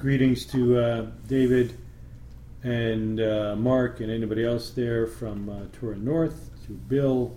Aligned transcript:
greetings 0.00 0.46
to 0.46 0.78
uh, 0.78 1.06
David 1.28 1.76
and 2.62 3.20
uh, 3.20 3.54
Mark 3.54 4.00
and 4.00 4.10
anybody 4.10 4.46
else 4.46 4.70
there 4.70 5.06
from 5.06 5.48
uh, 5.50 5.76
Torah 5.78 5.96
North, 5.96 6.50
to 6.66 6.72
Bill 6.72 7.36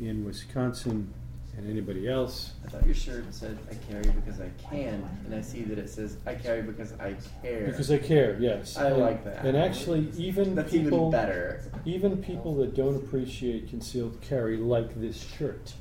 in 0.00 0.24
Wisconsin, 0.24 1.12
and 1.56 1.68
anybody 1.68 2.08
else. 2.08 2.52
I 2.64 2.70
thought 2.70 2.86
your 2.86 2.94
shirt 2.94 3.24
said 3.30 3.58
"I 3.70 3.74
carry 3.90 4.08
because 4.10 4.40
I 4.40 4.48
can," 4.70 5.06
and 5.26 5.34
I 5.34 5.42
see 5.42 5.62
that 5.64 5.78
it 5.78 5.90
says 5.90 6.16
"I 6.26 6.34
carry 6.34 6.62
because 6.62 6.92
I 6.94 7.14
care." 7.42 7.66
Because 7.66 7.90
I 7.90 7.98
care, 7.98 8.38
yes. 8.40 8.78
I 8.78 8.88
and, 8.88 8.98
like 8.98 9.24
that. 9.24 9.44
And 9.44 9.56
actually, 9.56 10.10
even 10.16 10.54
That's 10.54 10.70
people, 10.70 11.08
even 11.08 11.10
better. 11.10 11.62
even 11.84 12.22
people 12.22 12.54
that 12.56 12.74
don't 12.74 12.96
appreciate 12.96 13.68
concealed 13.68 14.18
carry 14.22 14.56
like 14.56 14.98
this 14.98 15.22
shirt. 15.36 15.74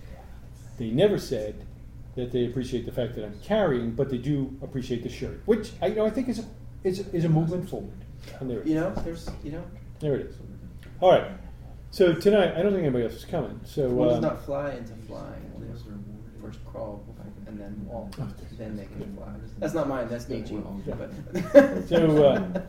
They 0.77 0.89
never 0.89 1.19
said 1.19 1.66
that 2.17 2.31
they 2.31 2.45
appreciate 2.45 2.85
the 2.85 2.91
fact 2.91 3.15
that 3.15 3.23
I'm 3.23 3.39
carrying, 3.41 3.91
but 3.91 4.09
they 4.09 4.17
do 4.17 4.57
appreciate 4.61 5.03
the 5.03 5.09
shirt, 5.09 5.39
which 5.45 5.71
I 5.81 5.87
you 5.87 5.95
know 5.95 6.05
I 6.05 6.09
think 6.09 6.27
is 6.27 6.39
a, 6.39 6.45
is, 6.83 6.99
is 7.13 7.23
a 7.23 7.29
movement 7.29 7.69
forward. 7.69 8.03
And 8.39 8.49
there 8.49 8.59
it 8.59 8.63
is. 8.63 8.69
You 8.69 8.75
know, 8.75 8.93
there's 9.05 9.29
you 9.43 9.51
know, 9.51 9.63
There 9.99 10.15
it 10.15 10.27
is. 10.27 10.35
All 10.99 11.11
right. 11.11 11.31
So 11.91 12.13
tonight, 12.13 12.55
I 12.57 12.61
don't 12.63 12.73
think 12.73 12.83
anybody 12.83 13.05
else 13.05 13.13
is 13.13 13.25
coming. 13.25 13.61
So 13.63 13.87
one 13.87 14.07
does 14.09 14.17
um, 14.17 14.23
not 14.23 14.43
fly 14.43 14.71
into 14.71 14.93
flying. 15.07 15.53
They 15.57 16.41
first 16.41 16.65
crawl 16.65 17.05
and 17.47 17.59
then 17.59 17.85
walk, 17.85 18.13
Oh, 18.19 18.27
then 18.57 18.75
they 18.75 18.85
can 18.85 19.15
fly. 19.15 19.33
That's 19.59 19.73
not 19.73 19.87
mine. 19.87 20.07
That's 20.09 20.27
Nietzsche. 20.27 20.61
Yeah. 20.85 20.95
But 20.95 21.87
So, 21.87 22.25
uh, 22.25 22.61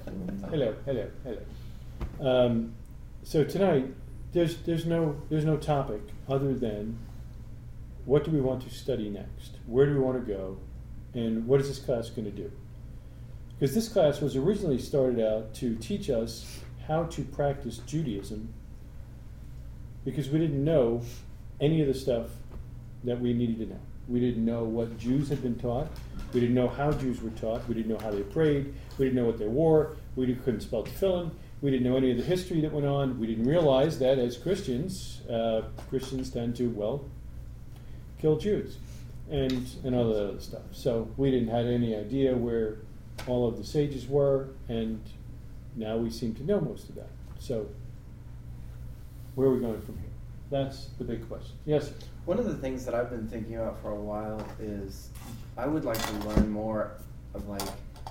hello, 0.51 0.77
hello, 0.85 1.11
hello. 1.25 2.47
Um, 2.47 2.75
so 3.23 3.45
tonight, 3.45 3.87
there's 4.33 4.59
there's 4.59 4.87
no 4.87 5.21
there's 5.31 5.45
no 5.45 5.57
topic 5.57 6.03
other 6.29 6.55
than 6.55 6.99
what 8.09 8.25
do 8.25 8.31
we 8.31 8.41
want 8.41 8.63
to 8.63 8.71
study 8.71 9.11
next? 9.11 9.59
Where 9.67 9.85
do 9.85 9.93
we 9.93 9.99
want 9.99 10.19
to 10.19 10.33
go? 10.33 10.57
And 11.13 11.47
what 11.47 11.61
is 11.61 11.69
this 11.69 11.79
class 11.79 12.09
going 12.09 12.25
to 12.25 12.31
do? 12.31 12.51
Because 13.59 13.75
this 13.75 13.87
class 13.87 14.23
was 14.23 14.35
originally 14.35 14.79
started 14.79 15.21
out 15.21 15.53
to 15.57 15.75
teach 15.75 16.09
us 16.09 16.61
how 16.87 17.05
to 17.05 17.23
practice 17.23 17.79
Judaism 17.87 18.55
because 20.07 20.31
we 20.31 20.39
didn't 20.39 20.65
know 20.65 21.03
any 21.61 21.83
of 21.83 21.87
the 21.87 21.93
stuff 21.93 22.31
that 23.05 23.21
we 23.21 23.35
needed 23.35 23.59
to 23.59 23.67
know. 23.67 23.81
We 24.09 24.21
didn't 24.21 24.43
know 24.43 24.65
what 24.65 24.97
Jews 24.97 25.29
had 25.29 25.43
been 25.43 25.59
taught. 25.59 25.89
We 26.33 26.41
didn't 26.41 26.55
know 26.55 26.69
how 26.69 26.93
Jews 26.93 27.21
were 27.21 27.29
taught. 27.31 27.69
We 27.69 27.75
didn't 27.75 27.91
know 27.91 27.99
how 27.99 28.11
they 28.11 28.23
prayed. 28.23 28.73
We 28.97 29.05
didn't 29.05 29.17
know 29.17 29.27
what 29.27 29.39
they 29.39 29.49
wore. 29.49 29.99
We 30.17 30.35
couldn't 30.35 30.63
spell 30.63 30.85
tefillin. 30.85 31.31
We 31.61 31.71
didn't 31.71 31.85
know 31.85 31.99
any 31.99 32.13
of 32.13 32.17
the 32.17 32.25
history 32.25 32.63
that 32.63 32.73
went 32.73 32.87
on. 32.87 33.21
We 33.21 33.27
didn't 33.27 33.47
realize 33.47 33.99
that 33.99 34.19
as 34.19 34.39
Christians, 34.39 35.21
uh, 35.29 35.65
Christians 35.91 36.31
tend 36.31 36.57
to, 36.57 36.71
well, 36.71 37.05
kill 38.21 38.37
Jews 38.39 38.77
and, 39.31 39.67
and 39.85 39.95
all 39.95 40.09
that 40.13 40.29
other 40.29 40.41
stuff. 40.41 40.63
So 40.73 41.09
we 41.17 41.31
didn't 41.31 41.49
have 41.49 41.67
any 41.67 41.95
idea 41.95 42.35
where 42.37 42.77
all 43.27 43.47
of 43.49 43.57
the 43.59 43.65
sages 43.65 44.07
were, 44.09 44.49
and 44.69 45.01
now 45.77 45.97
we 45.97 46.11
seem 46.11 46.35
to 46.37 46.45
know 46.45 46.61
most 46.61 46.89
of 46.89 46.95
that. 46.97 47.11
So 47.39 47.67
where 49.35 49.49
are 49.49 49.55
we 49.55 49.61
going 49.61 49.81
from 49.83 49.97
here? 49.99 50.05
That's 50.51 50.87
the 50.99 51.05
big 51.05 51.29
question. 51.29 51.55
Yes, 51.67 51.93
one 52.25 52.39
of 52.39 52.47
the 52.47 52.55
things 52.57 52.85
that 52.87 52.95
I've 52.95 53.11
been 53.11 53.29
thinking 53.29 53.57
about 53.57 53.81
for 53.83 53.91
a 53.91 54.01
while 54.01 54.43
is 54.59 55.11
I 55.57 55.67
would 55.67 55.85
like 55.85 56.01
to 56.07 56.13
learn 56.29 56.49
more 56.49 56.93
of 57.35 57.47
like 57.49 57.63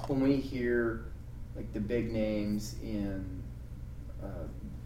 when 0.08 0.20
we 0.20 0.36
hear 0.36 1.06
like 1.56 1.72
the 1.74 1.80
big 1.80 2.12
names 2.14 2.76
in 2.84 3.26
uh, 4.24 4.28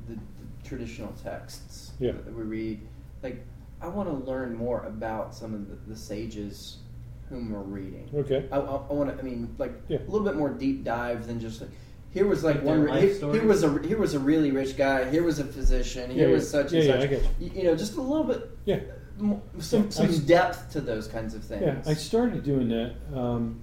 the, 0.08 0.14
the 0.16 0.19
traditional 0.64 1.14
texts 1.22 1.92
Yeah. 1.99 2.14
that 2.14 2.33
we 2.33 2.44
read. 2.44 2.80
Like 3.22 3.45
I 3.81 3.87
want 3.87 4.07
to 4.09 4.29
learn 4.29 4.55
more 4.55 4.83
about 4.85 5.33
some 5.33 5.53
of 5.53 5.67
the, 5.69 5.75
the 5.91 5.97
sages 5.97 6.77
whom 7.29 7.51
we're 7.51 7.59
reading. 7.59 8.09
Okay. 8.13 8.45
I, 8.51 8.57
I, 8.57 8.59
I 8.59 8.93
want 8.93 9.09
to. 9.13 9.17
I 9.19 9.21
mean, 9.23 9.55
like 9.57 9.73
Yeah. 9.87 9.97
a 9.99 10.09
little 10.09 10.25
bit 10.25 10.35
more 10.35 10.49
deep 10.49 10.83
dive 10.83 11.27
than 11.27 11.39
just 11.39 11.61
like 11.61 11.69
here 12.13 12.27
was 12.27 12.43
like 12.43 12.57
Like 12.57 12.65
one. 12.65 12.79
their 12.85 12.89
life 12.89 13.19
Here, 13.21 13.31
here 13.33 13.45
was 13.45 13.63
a 13.63 13.81
here 13.87 13.97
was 13.97 14.13
a 14.13 14.19
really 14.19 14.52
rich 14.52 14.75
guy. 14.77 15.09
Here 15.09 15.23
was 15.23 15.39
a 15.39 15.45
physician. 15.45 16.11
Here 16.11 16.27
Yeah, 16.27 16.33
was 16.36 16.43
yeah. 16.53 16.61
such 16.61 16.73
Yeah, 16.73 16.80
and 16.81 16.87
yeah, 16.89 16.93
such. 16.95 17.03
I 17.03 17.08
get 17.08 17.23
you. 17.39 17.52
you 17.55 17.64
know, 17.64 17.75
just 17.75 17.95
a 17.97 18.02
little 18.02 18.25
bit 18.25 18.49
Yeah. 18.65 18.80
mo- 19.17 19.41
some 19.59 19.83
Yeah, 19.86 19.89
some 19.89 20.05
I 20.08 20.09
s- 20.09 20.17
depth 20.20 20.71
to 20.73 20.81
those 20.81 21.08
kinds 21.08 21.33
of 21.33 21.43
things. 21.43 21.61
Yeah, 21.64 21.81
I 21.86 21.93
started 21.93 22.43
doing 22.43 22.67
that 22.70 22.93
um, 23.17 23.61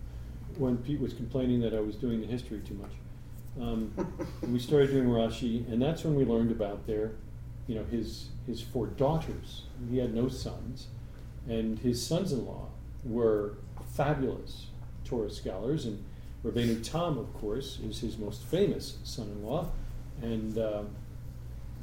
when 0.56 0.78
Pete 0.78 0.98
was 1.00 1.12
complaining 1.12 1.60
that 1.60 1.74
I 1.74 1.80
was 1.80 1.94
doing 1.94 2.20
the 2.22 2.26
history 2.26 2.60
too 2.60 2.74
much. 2.74 2.90
Um, 3.60 3.92
we 4.50 4.58
started 4.58 4.90
doing 4.90 5.08
Rashi, 5.08 5.70
and 5.70 5.80
that's 5.82 6.04
when 6.04 6.14
we 6.14 6.24
learned 6.24 6.50
about 6.50 6.86
their, 6.86 7.12
you 7.68 7.74
know, 7.74 7.84
his 7.84 8.30
his 8.46 8.60
four 8.60 8.86
daughters. 8.86 9.62
He 9.90 9.98
had 9.98 10.12
no 10.14 10.28
sons, 10.28 10.88
and 11.48 11.78
his 11.78 12.04
sons-in-law 12.04 12.66
were 13.04 13.58
fabulous 13.94 14.66
Torah 15.04 15.30
scholars, 15.30 15.84
and 15.84 16.02
Rabbeinu 16.44 16.82
Tam, 16.82 17.18
of 17.18 17.32
course, 17.34 17.78
is 17.80 18.00
his 18.00 18.18
most 18.18 18.42
famous 18.44 18.96
son-in-law, 19.04 19.68
and 20.22 20.58
um, 20.58 20.88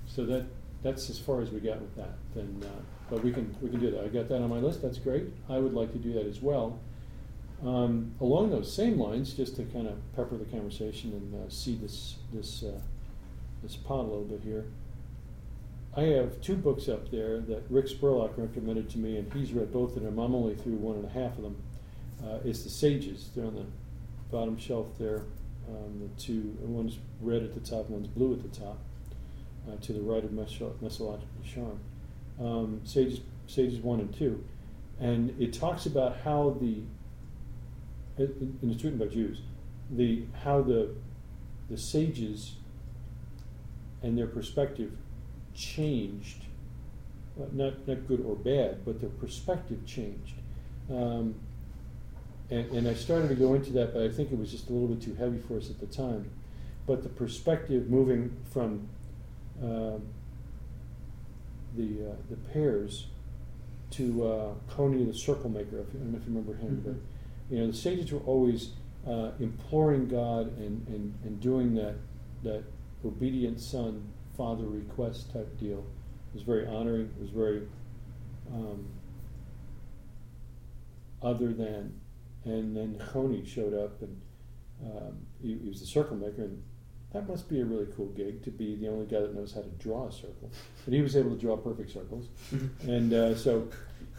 so 0.08 0.26
that 0.26 0.46
that's 0.82 1.10
as 1.10 1.20
far 1.20 1.42
as 1.42 1.52
we 1.52 1.60
got 1.60 1.80
with 1.80 1.96
that. 1.96 2.16
Then, 2.34 2.64
uh, 2.64 2.82
but 3.10 3.24
we 3.24 3.32
can 3.32 3.56
we 3.62 3.70
can 3.70 3.80
do 3.80 3.92
that. 3.92 4.04
I 4.04 4.08
got 4.08 4.28
that 4.30 4.42
on 4.42 4.50
my 4.50 4.60
list. 4.60 4.82
That's 4.82 4.98
great. 4.98 5.28
I 5.50 5.60
would 5.60 5.74
like 5.74 5.92
to 5.94 6.00
do 6.00 6.14
that 6.14 6.26
as 6.26 6.42
well. 6.42 6.80
Um, 7.66 8.14
along 8.20 8.50
those 8.50 8.74
same 8.74 9.00
lines, 9.00 9.34
just 9.34 9.56
to 9.58 9.64
kind 9.66 9.88
of 9.88 9.98
pepper 10.16 10.38
the 10.38 10.46
conversation 10.46 11.12
and 11.14 11.36
uh, 11.36 11.50
see 11.50 11.76
this 11.76 12.16
this 12.34 12.64
uh, 12.64 12.80
this 13.62 13.76
pot 13.76 14.00
a 14.00 14.08
little 14.08 14.24
bit 14.24 14.42
here. 14.44 14.66
I 15.98 16.02
have 16.02 16.42
two 16.42 16.58
books 16.58 16.90
up 16.90 17.10
there 17.10 17.40
that 17.42 17.64
Rick 17.70 17.88
Spurlock 17.88 18.38
recommended 18.38 18.90
to 18.92 18.98
me, 18.98 19.18
and 19.18 19.32
he's 19.34 19.54
read 19.54 19.72
both 19.72 19.96
of 19.96 20.04
them. 20.04 20.20
I'm 20.20 20.36
only 20.36 20.56
through 20.56 20.74
one 20.74 20.98
and 20.98 21.06
a 21.06 21.10
half 21.10 21.38
of 21.38 21.44
them. 21.44 21.56
Uh, 22.22 22.40
it's 22.44 22.64
the 22.64 22.70
Sages. 22.70 23.30
They're 23.34 23.46
on 23.46 23.56
the 23.56 23.66
bottom 24.30 24.58
shelf 24.58 24.88
there. 25.00 25.24
Um, 25.70 26.02
the 26.02 26.22
two, 26.22 26.58
one's 26.60 27.00
red 27.22 27.44
at 27.44 27.54
the 27.54 27.62
top, 27.62 27.90
one's 27.90 28.08
blue 28.08 28.34
at 28.34 28.44
the 28.44 28.60
top, 28.60 28.78
uh, 29.68 29.78
to 29.82 29.94
the 29.94 30.02
right 30.02 30.24
of 30.24 30.32
Meso- 30.32 30.74
Mesological 30.84 31.44
Charm. 31.44 31.80
Um, 32.40 32.82
Sages, 32.84 33.22
Sages 33.48 33.80
one 33.80 34.02
and 34.02 34.14
two, 34.14 34.44
and 35.00 35.34
it 35.42 35.54
talks 35.54 35.86
about 35.86 36.18
how 36.18 36.58
the, 36.60 36.82
and 38.18 38.72
it's 38.72 38.84
written 38.84 39.00
by 39.00 39.08
Jews, 39.08 39.40
the 39.90 40.26
how 40.44 40.62
the 40.62 40.94
the 41.70 41.78
sages 41.78 42.56
and 44.04 44.18
their 44.18 44.28
perspective 44.28 44.92
changed, 45.56 46.44
uh, 47.40 47.46
not 47.52 47.88
not 47.88 48.08
good 48.08 48.24
or 48.26 48.36
bad, 48.36 48.86
but 48.86 49.00
their 49.02 49.10
perspective 49.10 49.86
changed. 49.86 50.36
Um, 50.90 51.36
and, 52.52 52.70
and 52.72 52.88
I 52.88 52.94
started 52.94 53.30
to 53.30 53.36
go 53.36 53.56
into 53.56 53.72
that, 53.74 53.94
but 53.94 54.04
I 54.04 54.10
think 54.10 54.32
it 54.32 54.38
was 54.38 54.52
just 54.52 54.70
a 54.70 54.74
little 54.74 54.88
bit 54.88 55.02
too 55.02 55.16
heavy 55.16 55.40
for 55.40 55.58
us 55.58 55.70
at 55.72 55.80
the 55.80 55.88
time. 55.88 56.30
But 56.86 57.02
the 57.02 57.10
perspective 57.10 57.90
moving 57.90 58.36
from 58.52 58.88
um, 59.64 60.04
the 61.76 62.12
uh, 62.12 62.16
the 62.30 62.36
pairs 62.54 63.08
to 63.92 64.26
uh, 64.28 64.54
Choni 64.72 65.08
the 65.08 65.14
circle 65.18 65.50
maker, 65.50 65.80
if 65.80 65.88
I 65.90 65.98
don't 66.00 66.12
know 66.12 66.18
if 66.18 66.28
you 66.28 66.34
remember 66.36 66.56
him, 66.56 66.78
Mhm. 66.78 66.84
but 66.84 66.96
you 67.56 67.60
know 67.62 67.68
the 67.72 67.78
sages 67.78 68.12
were 68.12 68.20
always 68.22 68.72
uh, 69.08 69.32
imploring 69.40 70.08
God 70.08 70.58
and, 70.58 70.88
and, 70.88 71.14
and 71.24 71.40
doing 71.40 71.76
that 71.76 71.96
that 72.44 72.64
obedient 73.04 73.60
son 73.60 74.04
father 74.38 74.66
request 74.66 75.32
type 75.34 75.58
deal. 75.58 75.80
It 75.80 76.34
was 76.34 76.44
very 76.44 76.66
honoring. 76.68 77.12
It 77.18 77.22
was 77.22 77.30
very 77.30 77.64
um, 78.54 78.88
other 81.22 81.54
than, 81.54 82.00
and 82.44 82.76
then 82.76 83.00
Choni 83.12 83.48
showed 83.48 83.74
up 83.74 84.02
and 84.02 84.22
um, 84.84 85.18
he, 85.42 85.58
he 85.64 85.70
was 85.70 85.80
the 85.80 85.88
circle 85.88 86.18
maker 86.18 86.44
and. 86.44 86.64
That 87.14 87.30
must 87.30 87.48
be 87.48 87.62
a 87.62 87.66
really 87.66 87.88
cool 87.96 88.08
gig 88.08 88.44
to 88.44 88.52
be 88.52 88.76
the 88.76 88.90
only 88.90 89.06
guy 89.06 89.22
that 89.22 89.34
knows 89.34 89.54
how 89.54 89.62
to 89.62 89.70
draw 89.80 90.10
a 90.10 90.12
circle. 90.12 90.52
But 90.84 90.94
he 90.94 91.02
was 91.02 91.16
able 91.16 91.30
to 91.30 91.38
draw 91.38 91.56
perfect 91.56 91.92
circles, 91.92 92.28
and 92.82 93.14
uh, 93.14 93.36
so 93.36 93.70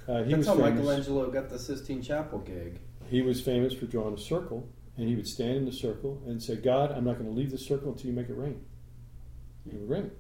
uh, 0.09 0.23
he 0.23 0.31
That's 0.31 0.39
was 0.39 0.47
how 0.47 0.55
famous. 0.55 0.77
Michelangelo 0.77 1.31
got 1.31 1.51
the 1.51 1.59
Sistine 1.59 2.01
Chapel 2.01 2.39
gig. 2.39 2.81
He 3.11 3.21
was 3.21 3.43
famous 3.43 3.75
for 3.75 3.85
drawing 3.85 4.15
a 4.15 4.19
circle, 4.19 4.67
and 4.97 5.07
he 5.09 5.15
would 5.15 5.27
stand 5.27 5.57
in 5.57 5.65
the 5.67 5.75
circle 5.75 6.23
and 6.27 6.43
say, 6.43 6.57
"God, 6.57 6.91
I'm 6.91 7.05
not 7.05 7.19
going 7.19 7.29
to 7.29 7.37
leave 7.37 7.51
the 7.51 7.59
circle 7.59 7.93
until 7.93 8.07
you 8.07 8.17
make 8.17 8.31
it 8.31 8.37
rain." 8.39 8.65
Would 9.73 9.89
rain. 9.89 10.11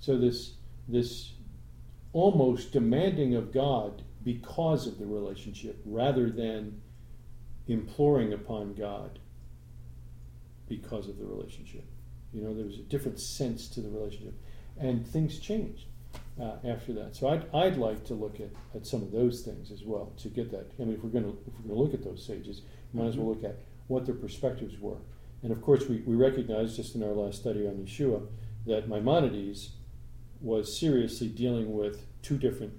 So 0.00 0.18
this 0.18 0.54
this 0.88 1.32
almost 2.12 2.72
demanding 2.72 3.34
of 3.34 3.52
God 3.52 4.02
because 4.22 4.86
of 4.86 4.98
the 4.98 5.06
relationship, 5.06 5.80
rather 5.84 6.30
than 6.30 6.80
imploring 7.66 8.32
upon 8.32 8.74
God 8.74 9.18
because 10.68 11.08
of 11.08 11.18
the 11.18 11.24
relationship. 11.24 11.84
You 12.32 12.42
know, 12.42 12.54
there 12.54 12.64
was 12.64 12.78
a 12.78 12.82
different 12.82 13.20
sense 13.20 13.68
to 13.68 13.80
the 13.80 13.88
relationship, 13.88 14.34
and 14.78 15.06
things 15.06 15.38
changed 15.38 15.86
uh, 16.40 16.56
after 16.64 16.92
that. 16.94 17.14
So 17.16 17.28
I'd, 17.28 17.54
I'd 17.54 17.76
like 17.76 18.04
to 18.06 18.14
look 18.14 18.40
at, 18.40 18.50
at 18.74 18.86
some 18.86 19.02
of 19.02 19.12
those 19.12 19.42
things 19.42 19.70
as 19.70 19.84
well 19.84 20.12
to 20.18 20.28
get 20.28 20.50
that. 20.50 20.72
I 20.80 20.84
mean, 20.84 20.94
if 20.94 21.04
we're 21.04 21.10
going 21.10 21.24
to 21.24 21.38
if 21.46 21.54
we're 21.58 21.68
going 21.68 21.76
to 21.76 21.82
look 21.82 21.94
at 21.94 22.04
those 22.04 22.26
sages, 22.26 22.62
we 22.92 23.00
might 23.00 23.08
as 23.08 23.16
well 23.16 23.28
look 23.28 23.44
at 23.44 23.58
what 23.88 24.06
their 24.06 24.14
perspectives 24.14 24.78
were. 24.80 24.98
And 25.44 25.52
of 25.52 25.60
course, 25.60 25.86
we, 25.88 25.98
we 25.98 26.16
recognize 26.16 26.74
just 26.74 26.94
in 26.94 27.02
our 27.02 27.12
last 27.12 27.40
study 27.40 27.66
on 27.66 27.74
Yeshua 27.74 28.26
that 28.66 28.88
Maimonides 28.88 29.72
was 30.40 30.76
seriously 30.76 31.28
dealing 31.28 31.76
with 31.76 32.06
two 32.22 32.38
different 32.38 32.72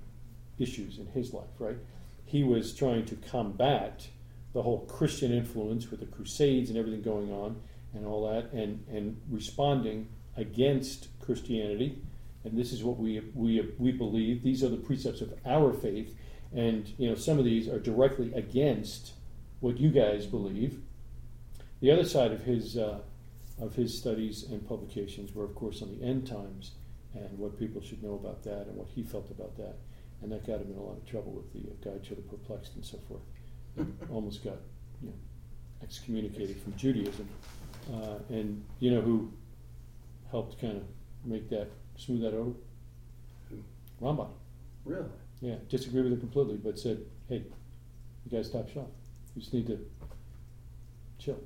issues 0.58 0.98
in 0.98 1.06
his 1.08 1.32
life. 1.32 1.48
Right, 1.60 1.78
he 2.26 2.44
was 2.44 2.74
trying 2.74 3.06
to 3.06 3.16
combat 3.16 4.08
the 4.54 4.64
whole 4.64 4.80
Christian 4.88 5.32
influence 5.32 5.92
with 5.92 6.00
the 6.00 6.08
Crusades 6.08 6.70
and 6.70 6.80
everything 6.80 7.04
going 7.04 7.32
on 7.32 7.62
and 7.94 8.06
all 8.06 8.28
that, 8.30 8.52
and, 8.52 8.84
and 8.90 9.22
responding 9.30 10.08
against 10.36 11.08
Christianity. 11.20 12.02
And 12.44 12.58
this 12.58 12.74
is 12.74 12.84
what 12.84 12.98
we, 12.98 13.22
we, 13.34 13.74
we 13.78 13.92
believe. 13.92 14.44
These 14.44 14.64
are 14.64 14.70
the 14.70 14.78
precepts 14.78 15.22
of 15.22 15.34
our 15.46 15.72
faith. 15.72 16.16
And 16.54 16.92
you 16.98 17.10
know, 17.10 17.16
some 17.16 17.38
of 17.38 17.46
these 17.46 17.68
are 17.68 17.80
directly 17.80 18.34
against 18.34 19.14
what 19.60 19.80
you 19.80 19.90
guys 19.90 20.26
believe. 20.26 20.80
The 21.82 21.92
other 21.92 22.06
side 22.06 22.32
of 22.32 22.42
his 22.42 22.78
uh, 22.78 23.00
of 23.60 23.76
his 23.76 23.98
studies 23.98 24.44
and 24.44 24.68
publications 24.68 25.34
were, 25.34 25.46
of 25.46 25.56
course, 25.56 25.82
on 25.82 25.98
the 25.98 26.06
end 26.06 26.28
times 26.28 26.72
and 27.14 27.38
what 27.38 27.58
people 27.58 27.82
should 27.82 28.04
know 28.04 28.16
about 28.16 28.44
that 28.44 28.68
and 28.68 28.76
what 28.76 28.88
he 28.88 29.04
felt 29.04 29.32
about 29.32 29.56
that. 29.58 29.76
And 30.22 30.32
that 30.32 30.46
got 30.46 30.60
him 30.60 30.72
in 30.72 30.78
a 30.78 30.82
lot 30.82 30.98
of 30.98 31.06
trouble 31.06 31.32
with 31.32 31.52
the 31.54 31.70
uh, 31.70 31.94
Guide 31.94 32.04
to 32.06 32.16
the 32.16 32.22
Perplexed 32.22 32.76
and 32.76 32.86
so 32.86 32.98
forth. 33.08 33.22
almost 34.10 34.44
got 34.44 34.58
you 35.02 35.10
know, 35.10 35.14
excommunicated 35.84 36.58
from 36.62 36.76
Judaism. 36.76 37.28
Uh, 37.94 38.18
and 38.30 38.64
you 38.80 38.92
know 38.92 39.02
who 39.02 39.32
helped 40.32 40.60
kind 40.60 40.78
of 40.78 40.84
make 41.24 41.50
that 41.50 41.68
smooth 41.98 42.22
that 42.22 42.34
over? 42.34 42.52
Who? 43.50 43.58
Ramban. 44.02 44.30
Really? 44.86 45.06
Yeah, 45.42 45.56
disagree 45.70 46.02
with 46.02 46.14
it 46.14 46.20
completely, 46.20 46.58
but 46.58 46.80
said, 46.80 47.06
"Hey, 47.30 47.44
you 48.26 48.32
guys 48.32 48.48
stop 48.48 48.70
shop. 48.70 48.90
You 49.36 49.42
just 49.42 49.54
need 49.54 49.68
to 49.68 49.80
chill." 51.20 51.40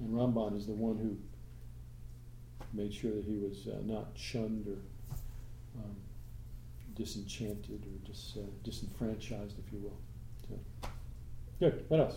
And 0.00 0.14
Ramban 0.14 0.56
is 0.56 0.66
the 0.66 0.72
one 0.72 0.98
who 0.98 1.16
made 2.72 2.92
sure 2.92 3.12
that 3.12 3.24
he 3.24 3.36
was 3.36 3.66
uh, 3.66 3.78
not 3.84 4.08
shunned 4.14 4.66
or 4.66 4.78
um, 5.82 5.96
disenchanted 6.94 7.82
or 7.84 8.06
dis, 8.06 8.34
uh, 8.36 8.46
disenfranchised, 8.62 9.58
if 9.58 9.72
you 9.72 9.78
will. 9.78 9.98
So, 10.48 10.88
good. 11.60 11.84
What 11.88 12.00
else? 12.00 12.16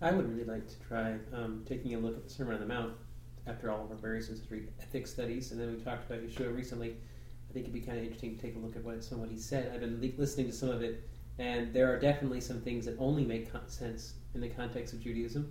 I 0.00 0.12
would 0.12 0.30
really 0.30 0.44
like 0.44 0.68
to 0.68 0.74
try 0.86 1.16
um, 1.32 1.64
taking 1.66 1.94
a 1.94 1.98
look 1.98 2.16
at 2.16 2.24
the 2.24 2.30
Sermon 2.30 2.54
on 2.54 2.60
the 2.60 2.66
Mount 2.66 2.92
after 3.46 3.70
all 3.70 3.84
of 3.84 3.90
our 3.90 3.96
various 3.96 4.30
ethics 4.80 5.10
studies, 5.10 5.52
and 5.52 5.60
then 5.60 5.74
we 5.74 5.80
talked 5.80 6.10
about 6.10 6.22
Yeshua 6.22 6.54
recently. 6.54 6.96
I 7.48 7.52
think 7.52 7.64
it'd 7.64 7.72
be 7.72 7.80
kind 7.80 7.98
of 7.98 8.04
interesting 8.04 8.36
to 8.36 8.42
take 8.42 8.56
a 8.56 8.58
look 8.58 8.76
at 8.76 8.84
what 8.84 9.02
some 9.04 9.16
of 9.16 9.22
what 9.22 9.30
he 9.30 9.38
said. 9.38 9.70
I've 9.72 9.80
been 9.80 10.00
li- 10.00 10.14
listening 10.18 10.46
to 10.46 10.52
some 10.52 10.70
of 10.70 10.82
it, 10.82 11.08
and 11.38 11.72
there 11.72 11.92
are 11.92 11.98
definitely 11.98 12.40
some 12.40 12.60
things 12.60 12.84
that 12.86 12.96
only 12.98 13.24
make 13.24 13.48
sense 13.66 14.14
in 14.34 14.40
the 14.40 14.48
context 14.48 14.92
of 14.94 15.00
Judaism, 15.00 15.50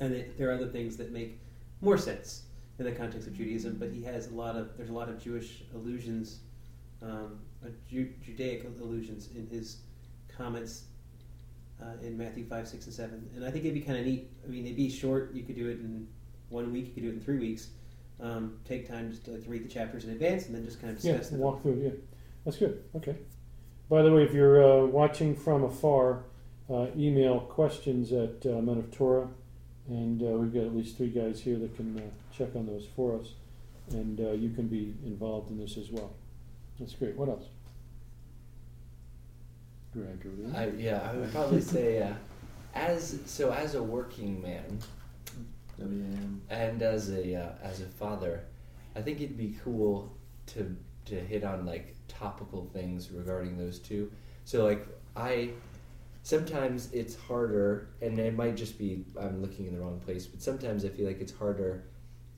and 0.00 0.12
it, 0.12 0.36
there 0.38 0.50
are 0.50 0.54
other 0.54 0.68
things 0.68 0.96
that 0.96 1.12
make 1.12 1.40
more 1.80 1.98
sense 1.98 2.42
in 2.78 2.84
the 2.84 2.92
context 2.92 3.26
of 3.28 3.34
Judaism. 3.34 3.76
But 3.78 3.90
he 3.92 4.02
has 4.04 4.28
a 4.30 4.34
lot 4.34 4.56
of 4.56 4.76
there's 4.76 4.90
a 4.90 4.94
lot 4.94 5.08
of 5.08 5.22
Jewish 5.22 5.62
allusions, 5.74 6.40
um, 7.02 7.38
uh, 7.64 7.68
Ju- 7.88 8.12
Judaic 8.22 8.64
allusions 8.80 9.28
in 9.34 9.46
his 9.46 9.78
comments 10.28 10.84
uh, 11.82 11.96
in 12.02 12.16
Matthew 12.16 12.44
5, 12.46 12.66
6, 12.68 12.86
and 12.86 12.94
7. 12.94 13.30
And 13.36 13.44
I 13.44 13.50
think 13.50 13.64
it'd 13.64 13.74
be 13.74 13.80
kind 13.80 13.98
of 13.98 14.04
neat. 14.06 14.30
I 14.44 14.48
mean, 14.48 14.64
it'd 14.64 14.76
be 14.76 14.90
short. 14.90 15.32
You 15.34 15.42
could 15.44 15.56
do 15.56 15.68
it 15.68 15.78
in 15.80 16.06
one 16.48 16.72
week, 16.72 16.86
you 16.88 16.92
could 16.94 17.02
do 17.02 17.08
it 17.10 17.14
in 17.14 17.20
three 17.20 17.38
weeks. 17.38 17.68
Um, 18.20 18.58
take 18.64 18.88
time 18.88 19.10
just 19.10 19.24
to, 19.24 19.40
to 19.40 19.50
read 19.50 19.64
the 19.64 19.68
chapters 19.68 20.04
in 20.04 20.10
advance 20.10 20.46
and 20.46 20.54
then 20.54 20.64
just 20.64 20.80
kind 20.80 20.96
of 20.96 21.04
Yeah, 21.04 21.12
discuss 21.12 21.30
them. 21.30 21.40
walk 21.40 21.62
through. 21.62 21.80
Yeah, 21.82 21.90
that's 22.44 22.56
good. 22.56 22.84
Okay. 22.96 23.16
By 23.94 24.02
the 24.02 24.12
way, 24.12 24.24
if 24.24 24.34
you're 24.34 24.60
uh, 24.60 24.86
watching 24.86 25.36
from 25.36 25.62
afar, 25.62 26.24
uh, 26.68 26.88
email 26.98 27.38
questions 27.38 28.10
at 28.10 28.44
uh, 28.44 28.60
Men 28.60 28.76
of 28.76 28.90
Torah, 28.90 29.28
and 29.86 30.20
uh, 30.20 30.36
we've 30.36 30.52
got 30.52 30.64
at 30.64 30.74
least 30.74 30.96
three 30.96 31.10
guys 31.10 31.40
here 31.40 31.60
that 31.60 31.76
can 31.76 31.96
uh, 31.96 32.02
check 32.36 32.56
on 32.56 32.66
those 32.66 32.88
for 32.96 33.16
us, 33.16 33.34
and 33.92 34.18
uh, 34.18 34.32
you 34.32 34.50
can 34.50 34.66
be 34.66 34.92
involved 35.06 35.48
in 35.52 35.60
this 35.60 35.76
as 35.76 35.92
well. 35.92 36.12
That's 36.80 36.92
great. 36.94 37.14
What 37.14 37.28
else? 37.28 37.44
Gregory. 39.92 40.52
I, 40.56 40.70
yeah, 40.70 41.08
I 41.08 41.14
would 41.14 41.30
probably 41.30 41.60
say 41.76 42.02
uh, 42.02 42.14
as 42.74 43.20
so 43.26 43.52
as 43.52 43.76
a 43.76 43.82
working 43.84 44.42
man 44.42 44.80
and 46.50 46.82
as 46.82 47.10
a 47.10 47.36
uh, 47.36 47.52
as 47.62 47.80
a 47.80 47.86
father, 47.86 48.42
I 48.96 49.02
think 49.02 49.20
it'd 49.20 49.38
be 49.38 49.56
cool 49.62 50.12
to 50.46 50.76
to 51.04 51.14
hit 51.14 51.44
on 51.44 51.64
like 51.64 51.93
topical 52.18 52.68
things 52.72 53.10
regarding 53.10 53.56
those 53.56 53.78
two. 53.78 54.10
So 54.44 54.64
like 54.64 54.86
I 55.16 55.50
sometimes 56.22 56.90
it's 56.92 57.14
harder, 57.14 57.88
and 58.00 58.18
it 58.18 58.34
might 58.34 58.56
just 58.56 58.78
be 58.78 59.04
I'm 59.20 59.40
looking 59.40 59.66
in 59.66 59.74
the 59.74 59.80
wrong 59.80 60.00
place, 60.00 60.26
but 60.26 60.42
sometimes 60.42 60.84
I 60.84 60.88
feel 60.88 61.06
like 61.06 61.20
it's 61.20 61.32
harder 61.32 61.84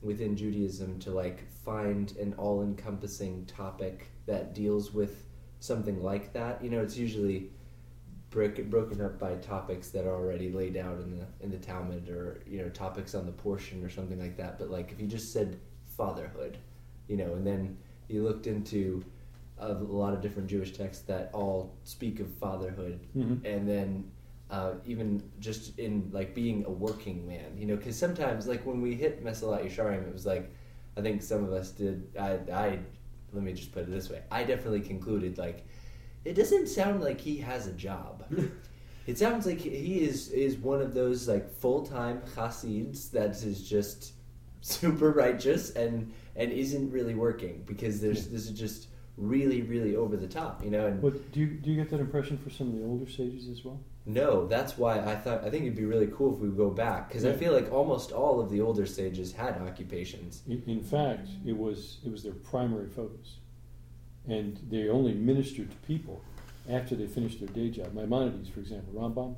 within 0.01 0.35
Judaism 0.35 0.99
to 0.99 1.11
like 1.11 1.49
find 1.49 2.15
an 2.17 2.35
all-encompassing 2.37 3.45
topic 3.45 4.09
that 4.27 4.53
deals 4.53 4.93
with 4.93 5.25
something 5.59 6.03
like 6.03 6.33
that. 6.33 6.63
You 6.63 6.69
know, 6.69 6.81
it's 6.81 6.97
usually 6.97 7.49
broken 8.29 8.69
broken 8.69 9.01
up 9.01 9.17
by 9.17 9.35
topics 9.35 9.89
that 9.89 10.05
are 10.05 10.13
already 10.13 10.51
laid 10.51 10.75
out 10.77 10.99
in 10.99 11.17
the 11.17 11.25
in 11.39 11.49
the 11.49 11.57
Talmud 11.57 12.09
or 12.09 12.41
you 12.45 12.61
know 12.61 12.69
topics 12.69 13.15
on 13.15 13.25
the 13.25 13.31
portion 13.31 13.83
or 13.83 13.89
something 13.89 14.19
like 14.19 14.37
that. 14.37 14.59
But 14.59 14.69
like 14.69 14.91
if 14.91 14.99
you 14.99 15.07
just 15.07 15.33
said 15.33 15.59
fatherhood, 15.85 16.57
you 17.07 17.17
know, 17.17 17.33
and 17.33 17.47
then 17.47 17.77
you 18.07 18.23
looked 18.23 18.47
into 18.47 19.03
a 19.59 19.73
lot 19.73 20.13
of 20.13 20.21
different 20.21 20.47
Jewish 20.49 20.71
texts 20.73 21.03
that 21.05 21.29
all 21.33 21.75
speak 21.83 22.19
of 22.19 22.31
fatherhood, 22.35 22.99
Mhm. 23.15 23.43
and 23.45 23.67
then 23.67 24.11
uh, 24.49 24.75
even 24.85 25.21
just 25.39 25.77
in 25.77 26.09
like 26.11 26.33
being 26.33 26.63
a 26.65 26.71
working 26.71 27.27
man, 27.27 27.57
you 27.57 27.65
know, 27.65 27.75
because 27.75 27.97
sometimes 27.97 28.47
like 28.47 28.65
when 28.65 28.81
we 28.81 28.95
hit 28.95 29.23
Mesalat 29.23 29.65
Yesharim, 29.65 30.07
it 30.07 30.13
was 30.13 30.25
like 30.25 30.49
I 30.95 31.01
think 31.01 31.21
some 31.21 31.43
of 31.43 31.51
us 31.51 31.71
did. 31.71 32.07
I, 32.17 32.39
I 32.51 32.79
let 33.33 33.43
me 33.43 33.53
just 33.53 33.71
put 33.73 33.83
it 33.83 33.91
this 33.91 34.09
way: 34.09 34.21
I 34.31 34.43
definitely 34.43 34.81
concluded 34.81 35.37
like 35.37 35.65
it 36.23 36.33
doesn't 36.33 36.67
sound 36.67 37.01
like 37.01 37.19
he 37.19 37.37
has 37.37 37.67
a 37.67 37.73
job. 37.73 38.23
it 39.07 39.17
sounds 39.17 39.45
like 39.45 39.59
he 39.59 40.01
is 40.01 40.29
is 40.29 40.55
one 40.57 40.81
of 40.81 40.93
those 40.93 41.27
like 41.27 41.49
full 41.49 41.85
time 41.85 42.21
Hasids 42.35 43.09
that 43.11 43.31
is 43.31 43.67
just 43.67 44.13
super 44.61 45.11
righteous 45.11 45.71
and 45.71 46.11
and 46.35 46.51
isn't 46.51 46.89
really 46.91 47.15
working 47.15 47.63
because 47.65 47.99
there's 47.99 48.27
this 48.27 48.49
is 48.49 48.57
just 48.57 48.87
really 49.17 49.63
really 49.63 49.95
over 49.95 50.15
the 50.15 50.27
top, 50.27 50.63
you 50.63 50.69
know. 50.69 50.85
And 50.87 51.01
But 51.01 51.31
do 51.31 51.39
you 51.39 51.47
do 51.47 51.71
you 51.71 51.75
get 51.75 51.89
that 51.89 51.99
impression 51.99 52.37
for 52.37 52.49
some 52.49 52.67
of 52.69 52.75
the 52.75 52.83
older 52.85 53.09
sages 53.09 53.49
as 53.49 53.65
well? 53.65 53.79
no, 54.09 54.47
that's 54.47 54.77
why 54.77 54.99
I 55.01 55.15
thought 55.17 55.43
I 55.43 55.49
think 55.49 55.63
it'd 55.63 55.75
be 55.75 55.83
really 55.83 56.07
cool 56.15 56.33
if 56.33 56.39
we 56.39 56.47
go 56.49 56.69
back 56.69 57.09
because 57.09 57.25
I 57.25 57.33
feel 57.33 57.51
like 57.51 57.71
almost 57.73 58.13
all 58.13 58.39
of 58.39 58.49
the 58.49 58.61
older 58.61 58.85
sages 58.85 59.33
had 59.33 59.57
occupations. 59.57 60.43
In, 60.47 60.63
in 60.65 60.81
fact, 60.81 61.27
it 61.45 61.57
was 61.57 61.97
it 62.05 62.11
was 62.11 62.23
their 62.23 62.33
primary 62.33 62.87
focus, 62.89 63.37
and 64.27 64.57
they 64.69 64.87
only 64.87 65.13
ministered 65.13 65.71
to 65.71 65.77
people 65.87 66.23
after 66.69 66.95
they 66.95 67.07
finished 67.07 67.39
their 67.39 67.49
day 67.49 67.69
job. 67.69 67.93
Maimonides, 67.93 68.49
for 68.49 68.59
example, 68.61 68.93
Rambam, 68.93 69.35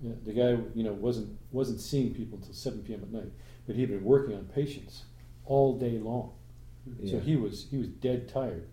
yeah, 0.00 0.12
the 0.24 0.32
guy 0.32 0.50
you 0.74 0.84
know 0.84 0.92
wasn't 0.92 1.36
wasn't 1.50 1.80
seeing 1.80 2.14
people 2.14 2.38
until 2.38 2.54
seven 2.54 2.82
p.m. 2.82 3.00
at 3.02 3.10
night, 3.12 3.32
but 3.66 3.74
he'd 3.74 3.88
been 3.88 4.04
working 4.04 4.36
on 4.36 4.44
patients 4.44 5.04
all 5.44 5.76
day 5.76 5.98
long. 5.98 6.32
So 7.08 7.18
he 7.18 7.36
was 7.36 7.66
he 7.70 7.78
was 7.78 7.88
dead 7.88 8.28
tired, 8.28 8.68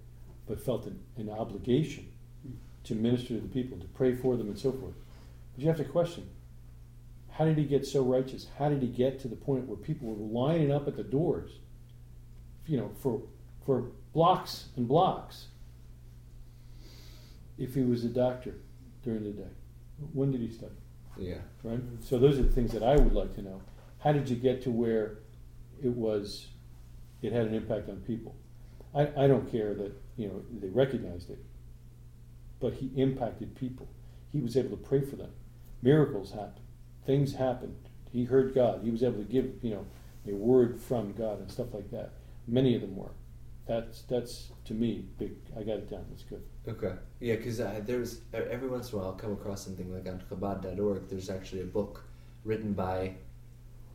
but 0.47 0.63
felt 0.63 0.85
an, 0.85 0.99
an 1.17 1.29
obligation 1.29 2.07
to 2.83 2.95
minister 2.95 3.29
to 3.29 3.39
the 3.39 3.47
people, 3.47 3.77
to 3.77 3.87
pray 3.87 4.13
for 4.13 4.35
them, 4.35 4.47
and 4.47 4.59
so 4.59 4.71
forth. 4.71 4.93
But 5.53 5.61
you 5.61 5.67
have 5.67 5.77
to 5.77 5.83
question: 5.83 6.29
How 7.31 7.45
did 7.45 7.57
he 7.57 7.63
get 7.63 7.85
so 7.85 8.03
righteous? 8.03 8.47
How 8.59 8.69
did 8.69 8.81
he 8.81 8.87
get 8.87 9.19
to 9.21 9.27
the 9.27 9.35
point 9.35 9.67
where 9.67 9.77
people 9.77 10.13
were 10.13 10.41
lining 10.41 10.71
up 10.71 10.87
at 10.87 10.95
the 10.95 11.03
doors, 11.03 11.51
you 12.67 12.77
know, 12.77 12.91
for 12.99 13.21
for 13.65 13.91
blocks 14.13 14.65
and 14.75 14.87
blocks? 14.87 15.47
If 17.57 17.75
he 17.75 17.81
was 17.81 18.03
a 18.03 18.09
doctor 18.09 18.55
during 19.03 19.23
the 19.23 19.31
day, 19.31 19.51
when 20.13 20.31
did 20.31 20.41
he 20.41 20.49
study? 20.49 20.73
Yeah. 21.17 21.35
right? 21.63 21.79
So 22.01 22.17
those 22.17 22.39
are 22.39 22.43
the 22.43 22.51
things 22.51 22.71
that 22.73 22.83
I 22.83 22.95
would 22.95 23.13
like 23.13 23.35
to 23.35 23.41
know. 23.41 23.61
How 23.99 24.11
did 24.11 24.29
you 24.29 24.35
get 24.35 24.61
to 24.63 24.71
where 24.71 25.19
it 25.81 25.91
was, 25.91 26.47
it 27.23 27.33
had 27.33 27.47
an 27.47 27.53
impact 27.53 27.89
on 27.89 27.97
people? 28.01 28.35
I, 28.93 29.09
I 29.17 29.27
don't 29.27 29.51
care 29.51 29.73
that, 29.73 29.91
you 30.17 30.27
know, 30.27 30.41
they 30.59 30.69
recognized 30.69 31.29
it, 31.29 31.43
but 32.59 32.73
he 32.75 32.91
impacted 32.95 33.55
people. 33.55 33.87
He 34.31 34.41
was 34.41 34.55
able 34.55 34.71
to 34.71 34.83
pray 34.83 35.01
for 35.01 35.15
them. 35.15 35.31
Miracles 35.81 36.31
happened. 36.31 36.65
Things 37.05 37.33
happened. 37.33 37.75
He 38.11 38.25
heard 38.25 38.53
God. 38.53 38.81
He 38.83 38.91
was 38.91 39.03
able 39.03 39.17
to 39.17 39.23
give, 39.23 39.51
you 39.61 39.71
know, 39.71 39.85
a 40.27 40.35
word 40.35 40.79
from 40.79 41.13
God 41.13 41.39
and 41.39 41.51
stuff 41.51 41.73
like 41.73 41.89
that. 41.91 42.11
Many 42.47 42.75
of 42.75 42.81
them 42.81 42.95
were. 42.95 43.11
That's, 43.67 44.01
that's 44.03 44.49
to 44.65 44.73
me, 44.73 45.05
big. 45.17 45.33
I 45.57 45.63
got 45.63 45.77
it 45.77 45.89
down. 45.89 46.05
That's 46.09 46.23
good. 46.23 46.43
Okay. 46.67 46.93
Yeah, 47.19 47.35
because 47.35 47.59
uh, 47.59 47.81
there's 47.85 48.21
every 48.33 48.67
once 48.67 48.91
in 48.91 48.95
a 48.95 49.01
while 49.01 49.11
I'll 49.11 49.17
come 49.17 49.33
across 49.33 49.63
something 49.65 49.93
like 49.93 50.07
on 50.07 50.21
Chabad.org. 50.29 51.09
There's 51.09 51.29
actually 51.29 51.61
a 51.61 51.65
book 51.65 52.03
written 52.43 52.73
by 52.73 53.15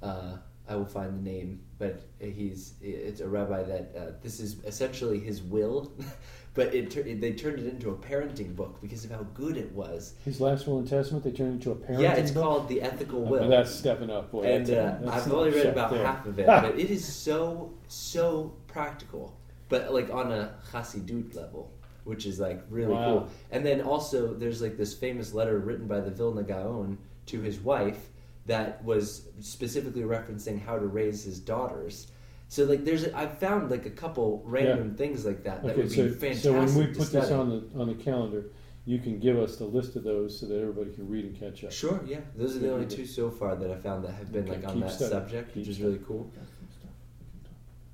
uh, 0.02 0.37
I 0.69 0.77
will 0.77 0.85
find 0.87 1.17
the 1.19 1.31
name, 1.31 1.61
but 1.79 2.03
he's 2.21 2.75
it's 2.83 3.21
a 3.21 3.29
rabbi 3.29 3.63
that 3.63 3.95
uh, 3.97 4.01
this 4.23 4.39
is 4.41 4.57
essentially 4.65 5.19
his 5.19 5.41
will, 5.43 5.93
but 6.55 6.75
it, 6.75 6.91
they 7.21 7.33
turned 7.33 7.59
it 7.59 7.67
into 7.67 7.91
a 7.91 7.95
parenting 7.95 8.55
book 8.55 8.81
because 8.83 9.05
of 9.05 9.11
how 9.11 9.23
good 9.35 9.57
it 9.57 9.73
was. 9.73 10.15
His 10.25 10.41
last 10.41 10.67
will 10.67 10.79
and 10.79 10.89
testament, 10.89 11.25
they 11.25 11.31
turned 11.33 11.55
into 11.55 11.71
a 11.71 11.75
parenting 11.77 11.89
book. 11.97 12.01
yeah, 12.01 12.15
it's 12.15 12.31
book? 12.31 12.43
called 12.45 12.69
the 12.69 12.83
Ethical 12.83 13.21
Oh, 13.27 13.31
Will. 13.31 13.49
that's 13.49 13.75
stepping 13.75 14.11
up, 14.11 14.31
boy. 14.31 14.43
and 14.43 14.71
uh, 14.71 14.97
I've 15.11 15.33
only 15.33 15.51
read 15.53 15.67
about 15.67 15.91
there. 15.93 16.05
half 16.05 16.27
of 16.27 16.39
it, 16.39 16.47
but 16.47 16.79
it 16.79 16.91
is 16.91 17.05
so 17.05 17.73
so 17.89 18.55
practical, 18.67 19.39
but 19.71 19.93
like 19.95 20.11
on 20.11 20.33
a 20.33 20.53
Hasidut 20.73 21.35
level, 21.35 21.73
which 22.05 22.27
is 22.27 22.39
like 22.39 22.63
really 22.69 22.93
Wow. 22.93 23.05
cool. 23.21 23.29
And 23.51 23.65
then 23.65 23.81
also 23.81 24.35
there's 24.35 24.61
like 24.61 24.77
this 24.77 24.93
famous 24.93 25.33
letter 25.33 25.59
written 25.59 25.87
by 25.87 26.01
the 26.01 26.11
Vilna 26.11 26.43
Gaon 26.43 26.99
to 27.27 27.41
his 27.41 27.59
wife 27.61 28.09
that 28.49 28.83
was 28.85 29.28
specifically 29.40 30.02
referencing 30.02 30.61
how 30.61 30.78
to 30.78 30.87
raise 30.87 31.23
his 31.23 31.38
daughters. 31.38 32.09
So 32.49 32.64
like 32.64 32.85
there's 32.85 33.07
I've 33.12 33.38
found 33.38 33.71
like 33.71 33.87
a 33.87 33.90
couple 33.90 34.43
random 34.47 34.95
things 34.97 35.25
like 35.25 35.45
that 35.45 35.62
that 35.62 35.73
Okay, 35.73 35.83
would 35.83 35.90
be 35.90 35.95
so, 35.97 36.09
fantastic. 36.09 36.43
so 36.43 36.52
when 36.55 36.75
we 36.75 36.87
to 36.93 36.99
put 36.99 37.12
this 37.12 37.31
on 37.31 37.49
the, 37.50 37.81
on 37.81 37.87
the 37.88 37.95
calendar, 37.95 38.45
you 38.87 38.99
can 38.99 39.19
give 39.19 39.38
us 39.38 39.57
the 39.57 39.67
list 39.67 39.97
of 39.97 40.02
those 40.02 40.40
so 40.40 40.47
that 40.47 40.59
everybody 40.59 40.90
can 40.93 41.07
read 41.09 41.26
and 41.26 41.38
catch 41.38 41.62
up. 41.62 41.71
Sure, 41.73 42.00
yeah. 42.07 42.21
Those 42.35 42.57
are 42.57 42.61
the 42.61 42.67
Yeah, 42.69 42.73
only 42.73 42.87
two 42.87 43.05
so 43.05 43.31
far 43.31 43.55
that 43.55 43.71
I 43.71 43.76
found 43.76 44.02
that 44.05 44.12
have 44.12 44.33
been 44.33 44.45
Okay, 44.49 44.57
like 44.57 44.67
on 44.67 44.81
that 44.81 44.93
studying. 44.93 45.11
subject, 45.21 45.49
Keep 45.49 45.57
which 45.57 45.69
is 45.69 45.81
really 45.83 46.00
cool. 46.07 46.25
Got 46.25 46.47
some 46.59 46.69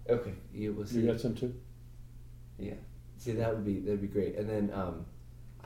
stuff 0.07 0.21
Okay, 0.21 0.35
you 0.55 0.73
will 0.73 0.87
see. 0.87 1.01
You 1.01 1.07
got 1.09 1.21
some 1.21 1.35
too? 1.35 1.53
Yeah. 2.59 2.75
See, 3.19 3.33
that 3.33 3.53
would 3.53 3.65
be 3.65 3.81
that'd 3.81 4.01
be 4.01 4.07
great. 4.07 4.37
And 4.37 4.49
then 4.49 4.71
um, 4.73 5.05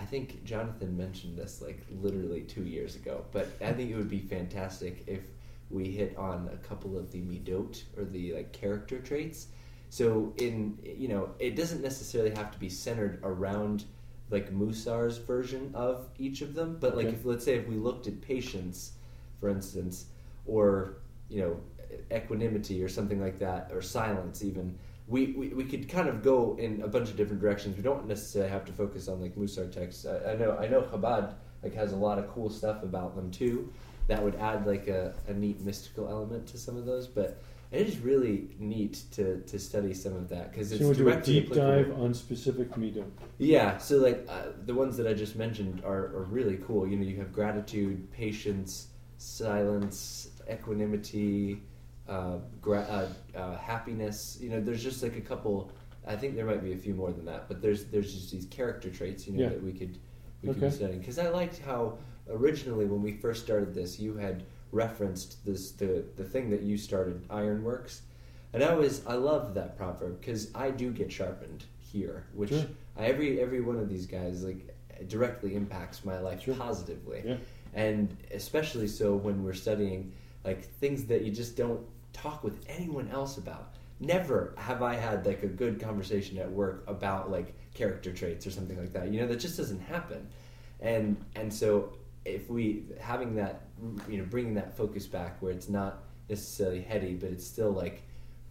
I 0.00 0.04
think 0.04 0.44
Jonathan 0.44 0.96
mentioned 0.96 1.36
this 1.36 1.60
like 1.60 1.84
literally 2.00 2.42
two 2.42 2.64
years 2.64 2.96
ago, 2.96 3.24
but 3.32 3.48
I 3.60 3.72
think 3.72 3.90
it 3.90 3.96
would 3.96 4.08
be 4.10 4.20
fantastic 4.20 5.04
if 5.06 5.20
we 5.70 5.90
hit 5.90 6.16
on 6.16 6.48
a 6.52 6.56
couple 6.56 6.96
of 6.96 7.10
the 7.10 7.18
midot 7.18 7.82
or 7.96 8.04
the 8.04 8.34
like 8.34 8.52
character 8.52 9.00
traits. 9.00 9.48
So 9.90 10.32
in 10.36 10.78
you 10.82 11.08
know, 11.08 11.30
it 11.38 11.56
doesn't 11.56 11.82
necessarily 11.82 12.30
have 12.30 12.50
to 12.52 12.58
be 12.58 12.68
centered 12.68 13.20
around 13.22 13.84
like 14.30 14.52
Musar's 14.52 15.18
version 15.18 15.70
of 15.74 16.08
each 16.18 16.42
of 16.42 16.54
them, 16.54 16.76
but 16.80 16.96
like 16.96 17.06
Okay. 17.06 17.16
if 17.16 17.24
let's 17.24 17.44
say 17.44 17.54
if 17.56 17.66
we 17.66 17.76
looked 17.76 18.06
at 18.06 18.20
patience, 18.20 18.92
for 19.40 19.48
instance, 19.48 20.06
or 20.46 20.98
you 21.28 21.40
know 21.40 21.56
equanimity 22.14 22.82
or 22.84 22.88
something 22.88 23.20
like 23.20 23.38
that, 23.38 23.70
or 23.72 23.82
silence 23.82 24.44
even. 24.44 24.78
We, 25.08 25.28
we, 25.32 25.48
we 25.48 25.64
could 25.64 25.88
kind 25.88 26.08
of 26.08 26.22
go 26.22 26.56
in 26.58 26.82
a 26.82 26.88
bunch 26.88 27.08
of 27.08 27.16
different 27.16 27.40
directions. 27.40 27.76
We 27.76 27.82
don't 27.82 28.06
necessarily 28.06 28.50
have 28.50 28.64
to 28.66 28.72
focus 28.72 29.08
on 29.08 29.20
like 29.20 29.34
Musar 29.36 29.70
texts. 29.72 30.06
I, 30.06 30.32
I 30.32 30.36
know 30.36 30.56
I 30.58 30.68
know 30.68 30.82
Chabad 30.82 31.34
like 31.62 31.74
has 31.74 31.92
a 31.92 31.96
lot 31.96 32.18
of 32.18 32.28
cool 32.28 32.50
stuff 32.50 32.82
about 32.82 33.16
them 33.16 33.30
too. 33.30 33.72
That 34.06 34.22
would 34.22 34.36
add 34.36 34.66
like 34.66 34.86
a, 34.88 35.14
a 35.26 35.32
neat 35.32 35.60
mystical 35.60 36.08
element 36.08 36.46
to 36.48 36.58
some 36.58 36.76
of 36.76 36.86
those. 36.86 37.06
But 37.06 37.42
it 37.70 37.86
is 37.86 37.98
really 37.98 38.48
neat 38.58 39.02
to, 39.12 39.40
to 39.42 39.58
study 39.58 39.92
some 39.92 40.14
of 40.14 40.28
that 40.30 40.50
because 40.50 40.72
it's 40.72 40.82
So 40.82 40.94
do 40.94 41.08
a 41.10 41.20
deep 41.20 41.52
dive 41.52 41.92
on 41.98 42.14
specific 42.14 42.70
midot. 42.72 43.10
Yeah, 43.36 43.76
so 43.76 43.98
like 43.98 44.26
uh, 44.28 44.52
the 44.64 44.74
ones 44.74 44.96
that 44.96 45.06
I 45.06 45.12
just 45.12 45.36
mentioned 45.36 45.82
are, 45.84 46.06
are 46.16 46.26
really 46.30 46.58
cool. 46.66 46.86
You 46.88 46.96
know, 46.96 47.04
you 47.04 47.18
have 47.18 47.32
gratitude, 47.32 48.10
patience, 48.10 48.88
silence, 49.18 50.28
equanimity, 50.50 51.62
uh, 52.08 52.38
gra- 52.60 52.86
uh, 53.34 53.38
uh, 53.38 53.56
happiness. 53.58 54.38
You 54.40 54.50
know, 54.50 54.60
there's 54.60 54.82
just 54.82 55.02
like 55.02 55.16
a 55.16 55.20
couple. 55.20 55.70
I 56.06 56.16
think 56.16 56.34
there 56.36 56.46
might 56.46 56.62
be 56.64 56.72
a 56.72 56.76
few 56.76 56.94
more 56.94 57.12
than 57.12 57.24
that, 57.26 57.48
but 57.48 57.60
there's 57.60 57.84
there's 57.86 58.14
just 58.14 58.30
these 58.32 58.46
character 58.46 58.90
traits. 58.90 59.26
You 59.26 59.34
know 59.34 59.42
Yeah. 59.44 59.48
that 59.50 59.62
we 59.62 59.72
could 59.72 59.98
we 60.42 60.48
could 60.54 60.60
be 60.60 60.70
studying 60.70 60.98
because 61.00 61.18
I 61.18 61.28
liked 61.28 61.58
how 61.58 61.98
originally 62.30 62.86
when 62.86 63.02
we 63.02 63.12
first 63.12 63.44
started 63.44 63.74
this, 63.74 63.98
you 64.00 64.16
had 64.16 64.44
referenced 64.72 65.44
this 65.44 65.72
the 65.72 66.04
the 66.16 66.24
thing 66.24 66.50
that 66.50 66.62
you 66.62 66.76
started 66.78 67.24
Ironworks, 67.30 68.02
and 68.52 68.62
I 68.62 68.74
was 68.74 69.04
I 69.06 69.14
loved 69.14 69.54
that 69.56 69.76
proverb 69.76 70.20
because 70.20 70.50
I 70.54 70.70
do 70.70 70.90
get 70.92 71.12
sharpened 71.12 71.64
here, 71.80 72.24
which 72.34 72.50
Sure. 72.50 72.64
I, 72.96 73.06
every 73.06 73.40
every 73.40 73.60
one 73.60 73.76
of 73.78 73.88
these 73.88 74.06
guys 74.06 74.42
like 74.44 74.74
directly 75.08 75.54
impacts 75.54 76.04
my 76.04 76.18
life 76.18 76.42
Sure. 76.42 76.54
positively, 76.54 77.22
Yeah. 77.24 77.36
and 77.74 78.16
especially 78.32 78.88
so 78.88 79.14
when 79.16 79.44
we're 79.44 79.52
studying 79.52 80.12
like 80.44 80.64
things 80.64 81.04
that 81.06 81.22
you 81.22 81.32
just 81.32 81.56
don't 81.56 81.80
talk 82.12 82.42
with 82.44 82.64
anyone 82.68 83.08
else 83.10 83.38
about. 83.38 83.74
Never 84.00 84.54
have 84.56 84.82
I 84.82 84.94
had 84.94 85.26
like 85.26 85.42
a 85.42 85.48
good 85.48 85.80
conversation 85.80 86.38
at 86.38 86.50
work 86.50 86.84
about 86.86 87.30
like 87.30 87.54
character 87.74 88.12
traits 88.12 88.46
or 88.46 88.50
something 88.50 88.78
like 88.78 88.92
that. 88.92 89.10
You 89.12 89.20
know, 89.20 89.26
that 89.26 89.40
just 89.40 89.56
doesn't 89.56 89.80
happen, 89.80 90.28
and 90.80 91.16
and 91.34 91.52
so 91.52 91.92
if 92.24 92.48
we 92.48 92.84
having 93.00 93.34
that 93.36 93.62
you 94.08 94.18
know 94.18 94.24
bringing 94.24 94.54
that 94.54 94.76
focus 94.76 95.06
back 95.06 95.40
where 95.42 95.50
it's 95.52 95.68
not 95.68 96.04
necessarily 96.28 96.80
heady, 96.80 97.14
but 97.14 97.30
it's 97.30 97.44
still 97.46 97.72
like 97.72 98.02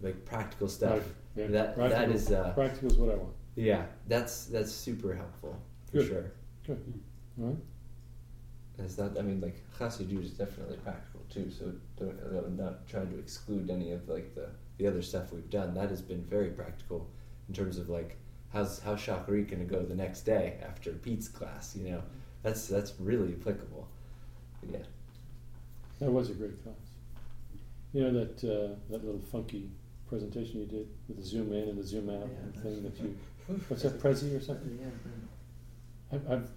like 0.02 0.26
practical 0.26 0.68
stuff. 0.68 1.00
Right, 1.00 1.04
yeah. 1.36 1.48
That 1.48 1.78
that 1.78 1.90
Practical- 1.90 2.16
is 2.16 2.32
uh, 2.32 2.52
Practical 2.54 2.92
is 2.92 2.98
what 2.98 3.10
I 3.12 3.16
want. 3.16 3.34
yeah, 3.56 3.86
that's 4.08 4.46
that's 4.48 4.72
super 4.74 5.16
helpful 5.16 5.58
for 5.92 5.98
Good. 5.98 6.08
sure. 6.08 6.32
Good. 6.66 6.94
All 7.40 7.48
right. 7.48 7.58
Is 8.86 8.96
that 8.98 9.18
I 9.18 9.22
mean 9.22 9.40
like 9.40 9.56
Chassidut 9.80 10.24
is 10.24 10.32
definitely 10.32 10.78
practical 10.78 11.16
too. 11.29 11.50
So 11.51 11.72
don't, 11.98 12.19
I'm 12.46 12.57
not 12.57 12.88
trying 12.88 13.12
to 13.12 13.19
exclude 13.19 13.69
any 13.69 13.91
of 13.91 14.07
like 14.07 14.34
the 14.36 14.50
the 14.77 14.88
other 14.88 15.01
stuff 15.01 15.31
we've 15.31 15.50
done. 15.50 15.74
That 15.74 15.89
has 15.89 16.01
been 16.01 16.24
very 16.24 16.50
practical 16.50 17.07
in 17.48 17.53
terms 17.53 17.77
of 17.77 17.89
like 17.89 18.17
how's 18.53 18.79
how's 18.79 19.00
Shachari 19.00 19.48
going 19.50 19.60
to 19.60 19.65
go 19.65 19.84
the 19.84 19.96
next 19.96 20.22
day 20.22 20.57
after 20.67 20.91
Pete's 20.91 21.27
class. 21.27 21.75
You 21.75 21.91
know, 21.91 22.03
that's 22.43 22.67
that's 22.67 22.93
really 23.00 23.34
applicable. 23.39 23.88
Yeah. 24.72 24.79
That 26.00 26.12
was 26.12 26.29
a 26.29 26.34
great 26.34 26.63
class. 26.63 26.75
You 27.93 28.03
know 28.03 28.13
that 28.25 28.43
uh, 28.43 28.75
that 28.89 29.03
little 29.03 29.22
funky 29.31 29.69
presentation 30.07 30.60
you 30.60 30.65
did 30.65 30.88
with 31.07 31.17
the 31.17 31.24
zoom 31.24 31.51
in 31.51 31.69
and 31.69 31.77
the 31.77 31.84
zoom 31.84 32.10
out 32.10 32.27
Yeah, 32.31 32.43
and 32.43 32.55
thing 32.55 32.84
that 32.84 33.00
you 33.00 33.17
what's 33.67 33.84
that 33.84 34.00
Prezi 34.00 34.38
or 34.38 34.41
something? 34.41 34.77
Yeah, 34.81 36.17
I've, 36.17 36.31
I've 36.31 36.50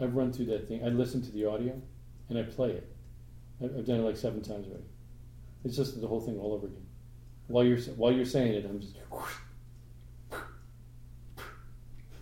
I've 0.00 0.14
run 0.14 0.32
through 0.32 0.46
that 0.46 0.68
thing. 0.68 0.84
I 0.84 0.88
listen 0.88 1.22
to 1.22 1.32
the 1.32 1.44
audio 1.46 1.80
and 2.28 2.38
I 2.38 2.42
play 2.42 2.70
it. 2.70 2.93
I've, 3.62 3.76
I've 3.78 3.86
done 3.86 4.00
it 4.00 4.02
like 4.02 4.16
seven 4.16 4.42
times 4.42 4.66
already. 4.66 4.84
It's 5.64 5.76
just 5.76 6.00
the 6.00 6.06
whole 6.06 6.20
thing 6.20 6.38
all 6.38 6.52
over 6.52 6.66
again. 6.66 6.86
While 7.46 7.64
you're 7.64 7.78
while 7.96 8.12
you're 8.12 8.24
saying 8.24 8.54
it, 8.54 8.64
I'm 8.64 8.80
just. 8.80 8.96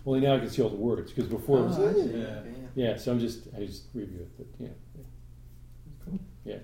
Only 0.05 0.19
now 0.19 0.35
I 0.35 0.39
can 0.39 0.49
see 0.49 0.61
all 0.61 0.69
the 0.69 0.75
words 0.75 1.11
because 1.13 1.29
before 1.29 1.59
it 1.59 1.63
was 1.63 1.79
Oh, 1.79 1.87
I. 1.87 2.17
Yeah. 2.17 2.41
yeah. 2.75 2.97
So 2.97 3.11
I'm 3.13 3.19
just 3.19 3.47
I 3.55 3.61
just 3.65 3.83
review 3.93 4.19
it, 4.21 4.37
but 4.37 4.47
yeah, 4.59 4.67
yeah. 4.97 5.03
Cool. 6.03 6.19
Yeah, 6.43 6.57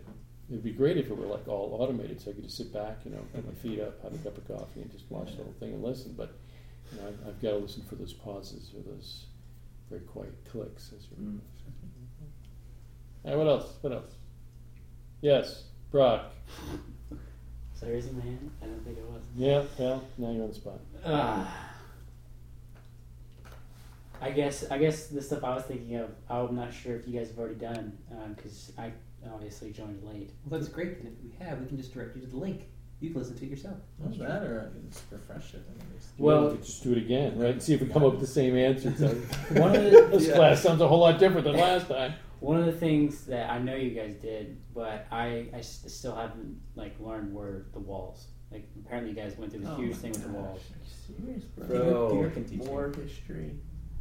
it'd 0.50 0.64
be 0.64 0.72
great 0.72 0.98
if 0.98 1.10
it 1.10 1.18
were 1.18 1.26
like 1.26 1.48
all 1.48 1.78
automated, 1.80 2.20
so 2.20 2.32
I 2.32 2.34
could 2.34 2.44
just 2.44 2.58
sit 2.58 2.74
back, 2.74 2.98
you 3.06 3.12
know, 3.12 3.20
put 3.34 3.46
my 3.48 3.54
feet 3.62 3.80
up, 3.80 4.04
have 4.04 4.14
a 4.14 4.18
cup 4.18 4.38
of 4.38 4.46
coffee, 4.48 4.82
and 4.82 4.92
just 4.92 5.06
watch 5.10 5.30
the 5.38 5.44
whole 5.44 5.54
thing 5.60 5.74
and 5.74 5.82
listen. 5.84 6.14
But 6.18 6.34
you 6.92 7.00
know, 7.00 7.08
I've, 7.08 7.28
I've 7.30 7.42
got 7.42 7.52
to 7.52 7.58
listen 7.58 7.84
for 7.88 7.96
those 7.96 8.12
pauses 8.12 8.72
or 8.76 8.82
those 8.92 9.28
very 9.90 10.02
quiet 10.02 10.34
clicks. 10.52 10.92
As 10.98 11.08
you're, 11.10 11.26
Mm. 11.30 11.40
Hey, 13.24 13.36
what 13.38 13.48
else? 13.48 13.74
What 13.82 13.94
else? 13.94 14.12
Yes, 15.22 15.64
Brock. 15.92 16.32
Was 17.10 17.84
I 17.84 17.88
raising 17.92 18.18
my 18.18 18.24
hand? 18.24 18.52
I 18.62 18.66
don't 18.66 18.84
think 18.86 18.98
it 18.98 19.04
was. 19.10 19.22
Yeah, 19.36 19.64
well, 19.78 20.04
now 20.18 20.32
you're 20.32 20.44
on 20.44 20.50
the 20.50 20.56
spot. 20.56 20.80
Uh, 21.04 21.46
I 24.22 24.32
guess 24.32 24.66
I 24.70 24.78
guess 24.78 25.08
the 25.08 25.22
stuff 25.22 25.44
I 25.44 25.56
was 25.56 25.64
thinking 25.64 25.96
of, 25.96 26.10
I'm 26.30 26.56
not 26.56 26.74
sure 26.74 26.96
if 26.96 27.08
you 27.08 27.18
guys 27.18 27.30
have 27.30 27.40
already 27.40 27.56
done 27.56 27.98
because 28.36 28.72
I 28.78 28.92
obviously 29.34 29.72
joined 29.72 30.04
late. 30.04 30.32
Well, 30.46 30.60
that's 30.60 30.72
great. 30.72 30.98
And 31.00 31.08
if 31.08 31.14
we 31.24 31.32
have, 31.46 31.60
we 31.60 31.68
can 31.68 31.78
just 31.78 31.94
direct 31.94 32.16
you 32.16 32.22
to 32.22 32.28
the 32.28 32.38
link. 32.38 32.64
You 33.00 33.12
can 33.12 33.20
listen 33.22 33.38
to 33.38 33.46
it 33.46 33.50
yourself. 33.50 33.78
Not 33.98 34.18
that, 34.20 34.44
or 34.44 34.72
just 34.90 35.04
refresh 35.10 35.54
it. 35.54 35.62
I 35.70 35.72
mean, 35.78 35.88
Well- 36.18 36.50
we 36.50 36.58
could 36.58 36.66
just 36.66 36.84
do 36.84 36.92
it 36.92 36.98
again, 36.98 37.40
right? 37.40 37.52
And 37.52 37.64
see 37.64 37.74
if 37.74 37.82
we 37.82 37.88
come 37.88 38.04
up 38.04 38.12
with 38.12 38.20
the 38.22 38.28
same 38.28 38.58
answer. 38.58 38.92
So 38.98 39.08
One 39.62 39.74
of 39.74 39.84
the 39.84 40.10
this 40.12 40.28
Yeah. 40.28 40.36
class 40.36 40.62
sounds 40.62 40.82
a 40.82 40.88
whole 40.88 41.00
lot 41.00 41.18
different 41.18 41.46
than 41.46 41.56
last 41.56 41.88
time. 41.88 42.14
One 42.40 42.58
of 42.60 42.66
the 42.66 42.72
things 42.72 43.26
that 43.26 43.50
I 43.50 43.60
know 43.60 43.76
you 43.76 43.92
guys 43.92 44.16
did, 44.16 44.58
but 44.74 45.08
I, 45.12 45.48
I 45.54 45.62
still 45.62 46.16
haven't 46.16 46.60
like 46.76 46.96
learned 47.00 47.34
were 47.34 47.66
the 47.74 47.80
walls. 47.80 48.28
Like 48.52 48.68
apparently 48.84 49.12
you 49.12 49.16
guys 49.16 49.38
went 49.38 49.52
through 49.52 49.62
the 49.62 49.72
Oh 49.72 49.76
huge 49.76 49.92
my 49.92 49.98
thing 49.98 50.12
with 50.12 50.24
the 50.24 50.30
walls. 50.30 50.62
Are 50.62 51.22
you 51.22 51.26
serious, 51.26 51.44
bro? 51.44 51.68
Bro. 51.68 52.10
Peter 52.16 52.30
can 52.32 52.46
teach 52.46 52.60
more 52.68 52.92
history. 52.96 53.52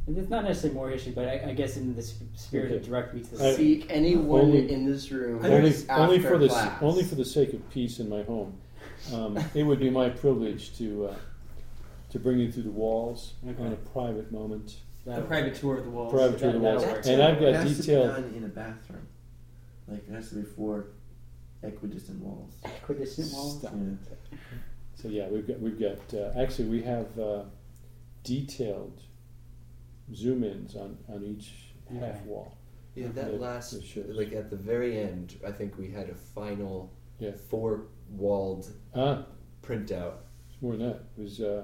And 0.07 0.17
it's 0.17 0.29
not 0.29 0.43
necessarily 0.43 0.75
more 0.75 0.89
issue, 0.89 1.11
but 1.13 1.27
I, 1.27 1.49
I 1.49 1.53
guess 1.53 1.77
in 1.77 1.95
the 1.95 2.01
sp- 2.01 2.33
spirit 2.33 2.71
of 2.71 2.83
direct 2.83 3.13
me 3.13 3.21
to 3.21 3.35
I- 3.35 3.37
the 3.51 3.53
See 3.55 3.85
anyone 3.89 4.41
Only- 4.41 4.71
in 4.71 4.85
this 4.85 5.11
room 5.11 5.43
Only, 5.45 5.69
after 5.69 5.91
only 5.93 6.19
for 6.19 6.37
the 6.39 6.71
only 6.81 7.03
for 7.03 7.15
the 7.15 7.25
sake 7.25 7.53
of 7.53 7.69
peace 7.69 7.99
in 7.99 8.09
my 8.09 8.23
home, 8.23 8.57
um, 9.13 9.37
it 9.53 9.63
would 9.63 9.79
be 9.79 9.89
my 9.91 10.09
privilege 10.09 10.75
to 10.79 11.07
uh, 11.07 11.15
to 12.11 12.19
bring 12.19 12.39
you 12.39 12.51
through 12.51 12.63
the 12.63 12.71
walls 12.71 13.33
Okay. 13.47 13.61
on 13.63 13.71
a 13.73 13.75
private 13.75 14.31
moment. 14.31 14.77
A 15.17 15.21
private 15.21 15.55
tour 15.55 15.77
of 15.77 15.85
the 15.85 15.89
walls. 15.91 16.13
Private 16.13 16.39
tour 16.39 16.47
of 16.49 16.53
the 16.55 16.59
that- 16.59 16.73
walls, 16.75 16.83
that 16.85 17.05
and 17.07 17.21
I've 17.23 17.41
it 17.41 17.51
got 17.53 17.53
has 17.63 17.77
detailed. 17.77 18.15
to 18.15 18.21
be 18.21 18.27
done 18.29 18.37
in 18.37 18.43
a 18.43 18.47
bathroom. 18.47 19.07
Like 19.87 20.07
it 20.07 20.13
has 20.13 20.29
to 20.29 20.35
be 20.35 20.43
four 20.43 20.87
equidistant 21.63 22.19
walls. 22.21 22.53
equidistant 22.63 23.31
walls. 23.33 23.59
Stop. 23.59 23.73
Yeah. 23.75 24.37
So 24.95 25.07
yeah, 25.07 25.27
we've 25.29 25.47
got 25.47 25.59
we've 25.59 25.79
got 25.79 26.13
uh, 26.13 26.31
actually 26.39 26.65
we 26.69 26.81
have 26.83 27.17
uh, 27.19 27.43
detailed 28.23 29.01
zoom 30.13 30.43
ins 30.43 30.75
on, 30.75 30.97
on 31.07 31.23
each 31.23 31.51
half 31.99 32.21
wall. 32.23 32.57
Yeah, 32.95 33.05
It- 33.05 33.15
that 33.15 33.39
last 33.39 33.73
it 33.73 33.83
shows. 33.83 34.05
like 34.15 34.33
at 34.33 34.49
the 34.49 34.55
very 34.57 34.99
end, 34.99 35.35
I 35.45 35.51
think 35.51 35.77
we 35.77 35.89
had 35.89 36.09
a 36.09 36.15
final 36.15 36.91
Yeah. 37.19 37.31
four 37.49 37.85
walled 38.11 38.67
Ah, 38.95 39.25
printout. 39.63 40.13
it's 40.49 40.61
more 40.61 40.75
than 40.75 40.87
that. 40.87 41.03
It 41.17 41.21
was 41.21 41.39
uh, 41.41 41.63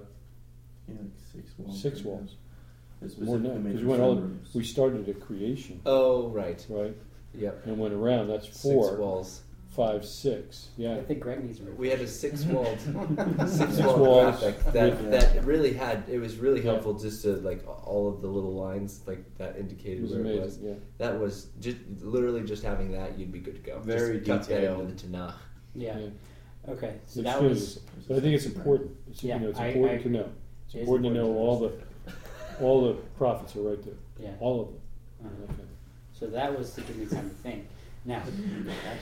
Yeah, 0.88 0.96
like 1.02 1.12
six 1.32 1.52
walls. 1.58 1.82
six 1.82 1.98
right 2.02 2.06
walls. 2.06 2.36
Now. 3.18 3.26
More 3.26 3.38
than 3.38 3.64
that 3.64 3.64
because 3.64 3.82
we 3.82 3.88
went 3.88 4.02
all 4.02 4.16
sunrooms. 4.18 4.54
we 4.56 4.64
started 4.64 5.08
at 5.10 5.20
creation, 5.22 5.82
Oh 5.86 6.30
right, 6.30 6.64
right, 6.70 6.96
yep, 7.34 7.62
and 7.66 7.78
went 7.78 7.94
around. 7.94 8.28
That's 8.28 8.46
six 8.48 8.62
four. 8.62 8.96
walls. 8.98 9.42
five, 9.70 10.06
six. 10.06 10.70
Yeah. 10.78 10.96
I 10.96 11.02
think 11.04 11.20
Greg 11.20 11.44
needs 11.44 11.60
to. 11.60 11.66
We 11.66 11.90
had 11.90 12.00
a 12.00 12.08
six-walled, 12.08 12.80
Six 12.80 13.52
six-walled 13.58 14.00
walls 14.08 14.40
graphic 14.40 14.72
that, 14.72 14.92
with- 15.02 15.12
that 15.12 15.44
really 15.44 15.74
had. 15.74 16.04
It 16.08 16.20
was 16.20 16.38
really 16.38 16.62
Yeah. 16.62 16.72
helpful 16.72 16.94
just 16.94 17.24
to 17.24 17.36
like 17.38 17.62
all 17.86 18.08
of 18.08 18.22
the 18.22 18.28
little 18.30 18.54
lines 18.54 19.02
like 19.06 19.24
that 19.38 19.58
It 19.58 19.60
indicated 19.60 20.04
was 20.04 20.12
where 20.12 20.22
amazing. 20.22 20.42
it 20.42 20.46
was. 20.46 20.58
Yeah. 20.60 20.74
That 21.00 21.20
was 21.20 21.48
just 21.60 21.76
literally 22.02 22.44
just 22.44 22.64
having 22.64 22.92
that, 22.94 23.20
you'd 23.20 23.34
be 23.34 23.40
good 23.40 23.56
to 23.56 23.62
go. 23.62 23.80
Very 23.82 24.20
just 24.20 24.28
cut 24.30 24.44
that 24.48 24.62
detailed. 24.62 24.90
into 24.92 25.08
the 25.08 25.18
Tanakh. 25.18 25.34
Yeah. 25.74 25.98
Yeah. 26.00 26.08
Okay. 26.70 26.94
So 27.08 27.20
It's 27.20 27.30
that 27.30 27.36
really- 27.42 27.50
was. 27.50 27.80
But 28.08 28.16
I 28.18 28.20
think 28.22 28.36
it's 28.36 28.46
important. 28.46 28.92
It's, 29.10 29.24
Yeah, 29.26 29.36
you 29.36 29.42
know, 29.44 29.50
it's 29.50 29.60
I- 29.60 29.68
important 29.68 30.00
I 30.00 30.04
to 30.04 30.10
know. 30.10 30.30
It's 30.68 30.76
It 30.76 30.78
is 30.78 30.82
important 30.84 31.08
to 31.10 31.14
know 31.20 31.28
important 31.28 31.50
all 31.50 31.60
the 31.60 31.74
all 32.62 32.88
the 32.88 32.94
prophets 33.18 33.56
are 33.56 33.62
right 33.62 33.84
there. 33.84 33.94
Yeah. 34.20 34.32
All 34.40 34.62
of 34.62 34.68
them. 34.68 34.80
Uh-huh. 35.26 35.54
Okay. 35.54 35.64
So 36.14 36.28
that 36.28 36.58
was 36.58 36.74
to 36.76 36.82
give 36.82 36.98
me 36.98 37.06
time 37.06 37.30
to 37.30 37.36
think. 37.38 37.68
Now, 38.08 38.22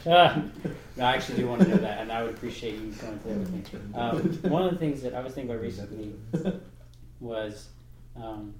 Ah, 0.07 0.41
no, 0.97 1.05
I 1.05 1.15
actually 1.15 1.39
do 1.39 1.47
want 1.47 1.61
to 1.63 1.67
know 1.67 1.75
that, 1.77 1.99
and 1.99 2.11
I 2.11 2.23
would 2.23 2.33
appreciate 2.35 2.75
you 2.75 2.91
going 2.91 3.19
through 3.19 3.33
that 3.33 3.39
with 3.39 3.51
me. 3.51 3.63
Um, 3.93 4.51
one 4.51 4.63
of 4.63 4.71
the 4.71 4.77
things 4.77 5.01
that 5.01 5.13
I 5.13 5.21
was 5.21 5.33
thinking 5.33 5.51
about 5.51 5.61
recently 5.61 6.13
was, 7.19 7.67
um, 8.15 8.53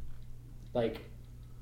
like, 0.74 0.98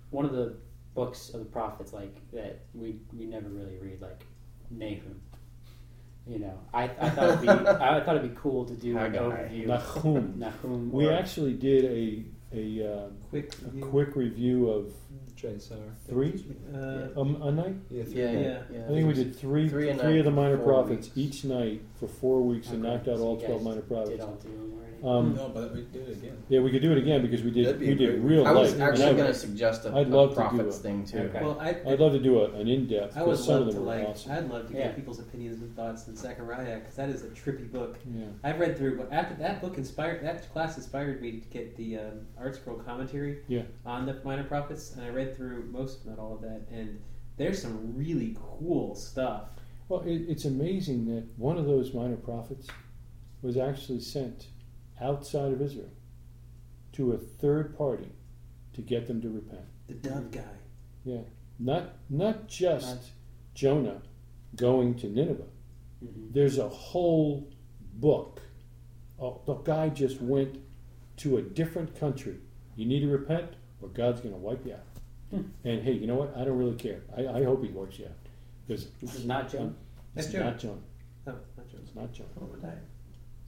one 0.09 0.25
of 0.25 0.31
the 0.31 0.55
books 0.95 1.29
of 1.29 1.39
the 1.41 1.45
prophets, 1.45 1.93
like 1.93 2.13
that 2.33 2.59
we 2.73 2.95
we 3.17 3.25
never 3.25 3.47
really 3.49 3.77
read, 3.77 4.01
like 4.01 4.23
Nahum. 4.71 5.21
You 6.27 6.39
know, 6.39 6.59
I, 6.73 6.83
I 6.85 7.09
thought 7.11 7.29
it'd 7.29 7.41
be 7.41 7.49
I 7.49 8.01
thought 8.03 8.15
it'd 8.17 8.29
be 8.33 8.39
cool 8.39 8.65
to 8.65 8.73
do 8.73 8.97
an 8.97 9.13
overview. 9.13 9.67
Nahum. 9.67 10.33
Nahum. 10.39 10.91
We 10.91 11.07
actually 11.09 11.53
did 11.53 11.85
a 11.85 12.23
a, 12.53 12.87
uh, 12.93 13.07
Quick 13.29 13.53
a 13.61 13.65
review. 13.65 13.85
quick 13.85 14.15
review 14.15 14.69
of 14.69 14.93
Treyasar. 15.35 15.79
three 16.07 16.43
Uh, 16.73 17.19
um, 17.19 17.41
a 17.41 17.51
night. 17.51 17.75
Yeah, 17.89 18.03
Yeah, 18.07 18.31
yeah, 18.31 18.39
Yeah. 18.39 18.61
yeah. 18.71 18.85
I 18.85 18.87
think 18.89 19.07
we 19.07 19.13
did 19.13 19.35
three 19.35 19.67
Three 19.69 19.89
a 19.89 19.97
three 19.97 20.09
night 20.09 20.17
of 20.19 20.25
the 20.25 20.31
minor 20.31 20.57
four 20.57 20.65
prophets 20.83 21.15
weeks. 21.15 21.17
each 21.17 21.45
night 21.45 21.81
for 21.99 22.07
four 22.07 22.41
weeks 22.41 22.69
and 22.69 22.83
knocked 22.83 23.07
out 23.07 23.17
so 23.17 23.23
all 23.23 23.37
twelve 23.37 23.57
guys 23.59 23.63
minor 23.63 23.81
Did 23.81 23.87
prophets. 23.87 24.25
All 25.03 25.21
do 25.23 25.29
them 25.29 25.37
already? 25.37 25.41
Um, 25.41 25.53
No, 25.53 25.61
but 25.67 25.75
we 25.75 25.81
do 25.83 25.99
it 25.99 26.11
again. 26.17 26.43
yeah, 26.49 26.59
we 26.59 26.71
could 26.71 26.81
do 26.81 26.91
it 26.91 26.97
again 26.97 27.21
because 27.21 27.43
we 27.43 27.51
did 27.51 27.65
That'd 27.65 27.79
be 27.79 27.87
we 27.89 27.95
did 27.95 28.09
great- 28.21 28.31
real 28.37 28.45
I 28.47 28.51
was 28.51 28.75
light. 28.75 28.89
actually 28.89 29.05
I- 29.05 29.13
going 29.13 29.27
to 29.27 29.33
suggest 29.33 29.85
a, 29.85 29.89
I'd 29.95 30.07
a 30.07 30.09
love 30.15 30.29
to 30.29 30.35
do 30.35 30.41
prophets 30.41 30.77
a- 30.77 30.81
thing 30.81 31.05
too. 31.05 31.17
Okay. 31.19 31.41
well, 31.43 31.59
I, 31.59 31.69
I'd 31.87 31.99
love 31.99 32.11
to 32.13 32.19
do 32.19 32.39
a, 32.41 32.51
an 32.51 32.67
in 32.67 32.87
depth 32.87 33.17
I 33.17 33.23
would 33.23 33.37
some 33.37 33.53
love 33.53 33.61
of 33.63 33.67
to 33.69 33.73
them 33.75 33.85
were 33.85 33.95
like. 33.95 34.07
awesome. 34.07 34.31
I'd 34.31 34.49
love 34.49 34.67
to 34.69 34.73
Yeah. 34.73 34.83
get 34.87 34.95
people's 34.95 35.19
opinions 35.19 35.61
and 35.61 35.75
thoughts 35.75 36.07
on 36.07 36.15
Zechariah 36.15 36.79
because 36.79 36.95
that 36.95 37.09
is 37.09 37.23
a 37.23 37.29
trippy 37.29 37.71
book. 37.71 37.97
Yeah. 38.13 38.25
I've 38.43 38.59
read 38.59 38.77
through 38.77 39.05
after 39.11 39.35
that 39.35 39.61
book 39.61 39.77
inspired 39.77 40.23
that 40.23 40.51
class 40.53 40.77
inspired 40.77 41.21
me 41.21 41.39
to 41.39 41.47
get 41.49 41.75
the 41.77 41.97
um, 41.97 42.27
Art 42.37 42.55
Scroll 42.55 42.77
commentary 42.79 43.39
Yeah. 43.47 43.63
on 43.85 44.05
the 44.05 44.17
Minor 44.23 44.43
Prophets, 44.43 44.93
and 44.95 45.03
I 45.03 45.09
read 45.09 45.35
through 45.35 45.63
most, 45.71 46.05
not 46.05 46.19
all 46.19 46.35
of 46.35 46.41
that, 46.41 46.61
and 46.71 46.99
there's 47.37 47.61
some 47.61 47.93
really 47.95 48.37
cool 48.39 48.93
stuff. 48.95 49.45
Well, 49.89 50.01
it, 50.01 50.25
it's 50.29 50.45
amazing 50.45 51.05
that 51.13 51.25
one 51.37 51.57
of 51.57 51.65
those 51.65 51.93
minor 51.93 52.15
prophets 52.15 52.67
was 53.41 53.57
actually 53.57 53.99
sent 53.99 54.47
outside 55.01 55.51
of 55.51 55.61
Israel 55.61 55.89
to 56.93 57.13
a 57.13 57.17
third 57.17 57.77
party 57.77 58.09
to 58.73 58.81
get 58.81 59.07
them 59.07 59.21
to 59.21 59.29
repent. 59.29 59.65
The 59.87 59.93
Dove 59.95 60.31
guy. 60.31 60.41
Yeah, 61.03 61.21
not 61.59 61.93
not 62.09 62.47
just 62.47 62.95
Right. 62.95 63.11
Jonah 63.53 64.01
going 64.55 64.95
to 64.95 65.07
Nineveh. 65.07 65.47
Mhm. 66.03 66.33
There's 66.33 66.57
a 66.57 66.69
whole 66.69 67.47
book. 67.93 68.41
Oh, 69.19 69.41
the 69.45 69.55
guy 69.55 69.89
just 69.89 70.21
went 70.21 70.57
to 71.17 71.37
a 71.37 71.41
different 71.41 71.95
country. 71.95 72.39
You 72.75 72.85
need 72.85 73.01
to 73.01 73.07
repent, 73.07 73.55
or 73.81 73.89
God's 73.89 74.21
going 74.21 74.33
to 74.33 74.39
wipe 74.39 74.65
you 74.65 74.73
out. 74.73 74.85
Hmm. 75.29 75.41
And 75.63 75.81
hey, 75.83 75.93
you 75.93 76.07
know 76.07 76.15
what? 76.15 76.35
I 76.35 76.43
don't 76.43 76.57
really 76.57 76.75
care. 76.75 77.01
I, 77.15 77.27
I 77.27 77.43
hope 77.43 77.63
He 77.63 77.69
wipes 77.69 77.99
you 77.99 78.05
out 78.05 78.11
because 78.67 78.89
This 79.01 79.15
is 79.15 79.25
not 79.25 79.49
Jonah. 79.49 79.73
It's 80.15 80.27
Jonah. 80.27 80.45
not 80.45 80.59
Jonah. 80.59 80.81
Oh, 81.27 81.31
not 81.57 81.67
Jones. 81.69 81.87
It's 81.87 81.95
not 81.95 82.11
Jonah. 82.11 82.29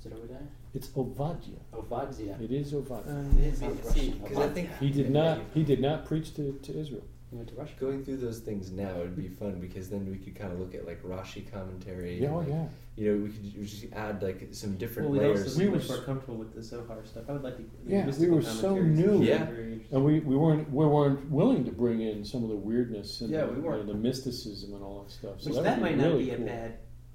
Is 0.05 0.11
it 0.11 0.15
Obadiah? 0.15 0.37
It's 0.73 0.87
Ovadia. 0.89 1.59
Obadiah. 1.73 2.35
It 2.43 2.51
is 2.51 2.73
Obadiah. 2.73 3.09
Um, 3.15 3.37
It 3.39 3.55
See, 3.55 3.65
Russian. 3.67 4.19
because 4.19 4.37
I 4.37 4.49
think 4.49 4.69
He 4.79 4.89
did 4.89 5.09
not. 5.09 5.39
He 5.53 5.63
did 5.63 5.79
not 5.81 6.05
preach 6.05 6.35
to, 6.35 6.59
to 6.63 6.77
Israel. 6.77 7.03
He 7.29 7.37
went 7.37 7.49
to 7.49 7.55
Russia. 7.55 7.73
going 7.79 8.03
through 8.05 8.17
those 8.17 8.39
things 8.39 8.71
now 8.71 8.93
would 8.97 9.15
be 9.15 9.27
fun 9.27 9.59
because 9.59 9.89
then 9.89 10.05
we 10.11 10.17
could 10.17 10.35
kind 10.35 10.51
of 10.51 10.59
look 10.59 10.75
at 10.75 10.85
like 10.85 11.01
Rashi 11.03 11.49
commentary. 11.51 12.19
Yeah, 12.19 12.27
and, 12.27 12.35
oh 12.35 12.39
like, 12.39 12.47
yeah. 12.49 12.65
You 12.95 13.11
know, 13.11 13.23
we 13.23 13.29
could 13.31 13.67
just 13.67 13.85
add 13.93 14.21
like 14.21 14.49
some 14.51 14.75
different 14.77 15.09
well, 15.09 15.19
we'd 15.19 15.25
layers. 15.27 15.43
also 15.45 15.57
We 15.57 15.63
be 15.65 15.69
were 15.71 15.77
much 15.77 15.87
more 15.89 15.97
comfortable 16.01 16.37
with 16.37 16.53
the 16.53 16.61
Zohar 16.61 17.03
stuff. 17.05 17.23
I 17.27 17.31
would 17.31 17.41
like 17.41 17.57
to. 17.57 17.63
Yeah, 17.87 18.01
we 18.01 18.05
mystical 18.07 18.35
were 18.35 18.41
so 18.43 18.67
commentaries. 18.75 18.99
new. 18.99 19.23
Yeah. 19.23 19.47
And 19.91 20.05
we, 20.05 20.19
we 20.19 20.35
weren't 20.35 20.69
we 20.71 20.85
weren't 20.85 21.31
willing 21.31 21.63
to 21.65 21.71
bring 21.71 22.01
in 22.01 22.23
some 22.25 22.43
of 22.43 22.49
the 22.49 22.55
weirdness 22.55 23.21
and 23.21 23.31
Yeah, 23.31 23.45
the, 23.45 23.47
we 23.47 23.55
you 23.55 23.61
know, 23.63 23.67
weren't. 23.69 23.87
the 23.87 23.93
mysticism 23.95 24.73
and 24.75 24.83
all 24.83 25.03
that 25.03 25.11
stuff. 25.11 25.41
So 25.41 25.47
Which 25.49 25.55
that, 25.55 25.63
that, 25.63 25.81
might 25.81 25.95
be 25.95 26.01
not 26.03 26.07
really 26.09 26.25
be 26.25 26.31
cool. 26.35 26.43
a 26.43 26.47
bad 26.47 26.73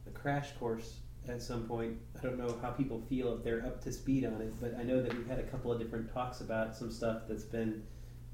a 0.08 0.10
crash 0.10 0.50
course 0.58 0.94
at 1.28 1.42
some 1.42 1.64
point. 1.66 1.96
I 2.18 2.22
don't 2.22 2.38
know 2.38 2.58
how 2.62 2.70
people 2.70 3.02
feel 3.08 3.36
if 3.36 3.44
they're 3.44 3.64
up 3.64 3.82
to 3.84 3.92
speed 3.92 4.24
on 4.24 4.40
it, 4.40 4.52
but 4.60 4.74
I 4.78 4.82
know 4.82 5.02
that 5.02 5.14
we've 5.14 5.26
had 5.26 5.38
a 5.38 5.44
couple 5.44 5.72
of 5.72 5.78
different 5.78 6.12
talks 6.12 6.40
about 6.40 6.76
some 6.76 6.90
stuff 6.90 7.22
that's 7.28 7.44
been. 7.44 7.82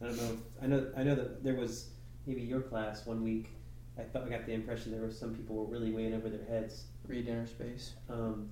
I 0.02 0.06
don't 0.06 0.16
know. 0.16 0.24
If, 0.24 0.62
I 0.62 0.66
know. 0.66 0.92
I 0.96 1.02
know 1.02 1.14
that 1.14 1.44
there 1.44 1.54
was 1.54 1.90
maybe 2.26 2.42
your 2.42 2.60
class 2.60 3.06
one 3.06 3.22
week. 3.22 3.50
I 3.98 4.02
thought 4.02 4.24
I 4.24 4.28
got 4.28 4.46
the 4.46 4.52
impression 4.52 4.90
there 4.90 5.02
were 5.02 5.10
some 5.10 5.34
people 5.34 5.56
were 5.56 5.64
really 5.66 5.92
way 5.92 6.06
in 6.06 6.14
over 6.14 6.28
their 6.28 6.44
heads. 6.46 6.84
Read 7.06 7.28
inner 7.28 7.46
space. 7.46 7.92
Um, 8.08 8.50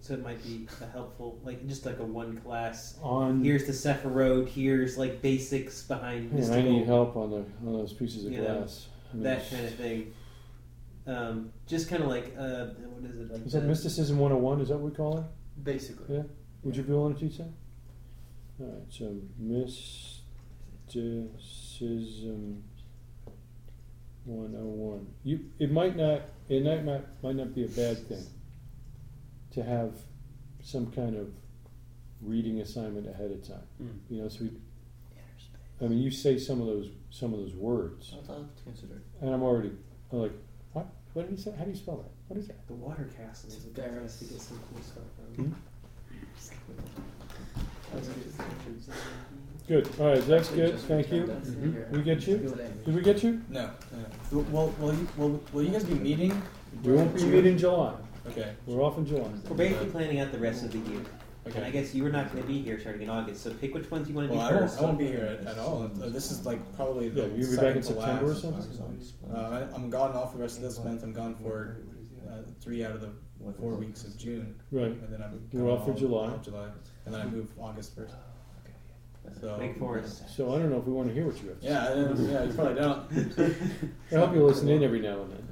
so 0.00 0.14
it 0.14 0.22
might 0.22 0.42
be 0.42 0.66
a 0.80 0.86
helpful, 0.86 1.38
like 1.44 1.66
just 1.68 1.84
like 1.84 1.98
a 1.98 2.04
one 2.04 2.38
class. 2.38 2.98
on. 3.02 3.44
Here's 3.44 3.66
the 3.66 3.72
Sephiroth. 3.72 4.48
Here's 4.48 4.96
like 4.96 5.20
basics 5.20 5.82
behind 5.82 6.32
Man, 6.32 6.42
I 6.42 6.46
mystical, 6.46 6.72
need 6.72 6.86
help 6.86 7.16
on 7.16 7.30
the 7.30 7.44
on 7.66 7.72
those 7.74 7.92
pieces 7.92 8.24
of 8.24 8.32
You 8.32 8.38
know, 8.38 8.58
glass. 8.60 8.86
I 9.12 9.14
mean, 9.14 9.24
that 9.24 9.50
kind 9.50 9.66
of 9.66 9.74
thing. 9.74 10.14
Um, 11.06 11.52
just 11.66 11.88
kind 11.88 12.02
of 12.02 12.08
like 12.08 12.34
uh, 12.38 12.66
what 12.88 13.10
is 13.10 13.18
it 13.18 13.32
like? 13.32 13.46
Is 13.46 13.52
that 13.52 13.60
the- 13.60 13.66
mysticism 13.68 14.18
101? 14.18 14.60
Is 14.60 14.68
that 14.68 14.78
what 14.78 14.90
we 14.90 14.96
call 14.96 15.18
it? 15.18 15.24
Basically. 15.64 16.16
Yeah. 16.16 16.22
Would 16.62 16.76
you 16.76 16.82
be 16.82 16.92
willing 16.92 17.14
to 17.14 17.20
teach 17.20 17.38
that? 17.38 17.50
All 18.60 18.66
right. 18.66 18.82
So 18.90 19.16
mysticism 19.38 20.22
101. 24.24 25.06
You. 25.24 25.40
It 25.58 25.72
might 25.72 25.96
not. 25.96 26.22
It 26.48 26.64
might 26.64 26.84
not. 26.84 27.02
Might 27.22 27.36
not 27.36 27.54
be 27.54 27.64
a 27.64 27.68
bad 27.68 28.06
thing 28.08 28.24
to 29.52 29.62
have 29.62 29.94
some 30.62 30.90
kind 30.92 31.16
of 31.16 31.28
reading 32.20 32.60
assignment 32.60 33.08
ahead 33.08 33.30
of 33.30 33.46
time. 33.46 33.62
Mm. 33.82 33.98
You 34.10 34.22
know, 34.22 34.28
so 34.28 34.44
we, 34.44 34.50
I 35.84 35.88
mean, 35.88 35.98
you 35.98 36.10
say 36.10 36.38
some 36.38 36.60
of 36.60 36.66
those 36.66 36.90
some 37.10 37.32
of 37.32 37.40
those 37.40 37.54
words, 37.54 38.14
I'll 38.28 38.36
have 38.36 38.56
to 38.56 38.62
consider. 38.62 39.02
and 39.20 39.34
I'm 39.34 39.42
already 39.42 39.72
I'm 40.12 40.18
like, 40.20 40.32
what? 41.12 41.22
What 41.22 41.28
did 41.30 41.36
he 41.36 41.42
say? 41.42 41.52
How 41.58 41.64
do 41.64 41.70
you 41.70 41.76
spell 41.76 41.96
that? 41.96 42.10
What 42.28 42.38
is 42.38 42.46
that? 42.48 42.66
The 42.66 42.74
water 42.74 43.08
castle 43.16 43.48
is 43.50 43.64
a 43.64 43.68
good 43.68 43.74
There 43.92 44.00
place 44.00 44.18
to 44.18 44.24
get 44.24 44.40
some 44.40 44.60
cool 44.72 44.82
stuff 44.82 45.02
Hmm? 45.36 45.42
from. 45.42 45.54
That 47.92 47.98
was 47.98 48.08
good 49.68 49.90
All 50.00 50.06
right. 50.06 50.22
That's 50.26 50.48
good. 50.50 50.78
Thank 50.80 51.10
you. 51.12 51.20
returned 51.22 51.44
that 51.44 51.90
Mhm. 51.90 51.90
We 51.90 52.02
get 52.02 52.26
you? 52.26 52.36
Did 52.84 52.94
we 52.94 53.02
get 53.02 53.22
you? 53.22 53.40
No. 53.48 53.70
no. 53.92 54.42
Will, 54.52 54.66
will, 54.80 54.94
you, 54.94 55.08
will, 55.16 55.40
will 55.52 55.62
you 55.62 55.70
guys 55.70 55.84
be 55.84 55.94
meeting? 55.94 56.40
We 56.84 56.92
won't 56.92 57.14
be 57.14 57.24
meeting 57.24 57.52
in 57.52 57.58
July. 57.58 57.94
Okay. 58.28 58.52
We're 58.66 58.82
off 58.82 58.98
in 58.98 59.06
July. 59.06 59.28
We're 59.48 59.56
basically 59.56 59.88
planning 59.90 60.20
out 60.20 60.30
the 60.32 60.38
rest 60.38 60.64
of 60.64 60.72
the 60.72 60.78
year. 60.78 61.00
And 61.46 61.64
I 61.64 61.70
guess 61.70 61.94
you 61.94 62.02
were 62.02 62.10
not 62.10 62.30
going 62.30 62.42
to 62.42 62.48
be 62.48 62.60
here 62.60 62.78
starting 62.78 63.02
in 63.02 63.10
August, 63.10 63.42
so 63.42 63.52
pick 63.54 63.72
which 63.74 63.90
ones 63.90 64.08
you 64.08 64.14
want 64.14 64.28
to 64.30 64.36
Well, 64.36 64.48
do 64.48 64.54
I 64.54 64.58
won't, 64.58 64.70
first. 64.70 64.80
I 64.80 64.84
won't 64.84 64.98
be 64.98 65.06
here 65.06 65.38
at, 65.40 65.46
at 65.46 65.58
all. 65.58 65.82
Uh, 65.84 66.08
This 66.10 66.30
is 66.30 66.44
like 66.44 66.60
probably 66.76 67.08
the 67.08 67.22
Yeah, 67.22 67.26
you'll 67.28 67.36
be 67.36 67.42
second 67.44 67.64
back 67.66 67.76
in 67.76 67.82
to 67.82 67.88
September 67.88 68.30
or 68.30 68.34
something? 68.34 69.02
Uh, 69.34 69.38
I, 69.72 69.74
I'm 69.74 69.88
gone 69.90 70.12
off 70.14 70.32
the 70.34 70.38
rest 70.38 70.56
of 70.58 70.62
this 70.62 70.78
month. 70.84 71.02
I'm 71.02 71.12
gone 71.14 71.34
for 71.42 71.78
uh, 72.28 72.42
three 72.60 72.84
out 72.84 72.92
of 72.92 73.00
the 73.00 73.08
four 73.58 73.72
weeks 73.74 74.04
of 74.04 74.18
June, 74.18 74.54
Right. 74.70 74.84
and 74.92 75.08
then 75.12 75.22
I'm 75.22 75.48
You're 75.50 75.66
gone 75.66 75.78
off 75.78 75.86
for 75.86 75.94
July. 75.94 76.36
July, 76.42 76.68
and 77.06 77.14
then 77.14 77.20
I 77.22 77.24
move 77.26 77.48
August 77.58 77.96
first. 77.96 78.14
So 79.40 79.56
Wake 79.58 79.78
Forest. 79.78 80.24
So 80.34 80.54
I 80.54 80.58
don't 80.58 80.70
know 80.70 80.78
if 80.78 80.84
we 80.86 80.92
want 80.92 81.08
to 81.08 81.14
hear 81.14 81.24
what 81.24 81.40
you 81.42 81.50
have 81.50 81.60
to 81.60 81.66
yeah, 81.66 81.92
and 81.92 82.16
then- 82.18 82.30
yeah, 82.30 82.42
you 82.44 82.52
probably 82.52 82.74
don't. 82.74 83.32
say. 83.34 83.54
I 84.12 84.14
hope 84.16 84.34
you 84.34 84.44
listen 84.44 84.68
in 84.68 84.82
every 84.82 85.00
now 85.00 85.22
and 85.22 85.32
then. 85.32 85.44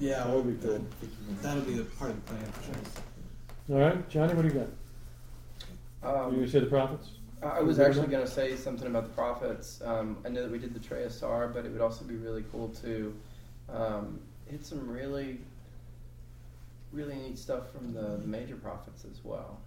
Yeah, 0.00 0.08
yeah, 0.18 0.24
That 0.24 0.34
would 0.36 0.60
be 0.60 0.66
cool. 0.66 0.84
That'll 1.42 1.62
be 1.62 1.74
the 1.74 1.84
part 1.84 2.10
of 2.12 2.16
the 2.24 2.32
plan 2.32 2.44
for 2.52 2.62
sure. 2.64 3.76
All 3.76 3.80
right, 3.82 4.08
Johnny, 4.08 4.32
what 4.34 4.42
do 4.42 4.48
you 4.48 4.54
got? 4.54 4.68
Um, 6.06 6.40
you 6.40 6.46
say 6.46 6.60
the 6.60 6.66
prophets? 6.66 7.10
I 7.42 7.46
I 7.46 7.60
was 7.60 7.78
actually 7.78 8.06
going 8.08 8.24
to 8.24 8.30
say 8.30 8.56
something 8.56 8.86
about 8.86 9.04
the 9.04 9.10
prophets. 9.10 9.80
Um, 9.84 10.18
I 10.24 10.28
know 10.28 10.42
that 10.42 10.50
we 10.50 10.58
did 10.58 10.72
the 10.74 10.80
Treyasar, 10.80 11.52
but 11.52 11.64
it 11.66 11.72
would 11.72 11.80
also 11.80 12.04
be 12.04 12.16
really 12.16 12.44
cool 12.52 12.68
to 12.82 13.14
um, 13.68 14.20
hit 14.46 14.64
some 14.64 14.88
really, 14.88 15.38
really 16.92 17.16
neat 17.16 17.38
stuff 17.38 17.70
from 17.72 17.92
the, 17.92 18.18
the 18.18 18.26
major 18.26 18.56
prophets 18.56 19.04
as 19.10 19.24
well. 19.24 19.60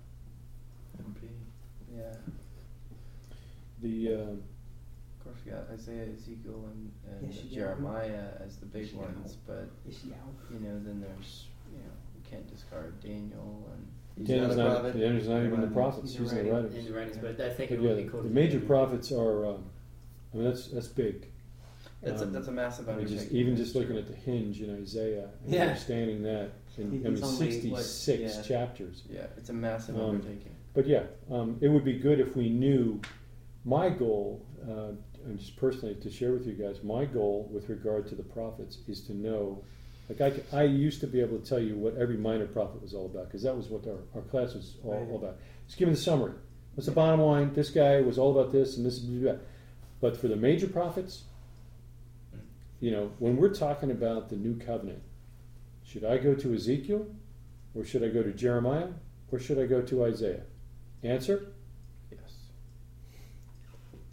Yeah. 1.96 2.14
The 3.82 4.14
uh, 4.14 4.18
Of 4.18 5.24
course, 5.24 5.38
we 5.46 5.52
got 5.52 5.70
Isaiah, 5.74 6.06
Ezekiel, 6.14 6.64
and, 6.72 6.92
and 7.08 7.34
Yeshayahu. 7.34 7.54
Jeremiah 7.54 8.30
as 8.46 8.58
the 8.58 8.66
big 8.66 8.88
Yeshayahu. 8.88 8.96
ones, 8.96 9.38
but 9.48 9.70
Is 9.88 10.04
you 10.04 10.12
know, 10.60 10.80
then 10.84 11.02
there's 11.02 11.46
you 11.72 11.80
know, 11.80 11.92
we 12.16 12.30
can't 12.30 12.48
discard 12.50 13.00
Daniel 13.02 13.70
and 13.74 13.88
Daniel's 14.24 14.58
not, 14.58 14.84
Daniel's 14.94 15.28
not 15.28 15.44
even 15.44 15.62
the 15.62 15.68
prophets. 15.68 16.14
He's 16.16 16.32
in 16.32 16.46
the 16.46 16.52
writers. 16.52 16.76
in 16.76 16.86
the 16.86 16.94
writings, 16.94 17.18
but 17.18 17.40
I 17.42 17.50
think 17.50 17.70
But 17.70 17.80
it 17.80 17.82
yeah, 17.82 17.94
be 17.96 18.10
cool. 18.10 18.22
the 18.24 18.30
major 18.30 18.60
prophets 18.60 19.12
are. 19.12 19.46
Uh, 19.46 19.54
I 20.34 20.38
mean, 20.38 20.46
that's 20.46 20.68
that's 20.68 20.88
big. 20.88 21.28
That's, 22.02 22.22
Um, 22.22 22.30
a, 22.30 22.32
that's 22.32 22.48
a 22.48 22.52
massive 22.52 22.88
I 22.88 22.92
mean, 22.94 23.00
undertaking. 23.02 23.24
just, 23.26 23.34
even 23.36 23.56
just 23.58 23.76
looking 23.76 23.98
at 23.98 24.08
the 24.08 24.16
hinge 24.16 24.62
in 24.62 24.74
Isaiah 24.82 25.30
and 25.44 25.54
Yeah. 25.54 25.64
understanding 25.64 26.24
that, 26.24 26.52
and, 26.78 27.06
I 27.06 27.10
mean, 27.10 27.20
what, 27.22 27.84
66 27.84 28.36
yeah. 28.36 28.42
chapters. 28.42 29.04
Yeah, 29.10 29.28
it's 29.36 29.50
a 29.50 29.54
massive 29.54 29.96
Um, 29.98 30.12
undertaking. 30.16 30.56
But 30.74 30.88
yeah, 30.88 31.04
um, 31.30 31.58
it 31.60 31.68
would 31.68 31.84
be 31.84 31.98
good 32.00 32.20
if 32.20 32.36
we 32.36 32.50
knew. 32.50 33.02
My 33.66 33.90
goal, 33.90 34.42
uh, 34.66 34.92
and 35.26 35.38
just 35.38 35.58
personally 35.58 35.96
to 35.96 36.10
share 36.10 36.32
with 36.32 36.48
you 36.48 36.54
guys, 36.54 36.82
my 36.82 37.04
goal 37.04 37.50
with 37.52 37.68
regard 37.68 38.08
to 38.08 38.16
the 38.16 38.24
prophets 38.24 38.80
is 38.88 39.02
to 39.08 39.14
know. 39.14 39.62
Like 40.10 40.22
I, 40.22 40.32
c- 40.36 40.44
I 40.52 40.64
used 40.64 41.02
to 41.02 41.08
be 41.08 41.22
able 41.22 41.38
to 41.38 41.46
tell 41.48 41.60
you 41.60 41.76
what 41.76 41.96
every 41.96 42.18
minor 42.18 42.48
prophet 42.48 42.82
was 42.82 42.94
all 42.96 43.06
about 43.06 43.26
because 43.28 43.44
that 43.44 43.56
was 43.56 43.68
what 43.68 43.86
our, 43.88 44.00
our 44.16 44.22
class 44.24 44.56
was 44.56 44.76
all, 44.84 44.94
Right. 45.00 45.08
all 45.10 45.18
about. 45.18 45.38
Just 45.68 45.78
give 45.78 45.88
me 45.88 45.94
the 45.94 46.00
summary. 46.02 46.34
What's 46.74 46.88
the 46.88 46.92
bottom 46.94 47.22
line? 47.22 47.54
This 47.54 47.70
guy 47.70 48.02
was 48.02 48.18
all 48.18 48.32
about 48.38 48.52
this 48.52 48.76
and 48.78 48.86
this. 48.86 49.00
Blah, 49.00 49.22
blah, 49.22 49.32
blah. 49.34 49.42
But 50.02 50.18
for 50.18 50.28
the 50.28 50.36
major 50.36 50.68
prophets, 50.68 51.24
you 52.80 52.90
know, 52.92 53.12
when 53.20 53.38
we're 53.38 53.54
talking 53.54 53.92
about 53.92 54.30
the 54.30 54.36
new 54.36 54.56
covenant, 54.58 55.02
should 55.86 56.04
I 56.06 56.18
go 56.18 56.34
to 56.36 56.54
Ezekiel, 56.56 57.06
or 57.76 57.84
should 57.84 58.04
I 58.04 58.08
go 58.10 58.24
to 58.24 58.32
Jeremiah, 58.32 58.88
or 59.32 59.40
should 59.40 59.60
I 59.60 59.66
go 59.66 59.82
to 59.82 60.06
Isaiah? 60.06 60.44
Answer: 61.04 61.52
Yes. 62.12 62.20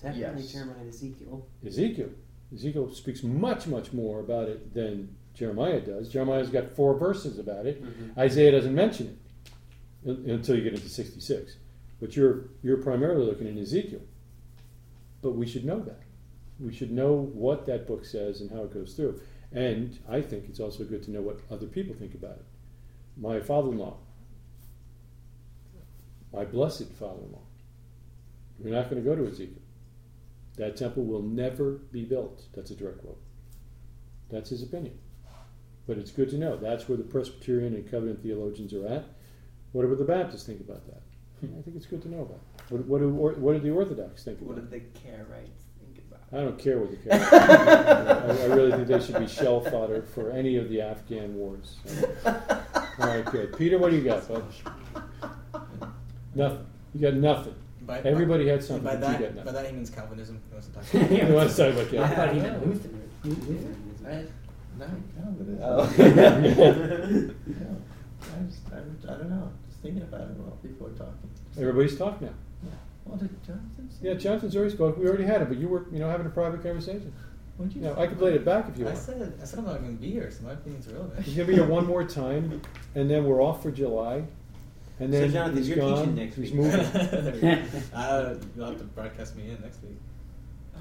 Definitely 0.03 0.43
Yes. 0.43 0.53
Jeremiah 0.53 0.77
and 0.81 0.89
Ezekiel. 0.89 1.47
Ezekiel. 1.65 2.09
Ezekiel 2.53 2.93
speaks 2.95 3.23
much, 3.23 3.67
much 3.67 3.93
more 3.93 4.21
about 4.21 4.49
it 4.49 4.75
than 4.75 5.15
Jeremiah 5.37 5.81
does. 5.81 6.09
Jeremiah's 6.09 6.49
got 6.49 6.71
four 6.75 6.99
verses 6.99 7.39
about 7.39 7.67
it. 7.67 7.83
Mhm. 7.85 8.17
Isaiah 8.17 8.51
doesn't 8.51 8.75
mention 8.75 9.19
it 10.05 10.19
until 10.19 10.57
you 10.57 10.63
get 10.63 10.73
into 10.75 10.89
66. 10.89 11.57
But 12.01 12.17
you're 12.17 12.49
you're 12.63 12.79
primarily 12.83 13.27
looking 13.27 13.47
at 13.47 13.57
Ezekiel. 13.57 14.01
But 15.23 15.33
we 15.33 15.47
should 15.47 15.65
know 15.65 15.81
that. 15.81 16.01
We 16.59 16.73
should 16.73 16.91
know 16.91 17.15
what 17.15 17.67
that 17.67 17.87
book 17.87 18.05
says 18.07 18.41
and 18.41 18.51
how 18.51 18.65
it 18.65 18.73
goes 18.73 18.95
through. 18.95 19.21
And 19.53 19.99
I 20.09 20.21
think 20.23 20.49
it's 20.49 20.59
also 20.61 20.85
good 20.85 21.03
to 21.05 21.11
know 21.11 21.21
what 21.21 21.41
other 21.51 21.67
people 21.67 21.95
think 21.95 22.15
about 22.15 22.37
it. 22.37 22.45
My 23.17 23.41
father-in-law, 23.41 23.97
my 26.33 26.45
blessed 26.45 26.91
father-in-law, 26.93 27.43
you're 28.59 28.73
not 28.73 28.91
going 28.91 29.03
to 29.03 29.09
go 29.09 29.15
to 29.17 29.27
Ezekiel. 29.27 29.63
That 30.57 30.77
temple 30.77 31.05
will 31.05 31.23
never 31.23 31.73
be 31.93 32.05
built. 32.05 32.45
That's 32.55 32.71
a 32.71 32.75
direct 32.75 32.99
quote. 32.99 33.21
That's 34.31 34.51
his 34.51 34.63
opinion. 34.63 34.99
But 35.87 35.99
it's 35.99 36.11
good 36.11 36.31
to 36.31 36.37
know. 36.39 36.57
That's 36.57 36.89
where 36.89 36.99
the 36.99 37.05
Presbyterian 37.05 37.75
and 37.75 37.89
Covenant 37.91 38.23
theologians 38.23 38.73
are 38.75 38.87
at. 38.87 39.05
What 39.73 39.83
do 39.83 39.95
the 39.95 40.05
Baptists 40.05 40.45
think 40.45 40.61
about 40.61 40.85
that? 40.87 41.03
Hmm. 41.41 41.59
I 41.59 41.63
think 41.63 41.77
it's 41.77 41.87
good 41.87 42.03
to 42.03 42.09
know 42.09 42.23
about. 42.23 42.41
What, 42.71 42.85
what, 42.87 42.99
do, 43.01 43.15
or, 43.17 43.33
what 43.33 43.53
do 43.53 43.61
the 43.61 43.71
Orthodox 43.71 44.25
think 44.25 44.41
about? 44.41 44.55
What 44.57 44.71
do 44.71 44.77
the 44.79 44.85
Karaites 44.99 45.63
think 45.79 45.99
about 46.09 46.21
I 46.33 46.43
don't 46.43 46.59
care 46.59 46.79
what 46.79 46.91
the 46.91 47.15
I, 47.15 48.43
I 48.43 48.47
really 48.47 48.73
think 48.73 48.89
they 48.89 49.01
should 49.01 49.19
be 49.19 49.27
shell 49.29 49.61
fodder 49.61 50.03
for 50.03 50.31
any 50.33 50.57
of 50.57 50.69
the 50.71 50.81
Afghan 50.81 51.37
wars. 51.37 51.77
All 52.27 52.35
right, 52.99 53.25
good. 53.27 53.57
Peter, 53.57 53.79
what 53.79 53.91
do 53.91 53.97
you 53.97 54.03
got, 54.05 54.27
bud? 54.27 54.43
Nothing. 56.35 56.67
You 56.95 57.01
got 57.03 57.15
nothing. 57.15 57.55
By, 57.83 58.01
Everybody 58.01 58.49
had 58.49 58.65
something, 58.65 58.83
by 58.85 58.97
but 58.97 59.13
you 59.13 59.19
that, 59.19 59.21
got 59.21 59.45
by 59.45 59.53
nothing. 59.53 59.53
that 59.63 59.67
he 59.71 59.77
means 59.77 59.91
Calvinism. 59.91 60.41
He 60.49 60.53
wants 60.55 60.67
to 60.69 60.73
talk 60.75 60.95
about. 60.95 61.29
You 61.29 61.35
want 61.35 61.51
to 61.51 61.57
talk 61.57 61.73
about 61.75 62.11
I 62.11 62.15
thought 62.15 62.33
he 62.35 62.37
Yeah. 62.39 62.43
meant 62.45 62.67
Lutheran. 62.67 63.11
Lutheranism. 63.25 64.33
I, 64.77 64.85
no, 64.85 64.87
Calvinism. 65.17 65.59
Oh. 65.63 65.95
no, 65.99 67.77
I, 68.23 68.45
just, 68.45 68.61
I, 68.73 69.13
I 69.13 69.17
don't 69.19 69.31
know. 69.31 69.51
Just 69.69 69.81
thinking 69.83 70.03
about 70.03 70.23
it 70.23 70.37
while 70.37 70.57
people 70.63 70.87
are 70.89 70.91
talking. 70.91 71.31
Everybody's 71.59 71.97
talking 71.99 72.29
now. 72.29 72.35
What 73.05 73.21
did 73.21 73.31
Jonathan 73.47 73.89
say? 73.91 74.09
Yeah, 74.09 74.15
Johnson's 74.15 74.57
already 74.57 74.73
spoke. 74.75 74.99
We 74.99 75.07
already 75.07 75.25
had 75.25 75.41
it, 75.43 75.49
but 75.49 75.59
you 75.59 75.69
were, 75.69 75.87
you 75.93 76.01
know, 76.01 76.09
having 76.11 76.27
a 76.27 76.31
private 76.31 76.63
conversation. 76.63 77.13
What'd 77.57 77.75
you 77.75 77.83
You 77.83 77.87
know. 77.89 77.97
I 78.01 78.07
could 78.09 78.19
play 78.19 78.35
it 78.35 78.45
back 78.45 78.69
if 78.69 78.77
you 78.79 78.85
I 78.85 78.89
want. 78.91 78.99
said 79.01 79.39
I 79.41 79.45
said 79.45 79.61
I'm 79.61 79.65
not 79.67 79.81
going 79.81 79.97
to 79.97 80.03
be 80.03 80.11
here, 80.11 80.29
so 80.31 80.43
my 80.45 80.53
opinion's 80.53 80.89
irrelevant. 80.89 81.25
He's 81.25 81.35
gonna 81.37 81.47
be 81.47 81.55
here 81.55 81.65
one 81.67 81.87
more 81.87 82.03
time, 82.05 82.61
and 82.97 83.09
then 83.09 83.25
we're 83.25 83.41
off 83.41 83.63
for 83.63 83.71
July, 83.71 84.25
and 84.99 85.13
So, 85.13 85.21
then 85.21 85.31
Jonathan, 85.33 85.57
he's 85.59 85.69
you're 85.69 85.79
gone. 85.79 85.99
teaching 85.99 86.15
next 86.17 86.35
he's 86.35 86.51
week. 86.51 86.55
moving. 86.61 86.93
There 86.93 87.33
we 87.33 87.41
go. 87.41 87.63
uh, 87.95 88.35
you'll 88.57 88.67
have 88.67 88.79
to 88.79 88.85
broadcast 88.85 89.37
me 89.37 89.51
in 89.51 89.61
next 89.63 89.81
week. 89.85 89.97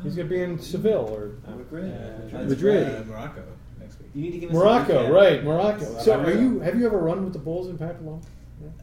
he's 0.03 0.15
gonna 0.15 0.27
be 0.27 0.41
in 0.41 0.59
Seville 0.59 1.07
or 1.15 1.35
Madrid. 1.55 1.93
Uh, 2.33 2.37
Madrid. 2.39 2.87
Uh, 3.01 3.03
Morocco 3.05 3.43
next 3.85 3.99
week. 3.99 4.09
You 4.13 4.21
need 4.21 4.31
to 4.31 4.37
give 4.39 4.49
us 4.49 4.55
a 4.55 4.59
Morocco, 4.59 5.07
recap. 5.07 5.13
right? 5.13 5.43
Morocco. 5.43 5.99
So, 5.99 6.19
are 6.19 6.31
you? 6.31 6.59
Have 6.59 6.79
you 6.79 6.85
ever 6.85 6.97
run 6.97 7.23
with 7.23 7.33
the 7.33 7.39
bulls 7.39 7.69
in 7.69 7.77
Papillon? 7.77 8.21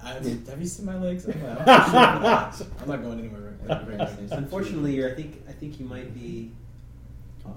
I, 0.02 0.12
uh, 0.12 0.22
have 0.22 0.60
you 0.60 0.66
seen 0.66 0.86
my 0.86 0.96
legs? 0.98 1.26
I'm 1.26 1.40
not, 1.42 1.68
I'm 1.68 2.22
not, 2.22 2.62
I'm 2.80 2.88
not 2.88 3.02
going 3.02 3.18
anywhere. 3.18 3.54
Right, 3.64 3.88
right, 3.88 3.98
right. 3.98 4.10
Unfortunately, 4.30 4.94
you're, 4.96 5.10
I 5.10 5.14
think 5.14 5.42
I 5.48 5.52
think 5.52 5.80
you 5.80 5.86
might 5.86 6.14
be 6.14 6.52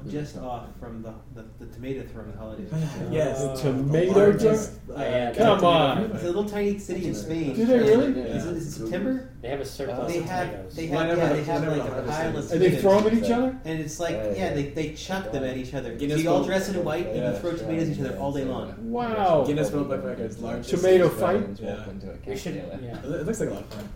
just 0.10 0.38
off 0.38 0.67
from 0.80 1.02
the, 1.02 1.13
the, 1.34 1.45
the 1.60 1.71
tomato 1.74 2.04
throwing 2.12 2.34
holiday. 2.34 2.63
yes. 3.12 3.41
The 3.41 3.50
Uh, 3.52 3.56
tomato 3.58 4.12
largest, 4.13 4.71
Oh, 4.89 5.00
yeah, 5.02 5.34
Come 5.34 5.60
tomato 5.60 5.65
on. 5.67 6.02
It's 6.12 6.24
a 6.24 6.28
little 6.28 6.45
tiny 6.48 6.78
city 6.80 7.08
in 7.08 7.15
Spain. 7.15 7.56
Do 7.56 7.65
they 7.65 7.80
really? 7.80 8.19
Is 8.19 8.45
it, 8.45 8.56
is 8.58 8.67
it 8.67 8.71
September? 8.82 9.30
They 9.41 9.50
have 9.50 9.60
a 9.62 9.65
surplus 9.65 10.12
They 10.12 10.19
of 10.19 10.26
have 10.26 10.48
tomatoes. 10.50 10.76
they 10.76 10.88
have 10.88 11.00
Whenever 11.02 11.21
yeah 11.21 11.34
they 11.34 11.43
have 11.43 11.67
like 11.67 11.80
a 11.80 11.84
harvest 11.84 12.17
pile 12.17 12.38
is. 12.38 12.45
of 12.45 12.52
And 12.52 12.62
they 12.62 12.82
throw 12.82 13.00
them 13.02 13.08
at 13.17 13.24
each 13.24 13.32
other. 13.32 13.60
And 13.65 13.80
it's 13.80 14.00
like, 14.00 14.15
Yeah, 14.15 14.26
yeah, 14.26 14.34
yeah. 14.38 14.54
they, 14.54 14.63
they 14.69 14.93
chuck 14.93 15.32
them 15.32 15.43
at 15.43 15.58
each 15.58 15.74
other. 15.74 15.93
So 15.93 16.00
Guinness 16.00 16.24
you 16.24 16.30
all 16.30 16.43
dress 16.43 16.69
in 16.69 16.84
white 16.84 17.08
and 17.08 17.34
you 17.34 17.39
throw 17.39 17.56
tomatoes 17.56 17.89
at 17.89 17.95
each 17.95 18.00
other 18.06 18.17
all 18.17 18.32
day 18.32 18.45
long. 18.45 18.74
Wow. 18.91 19.43
Guinness 19.45 19.71
World 19.71 19.89
Book 19.89 20.04
Records, 20.04 20.39
largest. 20.39 20.69
Tomato 20.69 21.10
fight? 21.10 21.48
Yeah. 21.60 21.86
We 22.28 22.36
should, 22.38 22.56
yeah. 22.56 22.98
It 23.04 23.26
looks 23.26 23.39
like 23.39 23.50
a 23.50 23.54
lot 23.54 23.63
of 23.63 23.69
fun. 23.74 23.89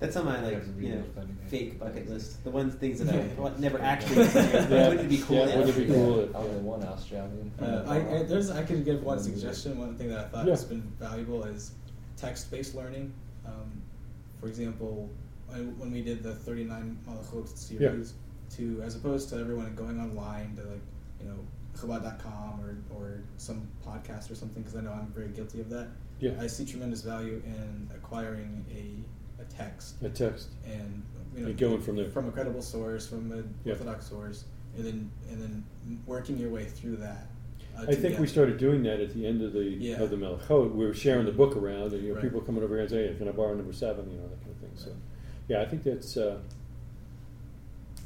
That's- 0.00 0.14
that 0.14 0.20
is 0.20 0.24
nice. 0.24 0.24
That's 0.24 0.24
on 0.24 0.24
my 0.26 0.42
like 0.42 0.62
you 0.78 0.94
know 0.94 1.04
fake 1.48 1.78
bucket 1.80 2.08
list. 2.08 2.44
The 2.44 2.50
ones 2.50 2.74
things 2.74 3.00
that 3.00 3.14
I 3.14 3.18
Yeah. 3.18 3.34
would 3.40 3.58
never 3.60 3.80
actually. 3.80 4.22
experience. 4.22 4.70
Yeah. 4.70 4.88
Wouldn't 4.88 5.00
it 5.06 5.08
be 5.08 5.18
cool? 5.18 5.36
Yeah, 5.36 5.46
Yeah. 5.46 5.58
wouldn't 5.58 5.76
it 5.76 5.86
be 5.88 5.92
cool 5.94 6.20
if- 6.20 6.34
Only 6.36 6.60
one 6.60 6.82
Australian. 6.84 7.52
Uh, 7.60 7.84
I, 7.86 7.96
I, 7.96 8.22
there's, 8.24 8.50
I 8.50 8.62
can 8.64 8.84
give 8.84 9.02
one 9.02 9.18
suggestion. 9.20 9.78
One 9.78 9.96
thing 9.96 10.08
that 10.10 10.18
I 10.18 10.28
thought 10.28 10.44
Yeah. 10.46 10.52
has 10.52 10.64
been 10.64 10.82
valuable 11.00 11.44
is 11.44 11.72
text-based 12.16 12.74
learning. 12.74 13.12
Um, 13.46 13.82
for 14.40 14.46
example, 14.48 15.08
I, 15.52 15.56
when 15.60 15.90
we 15.90 16.02
did 16.02 16.22
the 16.22 16.34
39 16.34 16.98
Melachot 17.08 17.48
series, 17.56 18.14
to 18.56 18.80
as 18.82 18.96
opposed 18.96 19.28
to 19.30 19.36
everyone 19.36 19.74
going 19.74 20.00
online 20.00 20.56
to 20.56 20.62
like, 20.62 20.80
you 21.20 21.28
know, 21.28 21.38
Chabad.com 21.76 22.60
or, 22.60 22.76
or 22.96 23.20
some 23.36 23.66
podcast 23.86 24.30
or 24.30 24.34
something, 24.34 24.62
because 24.62 24.76
I 24.76 24.80
know 24.82 24.92
I'm 24.92 25.06
very 25.14 25.28
guilty 25.28 25.60
of 25.60 25.70
that. 25.70 25.88
Yeah. 26.20 26.32
I 26.40 26.46
see 26.48 26.64
tremendous 26.64 27.02
value 27.02 27.40
in 27.46 27.88
acquiring 27.94 28.64
a, 28.70 28.76
a 28.78 29.04
text 29.58 29.94
A 30.02 30.08
text. 30.08 30.48
and 30.64 31.02
you 31.34 31.42
know 31.42 31.48
And 31.48 31.58
going 31.58 31.80
from 31.80 31.96
there. 31.96 32.10
from 32.10 32.28
a 32.28 32.32
credible 32.32 32.62
source, 32.62 33.06
from 33.06 33.30
an 33.32 33.54
Yeah. 33.64 33.72
orthodox 33.72 34.06
source, 34.06 34.44
and 34.76 34.84
then 34.86 35.10
and 35.30 35.40
then 35.42 35.64
working 36.06 36.38
your 36.38 36.50
way 36.50 36.64
through 36.64 36.96
that. 36.96 37.26
Uh, 37.76 37.82
I 37.88 37.94
think 37.94 38.18
we 38.18 38.26
started 38.26 38.58
doing 38.58 38.82
that 38.84 39.00
at 39.00 39.14
the 39.14 39.24
end 39.26 39.42
of 39.42 39.52
the 39.52 39.62
Yeah. 39.64 40.02
of 40.02 40.10
the 40.10 40.16
Melachot. 40.16 40.74
We 40.74 40.84
were 40.86 40.94
sharing 40.94 41.26
the 41.26 41.32
book 41.32 41.56
around, 41.56 41.92
and 41.92 42.02
you 42.02 42.08
know, 42.08 42.14
Right. 42.14 42.22
people 42.24 42.40
coming 42.40 42.62
over 42.62 42.74
here 42.74 42.82
and 42.82 42.90
saying, 42.90 43.12
hey, 43.12 43.18
"Can 43.18 43.28
I 43.28 43.32
borrow 43.32 43.54
number 43.54 43.72
seven? 43.72 44.10
You 44.10 44.16
know, 44.18 44.28
that 44.28 44.40
kind 44.40 44.50
of 44.50 44.56
thing. 44.58 44.70
So, 44.74 44.90
Right. 44.90 44.98
yeah, 45.48 45.60
I 45.62 45.66
think 45.66 45.82
that's 45.84 46.16
uh, 46.16 46.38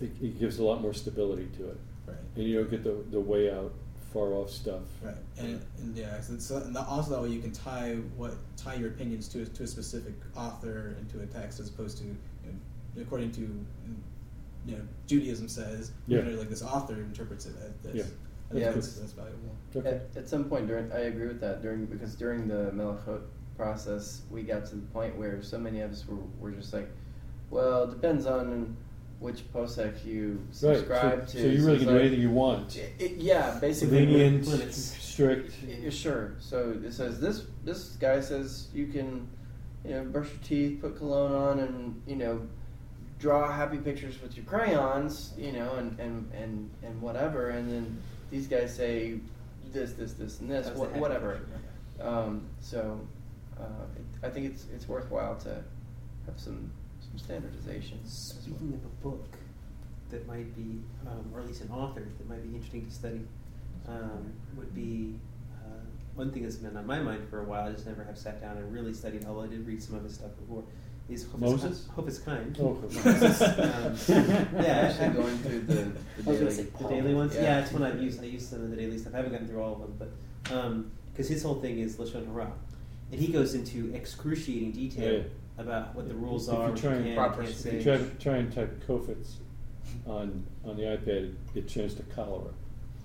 it, 0.00 0.10
it 0.20 0.38
gives 0.38 0.58
a 0.58 0.64
lot 0.64 0.80
more 0.82 0.92
stability 0.94 1.48
to 1.58 1.68
it, 1.70 1.76
Right. 2.06 2.16
and 2.36 2.44
you 2.44 2.58
don't 2.58 2.70
get 2.70 2.82
the 2.84 2.96
the 3.10 3.20
way 3.20 3.50
out, 3.50 3.72
far 4.12 4.32
off 4.34 4.50
stuff. 4.50 4.82
Right, 5.02 5.14
and, 5.38 5.64
and 5.78 5.96
yeah, 5.96 6.20
so, 6.20 6.38
so 6.38 6.56
and 6.58 6.76
also 6.76 7.10
that 7.12 7.22
way 7.22 7.30
you 7.30 7.40
can 7.40 7.52
tie 7.52 7.94
what 8.16 8.34
tie 8.56 8.74
your 8.74 8.88
opinions 8.88 9.28
to 9.28 9.42
a, 9.42 9.44
to 9.44 9.62
a 9.62 9.66
specific 9.66 10.14
author 10.36 10.94
and 10.98 11.08
to 11.10 11.20
a 11.20 11.26
text 11.26 11.60
as 11.60 11.68
opposed 11.68 11.98
to, 11.98 12.04
you 12.04 12.16
know, 12.46 13.02
according 13.02 13.32
to, 13.32 13.40
you 14.66 14.76
know, 14.76 14.82
Judaism 15.06 15.48
says, 15.48 15.92
Yeah. 16.06 16.18
you 16.18 16.32
know, 16.32 16.38
like 16.38 16.48
this 16.48 16.62
author 16.62 16.94
interprets 16.94 17.46
it 17.46 17.54
as 17.64 17.72
this. 17.82 18.06
Yeah. 18.06 18.58
Yeah. 18.60 18.72
that's, 18.72 18.94
that's 18.94 19.12
valuable. 19.12 19.56
Okay. 19.74 19.88
At, 19.88 20.16
at 20.16 20.28
some 20.28 20.44
point 20.44 20.66
during, 20.66 20.92
I 20.92 21.04
agree 21.04 21.26
with 21.26 21.40
that 21.40 21.62
during 21.62 21.86
because 21.86 22.14
during 22.14 22.48
the 22.48 22.70
Melachot 22.74 23.22
process, 23.56 24.22
we 24.30 24.42
got 24.42 24.66
to 24.66 24.76
the 24.76 24.86
point 24.88 25.16
where 25.16 25.42
so 25.42 25.58
many 25.58 25.80
of 25.80 25.90
us 25.90 26.06
were, 26.06 26.18
were 26.38 26.50
just 26.50 26.72
like, 26.72 26.88
well, 27.50 27.84
it 27.84 27.90
depends 27.90 28.26
on 28.26 28.76
which 29.22 29.50
posek 29.52 30.04
you 30.04 30.38
Right. 30.46 30.54
subscribe 30.54 31.28
so, 31.28 31.32
to. 31.38 31.42
so 31.42 31.46
you 31.46 31.58
really 31.64 31.72
it's 31.76 31.84
can 31.84 31.86
do 31.86 31.92
like- 31.94 32.00
anything 32.02 32.20
you 32.20 32.30
want. 32.30 32.76
It- 32.76 32.92
it- 32.98 33.16
yeah, 33.18 33.58
basically. 33.60 34.04
Lenient, 34.06 34.46
limits. 34.46 34.76
strict. 34.76 35.54
Yeah, 35.62 35.90
sure. 35.90 36.34
So 36.40 36.76
it 36.84 36.92
says 36.92 37.20
this. 37.20 37.46
This 37.64 37.96
guy 38.00 38.20
says 38.20 38.68
you 38.74 38.88
can, 38.88 39.28
you 39.84 39.90
know, 39.92 40.04
brush 40.04 40.28
your 40.28 40.42
teeth, 40.42 40.80
put 40.80 40.96
cologne 40.98 41.32
on, 41.32 41.60
and 41.60 42.02
you 42.06 42.16
know, 42.16 42.40
draw 43.20 43.50
happy 43.52 43.78
pictures 43.78 44.20
with 44.20 44.36
your 44.36 44.44
crayons, 44.46 45.32
you 45.38 45.52
know, 45.52 45.74
and 45.74 45.98
and 46.00 46.28
and, 46.34 46.70
and 46.82 47.00
whatever. 47.00 47.50
And 47.50 47.70
then 47.70 47.98
these 48.30 48.48
guys 48.48 48.74
say 48.74 49.20
this, 49.72 49.92
this, 49.92 50.14
this, 50.14 50.40
and 50.40 50.50
this, 50.50 50.66
That's 50.66 50.78
wha- 50.78 50.84
the 50.86 50.90
happy 50.90 51.00
whatever. 51.00 51.32
picture. 51.36 52.06
Um, 52.08 52.46
so 52.60 53.00
uh, 53.60 53.62
it, 53.96 54.26
I 54.26 54.30
think 54.30 54.46
it's 54.46 54.66
it's 54.74 54.88
worthwhile 54.88 55.36
to 55.36 55.62
have 56.26 56.38
some 56.40 56.72
some 57.12 57.18
standardization. 57.18 57.98
as 58.04 58.34
well. 58.34 58.42
Speaking 58.56 58.74
of 58.74 58.84
a 58.84 59.08
book 59.08 59.26
that 60.10 60.26
might 60.26 60.54
be, 60.56 60.80
um, 61.06 61.30
or 61.34 61.40
at 61.40 61.46
least 61.46 61.62
an 61.62 61.70
author 61.70 62.00
that 62.18 62.28
might 62.28 62.42
be 62.42 62.54
interesting 62.54 62.86
to 62.86 62.90
study, 62.92 63.20
um, 63.88 64.32
would 64.56 64.74
be 64.74 65.14
uh, 65.56 65.68
one 66.14 66.30
thing 66.30 66.42
that's 66.42 66.56
been 66.56 66.76
on 66.76 66.86
my 66.86 67.00
mind 67.00 67.28
for 67.28 67.40
a 67.40 67.44
while. 67.44 67.68
I 67.68 67.72
just 67.72 67.86
never 67.86 68.04
have 68.04 68.18
sat 68.18 68.40
down 68.40 68.56
and 68.56 68.72
really 68.72 68.92
studied, 68.92 69.24
although 69.24 69.42
I 69.42 69.46
did 69.48 69.66
read 69.66 69.82
some 69.82 69.96
of 69.96 70.04
his 70.04 70.14
stuff 70.14 70.30
before. 70.40 70.62
Is 71.08 71.24
Hofus 71.24 71.38
Moses? 71.40 71.88
Chofetz 71.96 72.24
Chaim. 72.24 72.54
Oh, 72.60 72.78
um, 74.54 74.62
yeah, 74.62 74.88
Actually, 74.88 75.08
going 75.22 75.38
through 75.38 75.60
the, 75.62 75.74
the 75.74 75.82
I 75.84 75.90
was 76.16 76.24
gonna 76.24 76.38
daily. 76.38 76.50
say 76.52 76.62
The 76.80 76.88
daily 76.88 77.14
ones, 77.14 77.34
Yeah. 77.34 77.42
yeah, 77.42 77.60
it's 77.62 77.72
one 77.72 77.82
I've 77.82 78.00
used. 78.00 78.22
I 78.22 78.26
used 78.26 78.48
some 78.48 78.62
of 78.62 78.70
the 78.70 78.76
daily 78.76 78.98
stuff. 78.98 79.12
I 79.12 79.16
haven't 79.16 79.32
gotten 79.32 79.48
through 79.48 79.62
all 79.62 79.72
of 79.74 79.80
them, 79.80 79.96
but 79.98 80.10
because 81.12 81.28
his 81.28 81.42
whole 81.42 81.56
thing 81.56 81.80
is 81.80 81.96
lashon 81.96 82.26
hara, 82.32 82.52
and 83.10 83.20
he 83.20 83.32
goes 83.32 83.54
into 83.54 83.92
excruciating 83.94 84.70
detail 84.72 85.12
Yeah. 85.14 85.22
About 85.58 85.94
what 85.94 86.08
the 86.08 86.14
rules 86.14 86.48
If 86.48 86.54
you 86.54 86.60
are, 86.60 86.68
what 86.70 86.76
you 86.76 86.82
try 86.82 86.92
and- 86.94 87.04
can, 87.04 87.14
Proper 87.16 87.42
can't 87.44 87.66
If 87.66 87.74
you 87.74 87.82
try, 87.82 87.98
try 88.20 88.36
and 88.38 88.52
type 88.52 88.86
Kofitz 88.86 89.34
on, 90.06 90.44
on 90.64 90.76
the 90.76 90.82
iPad, 90.82 91.34
it 91.54 91.68
changes 91.68 91.94
to 91.96 92.02
cholera. 92.04 92.50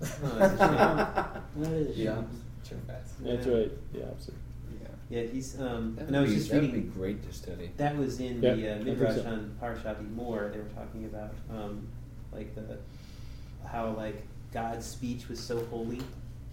Oh, 0.00 0.38
that's 0.38 0.54
a 0.54 0.58
shame. 0.58 1.42
That 1.62 1.72
is 1.72 1.88
a 1.96 2.00
Yeah. 2.00 2.22
shame. 2.68 2.80
That's 3.20 3.46
right, 3.46 3.92
the 3.92 4.06
opposite. 4.08 4.34
Yeah, 5.10 5.22
he's. 5.22 5.58
Um, 5.58 5.96
That 5.96 6.08
and 6.08 6.16
I 6.18 6.20
was 6.20 6.30
be, 6.30 6.36
just 6.36 6.50
that 6.50 6.56
would 6.60 6.64
reading. 6.72 6.82
be 6.82 6.88
great 6.90 7.22
to 7.26 7.32
study. 7.32 7.70
That 7.78 7.96
was 7.96 8.20
in 8.20 8.42
Yeah, 8.42 8.54
the 8.54 8.68
uh, 8.74 8.84
Midrash 8.84 9.14
so. 9.16 9.26
on 9.26 9.56
Parashat 9.60 9.96
Emor. 10.04 10.52
They 10.52 10.58
were 10.58 10.68
talking 10.76 11.06
about 11.06 11.32
um, 11.50 11.88
like 12.30 12.54
the 12.54 12.76
how 13.66 13.92
like 13.96 14.22
God's 14.52 14.84
speech 14.84 15.28
was 15.30 15.40
so 15.40 15.64
holy 15.70 16.02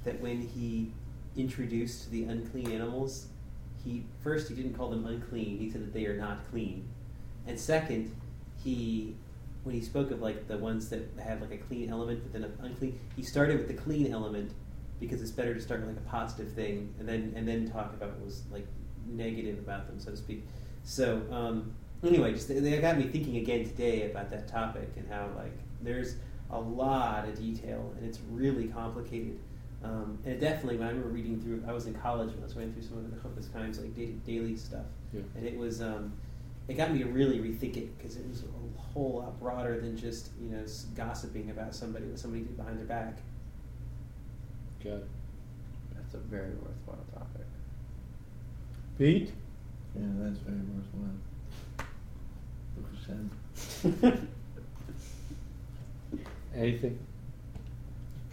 that 0.06 0.22
when 0.22 0.40
he 0.42 0.92
introduced 1.36 2.12
the 2.12 2.24
unclean 2.24 2.72
animals, 2.72 3.28
he 3.86 4.04
first 4.22 4.50
he 4.50 4.56
didn't 4.56 4.74
call 4.74 4.90
them 4.90 5.06
unclean. 5.06 5.58
He 5.60 5.70
said 5.70 5.82
that 5.82 5.94
they 5.94 6.06
are 6.08 6.18
not 6.18 6.40
clean, 6.50 6.88
and 7.48 7.58
second, 7.60 8.14
he 8.64 9.16
when 9.64 9.74
he 9.74 9.82
spoke 9.82 10.12
of 10.12 10.22
like 10.22 10.48
the 10.48 10.58
ones 10.58 10.90
that 10.90 11.08
have 11.24 11.42
like 11.42 11.52
a 11.52 11.58
clean 11.58 11.90
element 11.90 12.22
but 12.22 12.34
then 12.34 12.44
an 12.44 12.58
unclean, 12.62 13.00
he 13.16 13.24
started 13.24 13.58
with 13.58 13.68
the 13.68 13.74
clean 13.74 14.12
element 14.12 14.52
because 15.00 15.22
it's 15.22 15.32
better 15.32 15.54
to 15.54 15.60
start 15.60 15.82
with 15.82 15.90
like 15.90 15.98
a 15.98 16.10
positive 16.10 16.52
thing 16.54 16.94
and 17.00 17.08
then 17.08 17.34
and 17.36 17.48
then 17.48 17.70
talk 17.70 17.94
about 17.94 18.10
what 18.10 18.26
was 18.26 18.44
like 18.52 18.68
negative 19.08 19.60
about 19.60 19.88
them, 19.88 20.00
so 20.00 20.12
to 20.12 20.18
speak. 20.18 20.46
So 20.84 21.22
um, 21.32 21.74
anyway, 22.04 22.34
just 22.34 22.48
they 22.48 22.60
they 22.60 22.80
got 22.80 22.98
me 22.98 23.06
thinking 23.06 23.38
again 23.38 23.66
today 23.66 24.10
about 24.10 24.30
that 24.32 24.48
topic 24.48 24.90
and 24.98 25.08
how 25.10 25.30
like 25.36 25.58
there's 25.82 26.16
a 26.52 26.60
lot 26.60 27.28
of 27.28 27.38
detail 27.38 27.94
and 27.98 28.06
it's 28.08 28.20
really 28.32 28.68
complicated. 28.68 29.40
Um, 29.86 30.18
and 30.26 30.34
it 30.34 30.40
definitely, 30.40 30.78
when 30.78 30.88
I 30.88 30.90
remember 30.90 31.10
reading 31.14 31.40
through, 31.40 31.64
I 31.68 31.72
was 31.72 31.86
in 31.86 31.94
college 31.94 32.30
when 32.30 32.40
I 32.40 32.44
was 32.44 32.54
going 32.54 32.74
through 32.74 32.82
some 32.82 32.98
of 32.98 33.12
the 33.12 33.18
Chofetz 33.18 33.54
Chaim's 33.54 33.80
like 33.80 33.94
da- 33.96 34.16
daily 34.26 34.56
stuff, 34.58 34.86
Yeah. 35.14 35.22
and 35.36 35.46
it 35.46 35.56
was 35.58 35.80
um, 35.82 36.12
it 36.68 36.74
got 36.74 36.92
me 36.92 37.00
to 37.00 37.06
really 37.06 37.38
rethink 37.40 37.78
it 37.78 37.96
because 37.98 38.18
it 38.18 38.28
was 38.28 38.44
a 38.44 38.80
whole 38.82 39.20
lot 39.20 39.40
broader 39.40 39.80
than 39.80 39.96
just 39.96 40.32
you 40.42 40.50
know 40.50 40.64
gossiping 40.96 41.52
about 41.52 41.76
somebody 41.76 42.06
what 42.06 42.18
somebody 42.18 42.44
did 42.44 42.58
behind 42.58 42.80
their 42.80 42.86
back. 42.86 43.18
Got 44.84 44.94
it. 44.94 45.08
That's 45.96 46.14
a 46.16 46.18
very 46.18 46.52
worthwhile 46.56 47.06
topic. 47.14 47.46
Pete? 48.98 49.32
Yeah, 49.96 50.06
that's 50.18 50.40
very 50.40 50.62
worthwhile. 50.74 51.20
Baruch 52.76 54.02
Hashem. 54.02 54.28
Anything? 56.56 56.98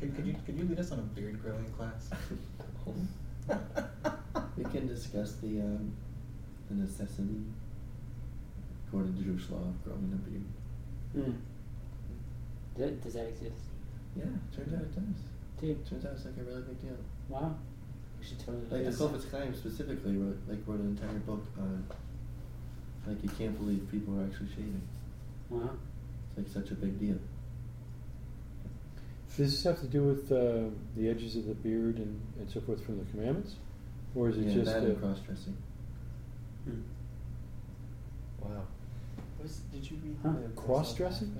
Could, 0.03 0.17
could 0.17 0.27
you 0.27 0.35
could 0.45 0.59
you 0.59 0.65
lead 0.65 0.81
us 0.81 0.91
on 0.91 0.99
a 0.99 1.03
beard 1.03 1.41
growing 1.41 1.71
class? 1.79 2.11
we 4.57 4.65
can 4.65 4.89
discuss 4.89 5.35
the 5.37 5.61
um, 5.61 5.95
the 6.69 6.75
necessity, 6.75 7.45
according 8.89 9.15
to 9.17 9.23
Jewish 9.23 9.49
law, 9.49 9.59
of 9.59 9.85
growing 9.85 10.11
a 10.13 10.17
beard. 10.29 10.45
Hmm. 11.15 11.33
Does, 12.77 12.91
does 12.99 13.15
that 13.15 13.27
exist? 13.29 13.63
Yeah, 14.17 14.25
turns 14.57 14.75
out 14.75 14.81
it 14.81 14.93
does. 14.93 15.23
Dude, 15.61 15.87
Turns 15.89 16.05
out 16.05 16.13
it's 16.15 16.25
like 16.25 16.35
a 16.39 16.43
really 16.43 16.63
big 16.63 16.81
deal. 16.83 16.97
wow. 17.29 17.55
We 18.19 18.27
should 18.27 18.41
totally 18.41 18.67
Like 18.71 18.85
the 18.93 19.05
look 19.05 19.13
Chofetz 19.13 19.31
Chaim 19.31 19.55
specifically 19.55 20.17
wrote 20.17 20.39
like 20.49 20.59
wrote 20.67 20.81
an 20.81 20.99
entire 20.99 21.21
book 21.21 21.45
on 21.59 21.87
like 23.07 23.23
you 23.23 23.29
can't 23.39 23.57
believe 23.57 23.87
people 23.89 24.19
are 24.21 24.25
actually 24.25 24.49
shaving. 24.49 24.83
Wow. 25.49 25.71
It's 26.29 26.39
like 26.39 26.65
such 26.65 26.73
a 26.73 26.75
big 26.75 26.99
deal. 26.99 27.19
Does 29.37 29.51
this 29.53 29.65
have 29.65 29.81
to 29.81 29.87
do 29.87 30.03
with 30.03 30.31
uh, 30.31 30.69
the 30.97 31.09
edges 31.09 31.37
of 31.37 31.47
the 31.47 31.55
beard 31.55 31.97
and, 31.97 32.21
and 32.39 32.51
so 32.51 32.61
forth 32.61 32.85
from 32.85 32.99
the 32.99 33.05
commandments? 33.07 33.55
Or 34.15 34.29
is 34.29 34.37
it 34.37 34.43
yeah, 34.45 34.55
just. 34.55 34.67
that 34.73 34.91
uh, 34.91 34.95
cross 34.97 35.19
dressing. 35.21 35.57
Hmm. 36.65 36.81
Wow. 38.41 38.63
Was, 39.43 39.57
did 39.73 39.91
you 39.91 39.97
read 40.05 40.17
Huh. 40.23 40.33
the 40.43 40.49
Cross-dressing? 40.61 41.35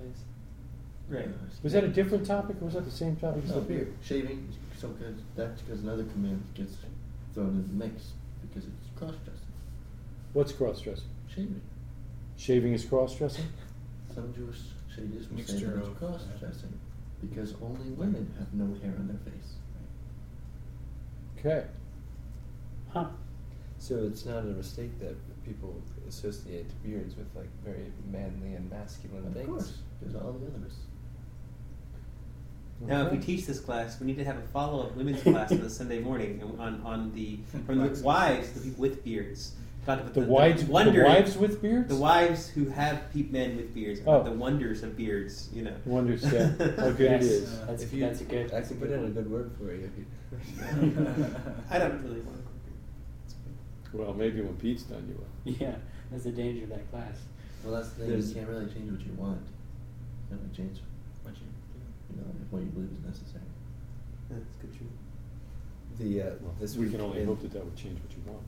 Right. 1.09 1.29
Was 1.63 1.73
that 1.75 1.85
a 1.85 1.89
different 1.89 2.27
topic 2.27 2.57
or 2.63 2.67
was 2.67 2.75
that 2.75 2.85
the 2.85 2.91
same 2.91 3.17
topic 3.17 3.45
as 3.45 3.55
the 3.55 3.61
beard? 3.61 3.93
Shaving, 4.03 4.49
is 4.75 4.81
so 4.81 4.89
good. 4.89 5.17
That's 5.37 5.61
because 5.63 5.83
another 5.83 6.05
commandment 6.05 6.55
gets 6.55 6.77
thrown 7.35 7.49
in 7.49 7.67
the 7.79 7.85
mix 7.85 8.13
because 8.41 8.65
it's 8.65 8.99
cross 8.99 9.15
dressing. 9.25 9.47
What's 10.33 10.53
cross 10.53 10.81
dressing? 10.81 11.05
Shaving. 11.29 11.61
Shaving 12.37 12.73
is 12.73 12.85
cross 12.85 13.15
dressing? 13.17 13.45
Some 14.15 14.33
Jewish 14.35 14.59
shavers 14.95 15.29
will 15.29 15.39
say 15.45 15.53
Mixture 15.53 15.79
it's 15.79 15.89
of- 15.89 15.99
cross 15.99 16.25
dressing 16.41 16.73
because 17.29 17.55
only 17.63 17.91
women 17.91 18.33
have 18.39 18.53
no 18.53 18.67
hair 18.81 18.95
on 18.99 19.09
their 19.09 19.33
face. 19.33 19.55
Okay. 21.39 21.67
Huh. 22.93 23.07
So 23.79 24.05
it's 24.05 24.25
not 24.27 24.39
a 24.39 24.47
mistake 24.47 24.99
that 25.01 25.17
people 25.45 25.81
associate 26.09 26.67
beards 26.85 27.17
with 27.17 27.27
like 27.35 27.49
very 27.65 27.93
manly 28.11 28.55
and 28.55 28.71
masculine 28.71 29.27
Of 29.27 29.33
things. 29.33 29.49
Of 29.49 29.55
course, 29.55 29.79
there's 30.01 30.15
all 30.15 30.33
the 30.33 30.47
others. 30.57 30.75
Now, 32.81 33.07
if 33.07 33.13
we 33.13 33.19
teach 33.19 33.47
this 33.47 33.61
class, 33.61 34.01
we 34.01 34.07
need 34.07 34.19
to 34.19 34.25
have 34.25 34.39
a 34.39 34.43
follow-up 34.49 34.97
women's 34.97 35.23
class 35.23 35.53
on 35.53 35.61
the 35.61 35.71
Sunday 35.71 36.01
morning 36.01 36.43
on 36.59 36.83
on 36.85 37.13
the 37.13 37.39
from 37.67 37.79
the 37.79 38.03
wives, 38.03 38.51
the 38.53 38.61
people 38.61 38.81
with 38.81 39.05
beards. 39.05 39.53
Talk 39.85 39.99
about 40.01 40.15
The, 40.15 40.21
wives, 40.21 40.65
the 40.65 40.71
wonder- 40.71 41.05
wives 41.05 41.37
with 41.37 41.61
beards? 41.61 41.89
the 41.89 41.97
wives 41.97 42.49
who 42.49 42.67
have 42.69 43.11
pe- 43.13 43.25
men 43.25 43.57
with 43.57 43.75
beards, 43.75 44.01
Oh. 44.07 44.23
the 44.23 44.31
wonders 44.31 44.85
of 44.85 44.97
beards. 44.97 45.49
You 45.53 45.63
know, 45.65 45.75
Wonders, 45.85 46.23
yeah, 46.33 46.51
how 46.77 46.91
good 46.93 47.01
Yes. 47.01 47.23
it 47.25 47.27
is. 47.27 47.53
Uh, 47.59 47.65
That's, 47.67 47.83
If 47.83 47.93
you, 47.93 48.01
that's 48.01 48.21
a 48.21 48.25
good. 48.25 48.53
I 48.55 48.61
can 48.63 48.77
put 48.77 48.91
in 48.91 49.05
a 49.05 49.09
good 49.09 49.29
word 49.29 49.51
for 49.59 49.75
you. 49.75 49.91
I 51.71 51.79
don't 51.79 52.03
really 52.05 52.21
want 52.21 52.39
to. 52.39 53.97
Well, 53.99 54.15
maybe 54.15 54.41
when 54.41 54.55
Pete's 54.57 54.85
done, 54.85 55.05
you 55.09 55.17
will. 55.19 55.53
Yeah, 55.61 55.75
that's 56.13 56.25
the 56.25 56.31
danger 56.31 56.63
of 56.65 56.71
that 56.71 56.89
class. 56.91 57.19
Well, 57.65 57.75
that's 57.75 57.89
the 57.91 58.01
thing. 58.03 58.09
There's- 58.11 58.29
you 58.29 58.35
can't 58.37 58.49
really 58.49 58.67
change 58.73 58.91
what 58.91 59.01
you 59.05 59.13
want. 59.15 59.41
You 60.31 60.37
can 60.37 60.39
only 60.45 60.57
change, 60.57 60.79
What 61.25 61.35
you 61.35 61.47
you 62.15 62.21
know, 62.23 62.29
what 62.51 62.61
you 62.63 62.67
believe 62.69 62.91
is 62.93 63.05
necessary. 63.05 63.45
That's 64.31 64.57
good. 64.61 64.73
True. 64.79 64.87
the 65.99 66.23
uh, 66.23 66.25
Well, 66.41 66.55
this 66.61 66.77
we 66.77 66.89
can 66.89 67.01
only 67.01 67.21
in- 67.23 67.27
hope 67.27 67.43
that 67.43 67.51
that 67.53 67.65
would 67.65 67.77
change 67.77 67.99
what 68.01 68.13
you 68.17 68.23
want. 68.33 68.47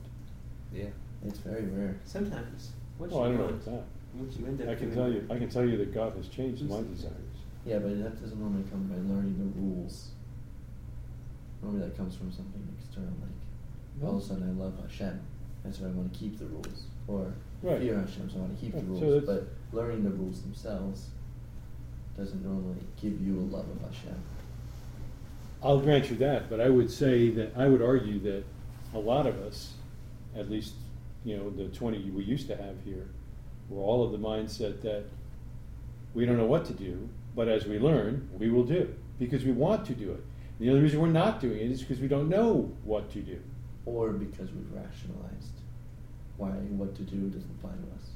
Yeah. 0.73 0.85
It's 1.25 1.39
very 1.39 1.65
rare. 1.65 1.97
Sometimes. 2.05 2.71
What 2.97 3.11
Oh, 3.11 3.23
I 3.23 3.27
you 3.29 3.33
don't 3.33 3.37
know 3.37 3.43
want, 3.53 3.63
about 3.67 3.75
that. 3.75 3.83
What 4.19 4.39
you 4.39 4.45
end 4.45 4.61
up 4.61 4.69
I 4.69 4.75
can 4.75 4.83
doing- 4.85 4.95
tell 4.95 5.11
you, 5.11 5.27
I 5.29 5.37
can 5.37 5.49
tell 5.49 5.65
you 5.65 5.77
that 5.77 5.93
God 5.93 6.13
has 6.15 6.27
changed 6.29 6.63
my 6.69 6.81
desires. 6.83 7.13
Yeah, 7.65 7.79
but 7.79 7.97
that 8.01 8.21
doesn't 8.21 8.39
normally 8.39 8.63
come 8.69 8.87
by 8.87 8.95
learning 8.95 9.37
the 9.37 9.59
rules. 9.59 10.11
Normally 11.61 11.81
that 11.81 11.97
comes 11.97 12.15
from 12.15 12.31
something 12.31 12.61
external, 12.77 13.09
like 13.21 14.03
all 14.09 14.17
of 14.17 14.23
a 14.23 14.25
sudden 14.25 14.43
I 14.49 14.61
love 14.63 14.73
Hashem, 14.79 15.19
and 15.63 15.73
so 15.75 15.85
I 15.85 15.87
want 15.89 16.13
to 16.13 16.19
keep 16.19 16.37
the 16.37 16.45
rules, 16.45 16.83
or 17.07 17.33
Right. 17.63 17.79
fear 17.81 17.99
Hashem, 17.99 18.29
so 18.29 18.37
I 18.37 18.41
want 18.41 18.55
to 18.59 18.63
keep 18.65 18.73
Right, 18.75 18.87
the 18.87 18.95
so 18.95 19.01
rules. 19.01 19.25
that's- 19.25 19.45
but 19.71 19.75
learning 19.77 20.03
the 20.03 20.11
rules 20.11 20.41
themselves 20.43 21.09
doesn't 22.15 22.43
normally 22.45 22.77
give 23.01 23.19
you 23.19 23.39
a 23.39 23.47
love 23.51 23.67
of 23.69 23.81
Hashem. 23.81 24.15
I'll 25.63 25.81
grant 25.81 26.11
you 26.11 26.17
that, 26.17 26.49
but 26.49 26.61
I 26.61 26.69
would 26.69 26.91
say 26.91 27.29
that, 27.31 27.51
I 27.57 27.67
would 27.67 27.81
argue 27.81 28.19
that 28.19 28.43
a 28.93 28.99
lot 28.99 29.25
of 29.25 29.37
us, 29.39 29.73
at 30.35 30.49
least, 30.49 30.75
you 31.25 31.35
know, 31.37 31.49
the 31.49 31.65
twenty 31.75 32.09
we 32.11 32.23
used 32.23 32.47
to 32.47 32.55
have 32.55 32.75
here, 32.85 33.07
were 33.69 33.81
all 33.81 34.03
of 34.05 34.11
the 34.11 34.17
mindset 34.17 34.81
that 34.83 35.03
we 36.13 36.25
don't 36.25 36.37
know 36.37 36.45
what 36.45 36.65
to 36.65 36.73
do, 36.73 37.09
but 37.35 37.49
as 37.49 37.65
we 37.65 37.79
learn, 37.79 38.29
we 38.37 38.49
will 38.49 38.63
do, 38.63 38.93
because 39.19 39.43
we 39.43 39.51
want 39.51 39.85
to 39.87 39.93
do 39.93 40.11
it. 40.11 40.23
The 40.59 40.69
only 40.69 40.81
reason 40.81 41.01
we're 41.01 41.07
not 41.07 41.41
doing 41.41 41.57
it 41.57 41.71
is 41.71 41.81
because 41.81 41.99
we 41.99 42.07
don't 42.07 42.29
know 42.29 42.71
what 42.83 43.11
to 43.11 43.19
do. 43.19 43.41
Or 43.85 44.11
because 44.11 44.51
we've 44.51 44.71
rationalized 44.71 45.59
why 46.37 46.49
what 46.49 46.95
to 46.95 47.03
do 47.03 47.17
doesn't 47.29 47.51
apply 47.59 47.71
to 47.71 48.01
us. 48.01 48.09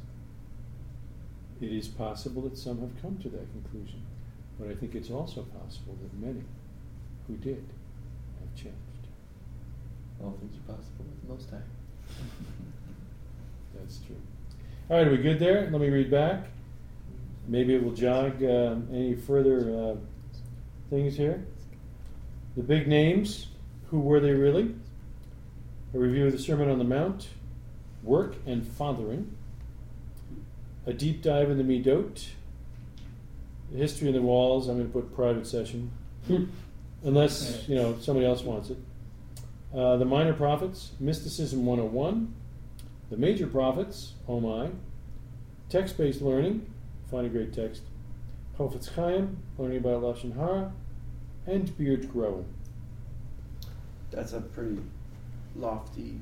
It 1.62 1.72
is 1.72 1.88
possible 1.88 2.44
that 2.44 2.58
some 2.58 2.80
have 2.80 3.02
come 3.02 3.18
to 3.18 3.30
that 3.30 3.52
conclusion, 3.52 4.02
but 4.58 4.70
I 4.70 4.76
think 4.76 4.96
it's 4.96 5.10
also 5.10 5.44
possible 5.44 5.98
that 6.02 6.26
many 6.26 6.44
who 7.28 7.36
did 7.36 7.66
have 8.40 8.56
changed. 8.56 8.78
All 10.24 10.38
things 10.40 10.56
are 10.56 10.74
possible 10.74 11.06
with 11.06 11.22
the 11.22 11.34
Most 11.34 11.50
High. 11.50 11.79
That's 13.90 14.06
true. 14.06 14.18
All 14.88 14.98
right, 14.98 15.08
are 15.08 15.10
we 15.10 15.18
good 15.18 15.40
there? 15.40 15.68
Let 15.72 15.82
me 15.82 15.90
read 15.90 16.12
back. 16.12 16.46
Maybe 17.48 17.74
it 17.74 17.84
will 17.84 17.94
jog 17.94 18.44
um, 18.44 18.88
any 18.94 19.16
further 19.16 19.74
uh, 19.74 19.96
things 20.92 21.18
here. 21.18 21.44
The 22.56 22.62
big 22.62 22.88
names. 22.88 23.48
Who 23.90 24.00
were 24.00 24.20
they 24.20 24.34
really? 24.34 24.76
A 25.96 25.98
review 25.98 26.28
of 26.28 26.34
the 26.34 26.38
Sermon 26.38 26.70
on 26.70 26.78
the 26.78 26.84
Mount, 26.84 27.30
work 28.04 28.36
and 28.46 28.64
fathering. 28.64 29.36
A 30.86 30.94
deep 30.94 31.24
dive 31.24 31.50
in 31.50 31.58
the 31.58 31.64
Midot. 31.64 32.28
The 33.72 33.78
history 33.80 34.10
in 34.10 34.14
the 34.14 34.22
walls. 34.22 34.68
I'm 34.68 34.78
going 34.78 34.86
to 34.86 34.94
put 34.94 35.16
private 35.16 35.48
session, 35.48 35.90
unless 37.04 37.68
you 37.68 37.74
know 37.74 37.98
somebody 38.00 38.28
else 38.28 38.44
wants 38.44 38.70
it. 38.70 38.78
Uh, 39.74 39.98
the 39.98 40.06
minor 40.06 40.34
prophets, 40.34 40.92
mysticism 41.00 41.66
101. 41.66 42.36
The 43.10 43.18
major 43.18 43.48
prophets, 43.48 44.14
oh 44.28 44.40
my. 44.40 44.70
Text 45.70 45.98
based 45.98 46.22
learning, 46.22 46.72
find 47.10 47.26
a 47.26 47.30
great 47.30 47.54
text. 47.54 47.84
Chofetz 48.58 48.94
Chaim, 48.94 49.38
learning 49.58 49.78
about 49.78 50.02
Lashon 50.02 50.36
Hara, 50.36 50.72
and 51.48 51.76
beard 51.78 52.12
growing. 52.12 52.46
That's 54.12 54.34
a 54.34 54.42
pretty 54.42 54.80
lofty, 55.56 56.22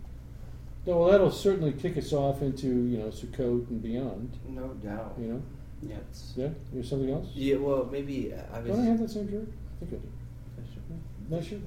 No, 0.86 0.98
well, 1.00 1.12
that'll 1.12 1.32
certainly 1.32 1.72
kick 1.74 1.98
us 1.98 2.14
off 2.14 2.42
into 2.42 2.68
you 2.68 2.98
know 2.98 3.08
Sukkot 3.08 3.70
and 3.70 3.82
beyond. 3.82 4.38
no 4.48 4.68
doubt. 4.76 5.16
You 5.20 5.28
know, 5.28 5.42
Yeah, 5.82 5.98
yeah. 6.36 6.50
There's 6.72 6.90
something 6.90 7.10
else. 7.12 7.28
Yeah, 7.34 7.58
well, 7.58 7.88
maybe 7.92 8.34
uh, 8.34 8.42
I 8.54 8.60
was. 8.60 8.72
Don't 8.72 8.82
I 8.82 8.86
have 8.90 9.00
that 9.00 9.10
same 9.10 9.30
shirt? 9.30 9.48
I 9.82 9.86
think 9.86 9.94
I 9.94 9.96
do. 9.96 11.36
Nice 11.36 11.46
shirt. 11.48 11.60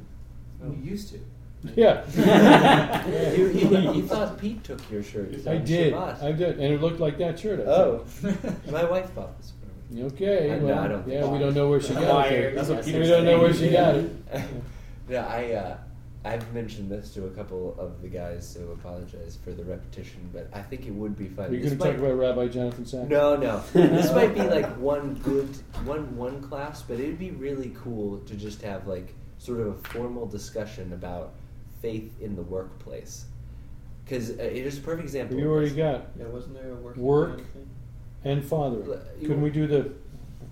We 0.63 0.77
used 0.77 1.11
to. 1.13 1.21
Yeah. 1.77 2.05
you, 3.37 3.49
you, 3.49 3.93
you 3.93 4.03
thought 4.07 4.39
Pete 4.39 4.65
took 4.65 4.91
your 4.91 5.03
shirt. 5.03 5.47
I 5.47 5.59
did. 5.59 5.93
Shabbat. 5.93 6.23
I 6.23 6.33
did, 6.33 6.59
and 6.59 6.75
it 6.75 6.81
looked 6.81 7.01
like 7.01 7.19
that 7.19 7.39
shirt. 7.39 7.61
I 7.61 7.71
Oh, 7.71 8.05
my 8.71 8.85
wife 8.85 9.15
bought 9.15 9.37
this 9.39 9.53
for 9.61 9.95
me. 9.95 10.05
Okay. 10.05 10.53
I- 10.53 10.59
no, 10.59 10.67
well, 10.67 10.79
I 10.79 10.89
don't 10.89 11.09
yeah, 11.09 11.27
we 11.27 11.39
don't 11.39 11.55
know 11.55 11.69
where 11.69 11.81
she 11.81 11.95
got 11.95 12.33
it. 12.33 12.55
That's 12.55 12.69
what 12.69 12.85
Peter 12.85 13.01
We 13.01 13.07
don't 13.07 13.25
know 13.25 13.41
where 13.41 13.53
she 13.53 13.71
got 13.71 13.97
it. 13.97 14.11
yeah, 15.09 15.27
I 15.27 15.53
uh, 15.53 15.77
I've 16.25 16.53
mentioned 16.55 16.91
this 16.91 17.13
to 17.15 17.27
a 17.27 17.31
couple 17.31 17.77
of 17.79 18.01
the 18.03 18.09
guys, 18.09 18.47
so 18.49 18.61
apologize 18.73 19.39
for 19.43 19.53
the 19.53 19.65
repetition, 19.65 20.29
but 20.33 20.49
I 20.53 20.63
think 20.63 20.87
it 20.87 20.95
would 20.95 21.17
be 21.17 21.29
fun. 21.29 21.47
Are 21.51 21.55
you 21.55 21.63
This 21.63 21.73
going 21.75 21.79
to 21.79 21.99
talk 21.99 21.99
about 21.99 22.19
Rabbi 22.19 22.49
Jonathan 22.49 22.85
Sacks? 22.87 23.09
No, 23.09 23.37
no. 23.37 23.63
this 23.73 24.13
might 24.13 24.35
be 24.35 24.43
like 24.43 24.67
one 24.77 25.15
good 25.17 25.49
one 25.85 26.17
one 26.17 26.43
class, 26.43 26.83
but 26.83 27.01
it'd 27.01 27.19
be 27.19 27.31
really 27.33 27.75
cool 27.83 28.19
to 28.21 28.35
just 28.35 28.63
have 28.63 28.87
like 28.87 29.15
sort 29.39 29.61
of 29.61 29.67
a 29.69 29.75
formal 29.89 30.27
discussion 30.27 30.93
about 30.93 31.33
faith 31.81 32.21
in 32.21 32.37
the 32.37 32.43
workplace. 32.43 33.25
Because 34.05 34.31
uh, 34.31 34.51
here's 34.53 34.79
a 34.79 34.81
perfect 34.81 35.05
example. 35.05 35.39
You 35.39 35.47
of 35.47 35.53
already 35.53 35.71
got 35.71 36.07
Yeah, 36.19 36.27
wasn't 36.27 36.55
there 36.55 36.73
a 36.73 36.75
work? 36.75 36.97
Work. 36.97 37.37
thing? 37.53 37.69
and 38.25 38.45
father. 38.45 38.83
L- 38.83 39.01
you- 39.19 39.29
Couldn't 39.29 39.43
we 39.43 39.51
do 39.51 39.67
the 39.67 39.93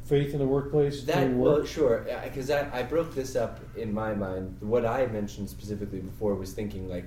faith 0.07 0.33
in 0.33 0.38
the 0.38 0.47
workplace 0.47 1.03
That 1.05 1.21
during 1.21 1.38
well, 1.38 1.64
sure, 1.67 2.07
because 2.25 2.51
I, 2.51 2.67
I 2.73 2.83
broke 2.83 3.14
this 3.14 3.37
up 3.37 3.61
in 3.77 3.93
my 3.93 4.14
mind. 4.14 4.57
What 4.61 4.87
I 4.87 5.07
mentioned 5.07 5.51
specifically 5.51 6.01
before 6.01 6.35
was 6.35 6.53
thinking 6.53 6.88
like 6.88 7.07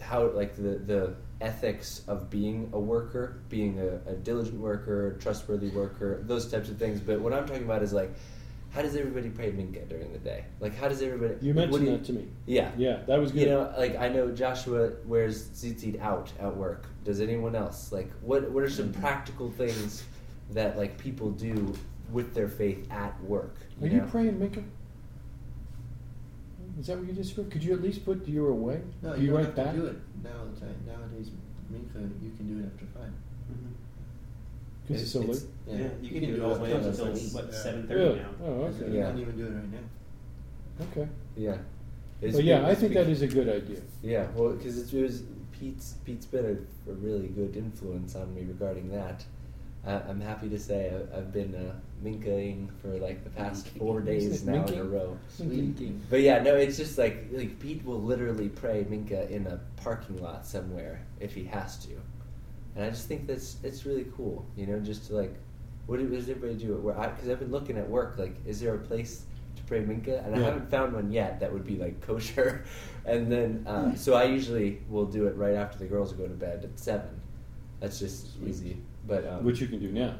how 0.00 0.28
like 0.30 0.56
the 0.56 0.78
the 0.78 1.14
ethics 1.40 2.02
of 2.08 2.30
being 2.30 2.70
a 2.72 2.80
worker, 2.80 3.36
being 3.50 3.78
a, 3.78 4.10
a 4.10 4.14
diligent 4.14 4.58
worker, 4.58 5.16
trustworthy 5.20 5.68
worker, 5.68 6.22
those 6.26 6.50
types 6.50 6.70
of 6.70 6.78
things. 6.78 7.00
But 7.00 7.20
what 7.20 7.32
I'm 7.32 7.46
talking 7.46 7.64
about 7.64 7.82
is 7.82 7.92
like 7.92 8.10
how 8.74 8.82
does 8.82 8.96
everybody 8.96 9.30
pray 9.30 9.52
mincha 9.52 9.88
during 9.88 10.12
the 10.12 10.18
day? 10.18 10.44
Like 10.60 10.74
how 10.76 10.88
does 10.88 11.00
everybody? 11.00 11.34
You 11.40 11.54
what 11.54 11.70
mentioned 11.70 11.84
do 11.84 11.90
you- 11.92 11.96
that 11.98 12.04
to 12.06 12.12
me. 12.12 12.28
Yeah. 12.46 12.70
Yeah, 12.76 13.02
that 13.06 13.20
was 13.20 13.30
good. 13.32 13.42
You 13.42 13.46
know, 13.50 13.72
like 13.78 13.96
I 13.96 14.08
know 14.08 14.30
Joshua 14.32 14.90
wears 15.06 15.48
tzitzit 15.50 16.00
out 16.00 16.32
at 16.40 16.54
work. 16.56 16.86
Does 17.04 17.20
anyone 17.20 17.54
else? 17.54 17.92
Like, 17.92 18.10
what 18.20 18.50
what 18.50 18.64
are 18.64 18.70
some 18.70 18.88
Mm-hmm. 18.88 19.00
practical 19.00 19.50
things 19.50 20.02
that 20.50 20.76
like 20.76 20.98
people 20.98 21.30
do 21.30 21.72
with 22.10 22.34
their 22.34 22.48
faith 22.48 22.90
at 22.90 23.18
work? 23.22 23.54
Are 23.80 23.86
you 23.86 24.02
praying, 24.10 24.38
Mincha? 24.38 24.62
Is 26.80 26.88
that 26.88 26.98
what 26.98 27.06
you 27.06 27.12
just 27.12 27.36
wrote? 27.38 27.50
Could 27.50 27.62
you 27.62 27.72
at 27.74 27.82
least 27.82 28.04
put 28.04 28.26
you 28.26 28.48
away? 28.48 28.80
No, 29.02 29.14
Do 29.14 29.20
you, 29.20 29.26
you 29.26 29.32
don't 29.32 29.36
write 29.36 29.46
have 29.46 29.54
back? 29.56 29.74
to 29.74 29.80
do 29.80 29.86
it 29.86 29.96
now. 30.24 30.30
Nowadays, 30.86 31.30
Mincha, 31.72 32.10
you 32.22 32.32
can 32.36 32.46
do 32.48 32.64
it 32.64 32.66
after 32.72 32.86
five. 32.98 33.12
Because 34.86 35.02
it's 35.02 35.10
so 35.12 35.20
late. 35.20 35.30
It's- 35.30 35.46
Yeah, 35.66 35.88
you, 36.02 36.10
can, 36.20 36.20
do 36.30 36.36
it 36.36 36.42
all 36.42 36.54
the 36.54 36.60
way 36.60 36.72
up 36.72 36.78
after 36.78 36.88
until 36.90 37.08
eight. 37.16 37.32
what 37.32 37.46
Yeah. 37.46 37.58
seven 37.62 37.86
thirty 37.88 38.00
Really? 38.00 38.18
now. 38.18 38.28
Oh, 38.44 38.46
You 38.46 38.62
okay. 38.84 38.96
Yeah. 38.96 39.06
can't 39.06 39.18
even 39.20 39.36
do 39.36 39.46
it 39.46 39.50
right 39.50 39.72
now. 39.72 40.84
Okay. 40.92 41.08
Yeah. 41.36 41.56
It's- 42.20 42.34
But 42.36 42.44
yeah, 42.44 42.66
I 42.66 42.74
think 42.74 42.90
be- 42.92 42.98
that 42.98 43.08
is 43.08 43.22
a 43.22 43.26
good 43.28 43.48
idea. 43.48 43.80
Yeah, 44.02 44.26
well, 44.34 44.52
because 44.52 44.92
it 44.92 45.02
was 45.02 45.22
Pete's. 45.52 45.94
Pete's 46.04 46.26
been 46.26 46.44
a, 46.44 46.90
a 46.90 46.94
really 46.94 47.28
good 47.28 47.56
influence 47.56 48.14
on 48.14 48.34
me 48.34 48.42
regarding 48.42 48.90
that. 48.90 49.24
I, 49.86 49.94
I'm 50.08 50.20
happy 50.20 50.48
to 50.48 50.58
say 50.58 50.90
I, 50.90 51.18
I've 51.18 51.32
been 51.32 51.54
uh, 51.54 51.74
minkaing 52.04 52.68
for 52.80 52.88
like 52.98 53.22
the 53.24 53.30
past 53.30 53.68
four 53.68 54.00
days 54.00 54.42
it 54.42 54.46
now 54.46 54.64
in 54.66 54.78
a 54.78 54.84
row. 54.84 55.16
Minking. 55.40 56.00
But 56.10 56.20
yeah, 56.22 56.42
no, 56.42 56.54
it's 56.56 56.76
just 56.76 56.98
like 56.98 57.26
like 57.32 57.58
Pete 57.58 57.84
will 57.84 58.00
literally 58.02 58.48
pray 58.48 58.84
mincha 58.88 59.28
in 59.30 59.46
a 59.46 59.60
parking 59.76 60.16
lot 60.22 60.46
somewhere 60.46 61.00
if 61.20 61.34
he 61.34 61.44
has 61.44 61.78
to, 61.86 61.90
and 62.76 62.84
I 62.84 62.90
just 62.90 63.06
think 63.08 63.26
that's 63.26 63.56
it's 63.62 63.84
really 63.86 64.06
cool, 64.16 64.44
you 64.56 64.66
know, 64.66 64.78
just 64.80 65.06
to 65.08 65.14
like, 65.16 65.34
what 65.86 66.00
what 66.00 66.10
does 66.10 66.28
everybody 66.28 66.54
do? 66.54 66.76
Where 66.76 66.98
I 66.98 67.08
because 67.08 67.28
I've 67.28 67.38
been 67.40 67.50
looking 67.52 67.76
at 67.78 67.88
work, 67.88 68.16
like, 68.18 68.34
is 68.46 68.60
there 68.60 68.74
a 68.74 68.78
place 68.78 69.24
to 69.56 69.62
pray 69.64 69.80
mincha? 69.82 70.24
And 70.26 70.34
I 70.34 70.38
haven't 70.40 70.68
found 70.70 70.92
one 70.94 71.10
yet 71.12 71.40
that 71.40 71.52
would 71.52 71.64
be 71.64 71.76
like 71.76 72.00
kosher, 72.00 72.64
and 73.06 73.30
then 73.30 73.64
uh, 73.66 73.94
so 73.94 74.14
I 74.14 74.24
usually 74.24 74.80
will 74.88 75.06
do 75.06 75.26
it 75.26 75.36
right 75.36 75.54
after 75.54 75.78
the 75.78 75.86
girls 75.86 76.12
go 76.12 76.26
to 76.26 76.34
bed 76.34 76.64
at 76.64 76.78
seven. 76.78 77.20
That's 77.80 77.98
just 77.98 78.28
easy, 78.46 78.78
but 79.06 79.26
um, 79.28 79.44
Which 79.44 79.60
you 79.60 79.66
can 79.68 79.78
do 79.78 79.92
now. 79.92 80.14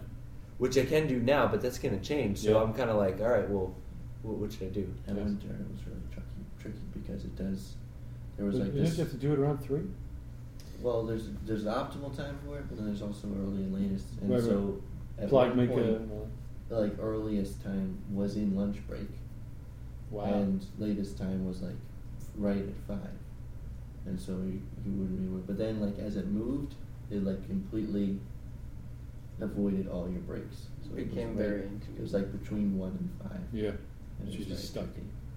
which 0.59 0.77
I 0.77 0.85
can 0.85 1.07
do 1.09 1.19
now, 1.21 1.47
but 1.49 1.61
that's 1.63 1.79
gonna 1.79 1.99
change. 2.01 2.39
So 2.39 2.51
Yeah. 2.53 2.63
I'm 2.63 2.75
kind 2.75 2.91
of 2.91 2.97
like, 2.97 3.21
all 3.21 3.29
right, 3.31 3.49
well, 3.49 3.75
what, 4.23 4.37
what 4.37 4.53
should 4.53 4.65
I 4.65 4.71
do? 4.71 4.93
And 5.07 5.17
Yes. 5.17 5.25
winter 5.27 5.47
it 5.49 5.71
was 5.73 5.87
really 5.87 6.01
tricky, 6.13 6.29
tricky 6.61 6.79
because 6.93 7.25
it 7.25 7.35
does. 7.37 7.75
There 8.37 8.45
was 8.47 8.59
But 8.59 8.67
like 8.67 8.75
you 8.75 8.81
this. 8.83 8.97
have 8.99 9.11
to 9.11 9.17
do 9.17 9.33
it 9.33 9.39
around 9.39 9.59
three. 9.59 9.83
Well, 10.85 11.03
there's 11.07 11.29
there's 11.47 11.65
the 11.65 11.71
optimal 11.71 12.15
time 12.15 12.39
for 12.45 12.59
it, 12.59 12.67
but 12.69 12.77
then 12.77 12.85
there's 12.87 13.01
also 13.01 13.27
early 13.29 13.63
and 13.65 13.73
latest. 13.75 14.07
And 14.21 14.31
Right, 14.31 14.43
so, 14.43 14.83
at 15.19 15.31
Plug 15.31 15.57
one 15.57 15.67
Mincha. 15.67 15.73
point, 15.73 15.87
and 15.87 16.13
all 16.13 16.29
the 16.69 16.79
like 16.81 16.93
earliest 17.01 17.63
time 17.65 17.97
was 18.13 18.37
in 18.37 18.55
lunch 18.55 18.77
break. 18.87 19.09
Wow. 20.11 20.25
and 20.25 20.65
latest 20.79 21.17
time 21.17 21.47
was 21.49 21.63
like 21.63 21.75
right 22.37 22.59
at 22.59 22.77
five, 22.87 23.17
and 24.05 24.21
so 24.21 24.33
you, 24.33 24.61
you 24.85 24.93
wouldn't 24.93 25.19
be. 25.19 25.25
Able. 25.27 25.39
But 25.39 25.57
then, 25.57 25.81
like 25.81 25.99
as 25.99 26.17
it 26.17 26.27
moved, 26.27 26.75
it 27.11 27.25
like 27.25 27.47
completely 27.49 28.21
avoided 29.41 29.89
all 29.89 30.07
your 30.11 30.21
breaks. 30.21 30.67
So 30.83 30.91
it 30.91 30.97
was 30.97 31.05
Became 31.07 31.29
right- 31.29 31.39
very 31.39 31.61
It 31.97 32.01
was 32.03 32.13
like 32.13 32.31
between 32.43 32.77
one 32.79 32.91
and 33.01 33.11
five. 33.31 33.41
yeah. 33.55 33.71
And 34.21 34.29
it 34.29 34.33
She's 34.33 34.41
was 34.41 34.59
just 34.59 34.75
very 34.75 34.85
stuck. 34.87 34.95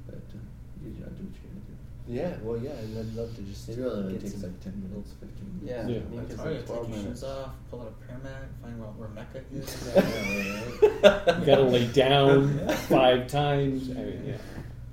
But 0.08 0.16
uh, 0.16 0.44
you 0.84 0.92
gotta 1.00 1.12
do 1.12 1.24
what 1.24 1.36
you 1.36 1.48
gotta 1.48 1.66
do. 1.72 1.77
Yeah, 2.10 2.36
well, 2.42 2.58
yeah, 2.58 2.72
and 2.72 2.98
I'd 2.98 3.14
love 3.16 3.36
to 3.36 3.42
just. 3.42 3.68
It 3.70 3.78
really 3.78 4.00
only 4.04 4.18
takes 4.20 4.42
like 4.42 4.60
ten 4.62 4.82
minutes, 4.90 5.12
fifteen 5.20 5.60
minutes. 5.62 5.88
yeah, 5.90 5.94
Yeah. 5.94 6.00
I 6.00 6.10
think 6.10 6.22
It's 6.24 6.32
it's 6.34 6.42
hard 6.42 6.56
like 6.56 6.66
twelve 6.66 6.86
take 6.86 6.96
your 6.96 7.04
minutes. 7.04 7.20
shoes 7.22 7.30
off, 7.30 7.52
pull 7.70 7.82
out 7.82 7.88
a 7.88 8.06
prayer 8.06 8.20
mat, 8.24 8.44
find 8.62 8.80
where, 8.80 8.90
where 8.90 9.10
Mecca 9.10 9.42
is. 9.54 11.38
You 11.40 11.46
gotta 11.46 11.64
lay 11.64 11.88
down 11.88 12.68
five 12.90 13.28
times. 13.28 13.90
I 13.92 13.94
mean, 13.94 14.24
yeah, 14.28 14.38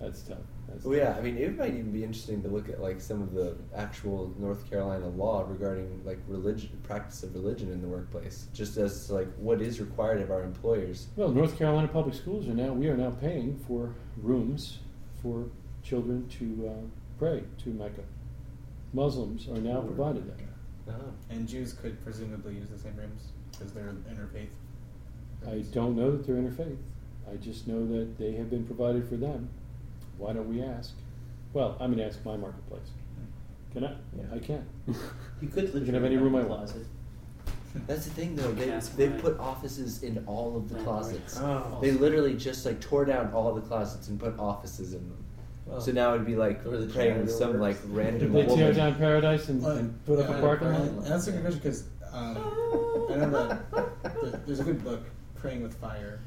that's 0.01 0.23
tough. 0.23 0.39
That's 0.69 0.85
Well, 0.85 0.99
yeah, 0.99 1.15
I 1.17 1.21
mean, 1.21 1.39
it 1.39 1.57
might 1.57 1.69
even 1.75 1.93
be 1.93 2.03
interesting 2.03 2.43
to 2.43 2.49
look 2.49 2.69
at 2.69 2.81
like 2.83 3.01
some 3.01 3.23
of 3.23 3.33
the 3.33 3.57
actual 3.77 4.33
North 4.39 4.69
Carolina 4.69 5.07
law 5.09 5.45
regarding 5.49 6.01
like 6.05 6.19
religion, 6.27 6.71
practice 6.83 7.23
of 7.23 7.33
religion 7.35 7.71
in 7.71 7.81
the 7.81 7.87
workplace, 7.89 8.49
just 8.53 8.77
as 8.77 9.09
like 9.11 9.29
what 9.37 9.63
is 9.63 9.81
required 9.81 10.21
of 10.21 10.31
our 10.33 10.43
employers. 10.43 11.07
Well, 11.15 11.29
North 11.31 11.57
Carolina 11.57 11.87
public 11.87 12.15
schools 12.17 12.49
are 12.49 12.55
now 12.55 12.73
we 12.73 12.89
are 12.89 12.97
now 12.97 13.11
paying 13.11 13.57
for 13.69 13.95
rooms 14.17 14.79
for 15.23 15.45
children 15.85 16.27
to 16.29 16.71
uh, 16.71 16.73
pray 17.19 17.43
to 17.63 17.69
Mecca. 17.71 18.03
Muslims 18.93 19.49
are 19.49 19.61
now 19.61 19.81
provided 19.81 20.27
that. 20.29 20.45
Oh. 20.87 20.93
and 21.31 21.49
Jews 21.49 21.73
could 21.73 22.03
presumably 22.05 22.55
use 22.57 22.69
the 22.69 22.79
same 22.79 22.95
rooms 22.97 23.23
because 23.53 23.73
they're 23.73 23.95
interfaith. 24.11 24.49
I 25.49 25.61
don't 25.73 25.97
know 25.97 26.11
that 26.13 26.27
they're 26.27 26.37
interfaith. 26.37 26.77
I 27.31 27.37
just 27.37 27.67
know 27.67 27.87
that 27.87 28.19
they 28.19 28.33
have 28.33 28.51
been 28.51 28.65
provided 28.67 29.09
for 29.09 29.17
them. 29.17 29.49
Why 30.19 30.33
don't 30.35 30.49
we 30.49 30.63
ask? 30.63 30.93
Well, 31.55 31.77
I'm 31.81 31.91
gonna 31.93 32.07
ask 32.07 32.23
my 32.25 32.37
marketplace. 32.37 32.91
Can 33.73 33.85
I? 33.85 33.95
Yeah. 34.17 34.25
I 34.35 34.39
can. 34.39 34.67
You 35.41 35.49
could 35.49 35.75
You 35.75 35.81
can 35.85 35.95
have 35.95 36.05
any 36.05 36.17
room 36.17 36.37
I 36.37 36.43
want. 36.43 36.69
closet. 36.69 36.87
That's 37.87 38.05
the 38.05 38.11
thing, 38.13 38.37
though. 38.37 38.53
They 38.53 38.67
That's 38.67 38.89
they 38.91 39.09
fine. 39.09 39.21
put 39.21 39.39
offices 39.41 40.03
in 40.05 40.23
all 40.27 40.57
of 40.57 40.69
the 40.69 40.77
closets. 40.77 41.39
Oh. 41.41 41.79
They 41.83 41.91
literally 41.91 42.35
just 42.35 42.65
like 42.65 42.81
tore 42.81 43.05
down 43.05 43.33
all 43.35 43.53
the 43.55 43.61
closets 43.61 44.09
and 44.09 44.19
put 44.21 44.39
offices 44.39 44.93
in 44.95 45.01
them. 45.01 45.24
Well, 45.75 45.83
so 45.83 45.91
now 45.91 46.15
it'd 46.15 46.25
be 46.25 46.37
like 46.37 46.63
the 46.63 46.89
praying 46.95 47.19
with 47.23 47.33
some 47.33 47.59
like 47.59 47.77
random 47.87 48.33
Did 48.33 48.49
they 48.49 48.55
tear 48.55 48.73
down 48.73 48.95
paradise 48.95 49.49
and, 49.49 49.61
Well, 49.61 49.77
and 49.77 50.05
put 50.07 50.21
up 50.21 50.29
a 50.29 50.41
parking 50.41 50.69
lot? 50.69 50.81
and 50.83 51.05
That's 51.05 51.27
a 51.27 51.33
good 51.33 51.41
question 51.41 51.59
because 51.61 51.85
um, 52.13 52.37
I 53.11 53.17
know 53.17 53.31
that 53.73 54.21
th- 54.21 54.35
there's 54.47 54.61
a 54.61 54.65
good 54.65 54.85
book, 54.85 55.01
Praying 55.35 55.65
with 55.65 55.75
Fire. 55.75 56.21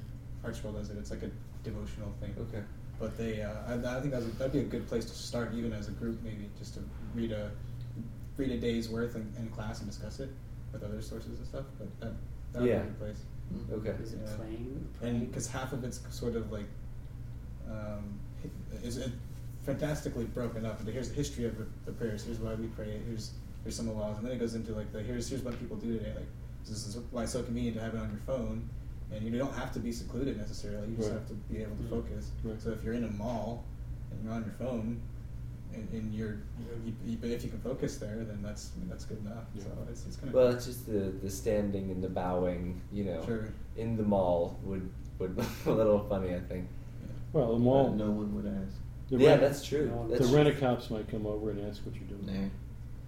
Archibald 0.44 0.76
does 0.76 0.90
it. 0.90 0.98
It's 0.98 1.12
like 1.12 1.24
a 1.24 1.30
devotional 1.64 2.12
thing. 2.20 2.36
Okay. 2.38 2.62
But 3.00 3.18
they, 3.18 3.42
uh, 3.42 3.54
I, 3.70 3.98
I 3.98 4.02
think 4.02 4.12
that's 4.12 4.26
a, 4.26 4.30
that'd 4.32 4.52
be 4.52 4.60
a 4.60 4.64
good 4.64 4.86
place 4.86 5.06
to 5.06 5.14
start, 5.16 5.54
even 5.54 5.72
as 5.72 5.88
a 5.88 5.92
group, 5.92 6.22
maybe 6.24 6.50
just 6.60 6.74
to 6.74 6.82
read 7.16 7.32
a 7.32 7.50
read 8.36 8.52
a 8.52 8.58
day's 8.58 8.90
worth 8.90 9.16
in, 9.16 9.32
in 9.40 9.48
class 9.48 9.80
and 9.80 9.88
discuss 9.90 10.19
it 10.19 10.30
with 10.74 10.84
other 10.84 11.02
sources 11.02 11.38
and 11.38 11.48
stuff. 11.48 11.63
But 11.80 11.88
that 12.02 12.12
that 12.52 12.62
would 12.63 12.69
Yeah. 12.69 12.80
be 12.80 12.82
a 12.82 12.86
good 12.88 13.00
place. 13.00 13.17
Mm. 13.56 13.74
Okay. 13.80 14.04
Is 14.04 14.12
it 14.12 14.19
Yeah. 14.26 14.36
playing? 14.36 14.88
And 15.02 15.28
because 15.30 15.48
half 15.48 15.71
of 15.71 15.86
it's 15.86 16.02
sort 16.10 16.36
of 16.36 16.52
like 16.52 16.67
um, 17.71 18.19
is 18.84 18.98
it 18.98 19.12
fantastically 19.78 20.24
broken 20.24 20.65
up 20.65 20.80
into 20.80 20.92
here's 20.92 21.10
the 21.10 21.15
history 21.15 21.46
of 21.46 21.58
the, 21.58 21.65
the 21.86 21.92
prayers. 21.92 22.24
Here's 22.24 22.40
why 22.40 22.56
we 22.56 22.68
pray. 22.68 23.00
Here's 23.06 23.32
here's 23.63 23.76
some 23.76 23.88
of 23.90 23.96
the 23.96 24.02
laws, 24.02 24.18
and 24.18 24.26
then 24.26 24.34
it 24.34 24.40
goes 24.40 24.56
into 24.56 24.72
like 24.74 24.92
the 24.94 25.02
here's 25.04 25.30
here's 25.30 25.44
what 25.44 25.60
people 25.60 25.76
do 25.78 25.98
today. 26.00 26.13
Like 26.15 26.26
this 26.65 26.88
is 26.88 26.98
why 27.12 27.24
it's 27.24 27.34
so 27.34 27.44
convenient 27.44 27.76
to 27.78 27.84
have 27.84 27.94
it 27.94 28.00
on 28.00 28.10
your 28.10 28.22
phone, 28.26 28.68
and 29.13 29.22
you 29.24 29.38
don't 29.38 29.54
have 29.54 29.72
to 29.74 29.80
be 29.80 29.92
secluded 29.92 30.38
necessarily. 30.38 30.88
You 30.90 30.96
just 30.96 31.10
Right. 31.10 31.20
have 31.20 31.28
to 31.28 31.34
be 31.34 31.62
able 31.62 31.76
to 31.76 31.84
Mhm. 31.84 31.90
focus. 31.90 32.32
Right. 32.44 32.62
So 32.62 32.72
if 32.72 32.84
you're 32.84 32.94
in 32.96 33.04
a 33.04 33.12
mall 33.12 33.63
and 34.12 34.24
you're 34.24 34.34
on 34.34 34.44
your 34.44 34.54
phone. 34.54 35.00
And, 35.76 35.88
and 35.92 36.13
you're, 36.13 36.38
you, 36.86 36.94
you, 37.06 37.18
but 37.20 37.30
if 37.30 37.44
you 37.44 37.50
can 37.50 37.60
focus 37.60 37.98
there, 37.98 38.24
then 38.24 38.42
that's 38.42 38.72
I 38.76 38.80
mean, 38.80 38.90
that's 38.90 39.04
good 39.04 39.20
enough. 39.20 39.44
Yeah. 39.54 39.63
So 39.63 39.70
it's, 39.92 40.06
it's 40.08 40.15
kind 40.15 40.30
of 40.30 40.34
Well, 40.34 40.48
it's 40.48 40.65
just 40.65 40.86
the 40.88 41.12
the 41.22 41.30
standing 41.30 41.92
and 41.92 42.02
the 42.02 42.08
bowing, 42.08 42.82
you 42.92 43.04
know, 43.04 43.24
Sure. 43.26 43.50
in 43.76 43.98
the 43.98 44.02
mall 44.02 44.58
would 44.63 44.90
would 45.20 45.38
a 45.68 45.72
little 45.72 46.00
funny. 46.08 46.34
I 46.34 46.40
think. 46.40 46.68
Well, 47.34 47.54
the 47.54 47.60
mall. 47.60 47.92
no 47.92 48.10
one 48.10 48.34
would 48.34 48.46
ask. 48.48 48.78
The 49.10 49.18
yeah, 49.18 49.30
rent- 49.30 49.42
that's 49.42 49.66
true. 49.66 49.88
No, 49.88 50.08
that's 50.08 50.22
the 50.22 50.28
true. 50.28 50.36
rent 50.38 50.50
a 50.50 50.54
cops 50.54 50.90
might 50.90 51.08
come 51.10 51.26
over 51.26 51.50
and 51.52 51.66
ask 51.70 51.86
what 51.86 51.96
you're 51.96 52.04
doing. 52.06 52.26
Nah. 52.26 52.50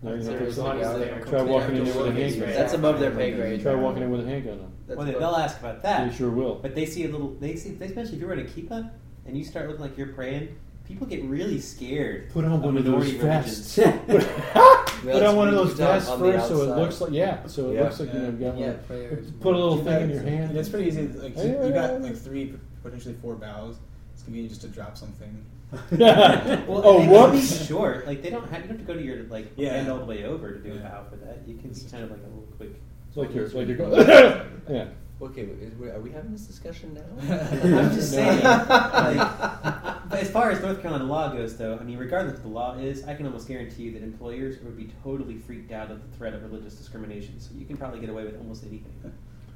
No, 0.01 0.15
you're 0.15 0.17
not 0.19 0.25
There 0.25 0.33
gonna 0.37 0.45
is 0.49 0.55
say- 0.55 0.61
long 0.61 0.79
as 0.81 0.93
they 0.97 1.03
they 1.05 1.11
are 1.11 1.25
Try 1.25 1.41
walking 1.41 1.75
in 1.75 1.83
there 1.83 1.97
with 1.97 2.07
a 2.07 2.11
handgun. 2.13 2.49
That's 2.49 2.73
above 2.73 2.99
their 3.01 3.11
pay 3.11 3.31
grade. 3.31 3.61
Try 3.61 3.75
walking 3.75 4.03
in 4.03 4.11
with 4.11 4.25
a 4.25 4.29
handgun 4.29 4.59
on. 4.59 4.71
That's 4.87 4.97
well, 4.97 5.05
they, 5.05 5.13
they'll 5.13 5.35
ask 5.35 5.59
about 5.59 5.83
that. 5.83 6.09
They 6.09 6.15
sure 6.15 6.29
will. 6.29 6.55
But 6.55 6.73
they 6.73 6.85
see 6.85 7.03
a 7.03 7.09
little. 7.09 7.33
They 7.35 7.55
see, 7.57 7.71
especially 7.81 8.13
if 8.13 8.19
you're 8.19 8.29
wearing 8.29 8.45
a 8.45 8.49
kippah 8.49 8.89
and 9.25 9.37
you 9.37 9.43
start 9.43 9.67
looking 9.67 9.81
like 9.81 9.97
you're 9.97 10.07
praying. 10.13 10.55
People 10.85 11.05
get 11.05 11.23
really 11.25 11.59
scared. 11.59 12.31
Put 12.31 12.45
on 12.45 12.63
one 12.63 12.75
of 12.77 12.83
those 12.85 13.13
minority 13.13 13.17
vests. 13.19 13.75
Put 15.03 15.23
on 15.23 15.35
one 15.35 15.47
of 15.49 15.53
those 15.53 15.73
vests 15.73 16.09
first, 16.09 16.47
so 16.47 16.63
it 16.63 16.75
looks 16.77 16.99
like 17.01 17.11
yeah. 17.11 17.45
So 17.45 17.69
it 17.69 17.75
Yeah. 17.75 17.83
looks 17.83 17.99
like 17.99 18.13
you 18.13 18.19
know 18.19 18.25
you've 18.25 18.39
got 18.39 18.57
Yeah, 18.57 18.71
one. 18.87 19.33
Put 19.39 19.53
a 19.53 19.57
little 19.57 19.83
thing 19.83 20.03
in 20.03 20.09
your 20.09 20.23
hand. 20.23 20.49
And 20.51 20.57
it's 20.57 20.69
pretty 20.69 20.87
easy. 20.87 21.07
Like 21.09 21.37
you, 21.37 21.43
Yeah. 21.43 21.65
you 21.65 21.73
got 21.73 22.01
like 22.01 22.15
three, 22.17 22.55
potentially 22.81 23.15
four 23.21 23.35
bows. 23.35 23.75
It's 24.13 24.23
convenient 24.23 24.49
just 24.49 24.61
to 24.61 24.67
drop 24.69 24.97
something. 24.97 25.45
Well, 25.91 26.81
oh, 26.83 26.99
they 26.99 27.05
can 27.05 27.31
be 27.31 27.37
whoops! 27.37 27.65
short. 27.67 28.07
Like 28.07 28.21
they 28.23 28.29
don't 28.29 28.49
have. 28.49 28.61
You 28.63 28.67
don't 28.69 28.77
have 28.79 28.87
to 28.87 28.93
go 28.93 28.99
to 28.99 29.03
your 29.05 29.23
like 29.25 29.51
Yeah. 29.55 29.73
bend 29.73 29.89
all 29.91 29.99
the 29.99 30.05
way 30.05 30.23
over 30.25 30.51
to 30.53 30.59
do 30.59 30.73
a 30.73 30.77
bow 30.79 31.03
for 31.09 31.15
that. 31.17 31.47
You 31.47 31.57
can 31.57 31.73
just 31.73 31.91
kind 31.91 32.03
of 32.03 32.09
like 32.11 32.21
a 32.21 32.27
little 32.27 32.47
quick. 32.57 32.71
It's 33.07 33.17
like 33.17 33.33
you're 33.35 33.47
like 33.49 33.67
you're 33.67 33.77
going. 33.77 34.07
yeah. 34.69 34.85
Okay, 35.21 35.41
is, 35.41 35.75
we- 35.75 35.89
are 35.89 35.99
we 35.99 36.11
having 36.11 36.31
this 36.31 36.43
discussion 36.43 36.93
now? 36.93 37.01
I'm 37.21 37.93
just 37.93 38.13
No. 38.15 38.19
saying. 38.23 38.41
like, 38.43 39.17
but 40.09 40.19
as 40.19 40.31
far 40.31 40.49
as 40.49 40.61
North 40.61 40.81
Carolina 40.81 41.03
law 41.03 41.27
goes, 41.33 41.57
though, 41.57 41.77
I 41.77 41.83
mean, 41.83 41.97
regardless 41.97 42.37
of 42.37 42.43
the 42.43 42.47
law 42.49 42.75
is, 42.77 43.03
I 43.05 43.13
can 43.15 43.25
almost 43.25 43.45
guarantee 43.47 43.83
you 43.83 43.91
that 43.91 44.01
employers 44.01 44.59
would 44.63 44.77
be 44.77 44.89
totally 45.03 45.35
freaked 45.37 45.73
out 45.73 45.91
at 45.91 45.99
the 46.09 46.17
threat 46.17 46.33
of 46.33 46.41
religious 46.43 46.75
discrimination. 46.75 47.37
So 47.41 47.51
you 47.53 47.65
can 47.65 47.75
probably 47.75 47.99
get 47.99 48.09
away 48.09 48.23
with 48.23 48.37
almost 48.37 48.63
anything. 48.63 48.93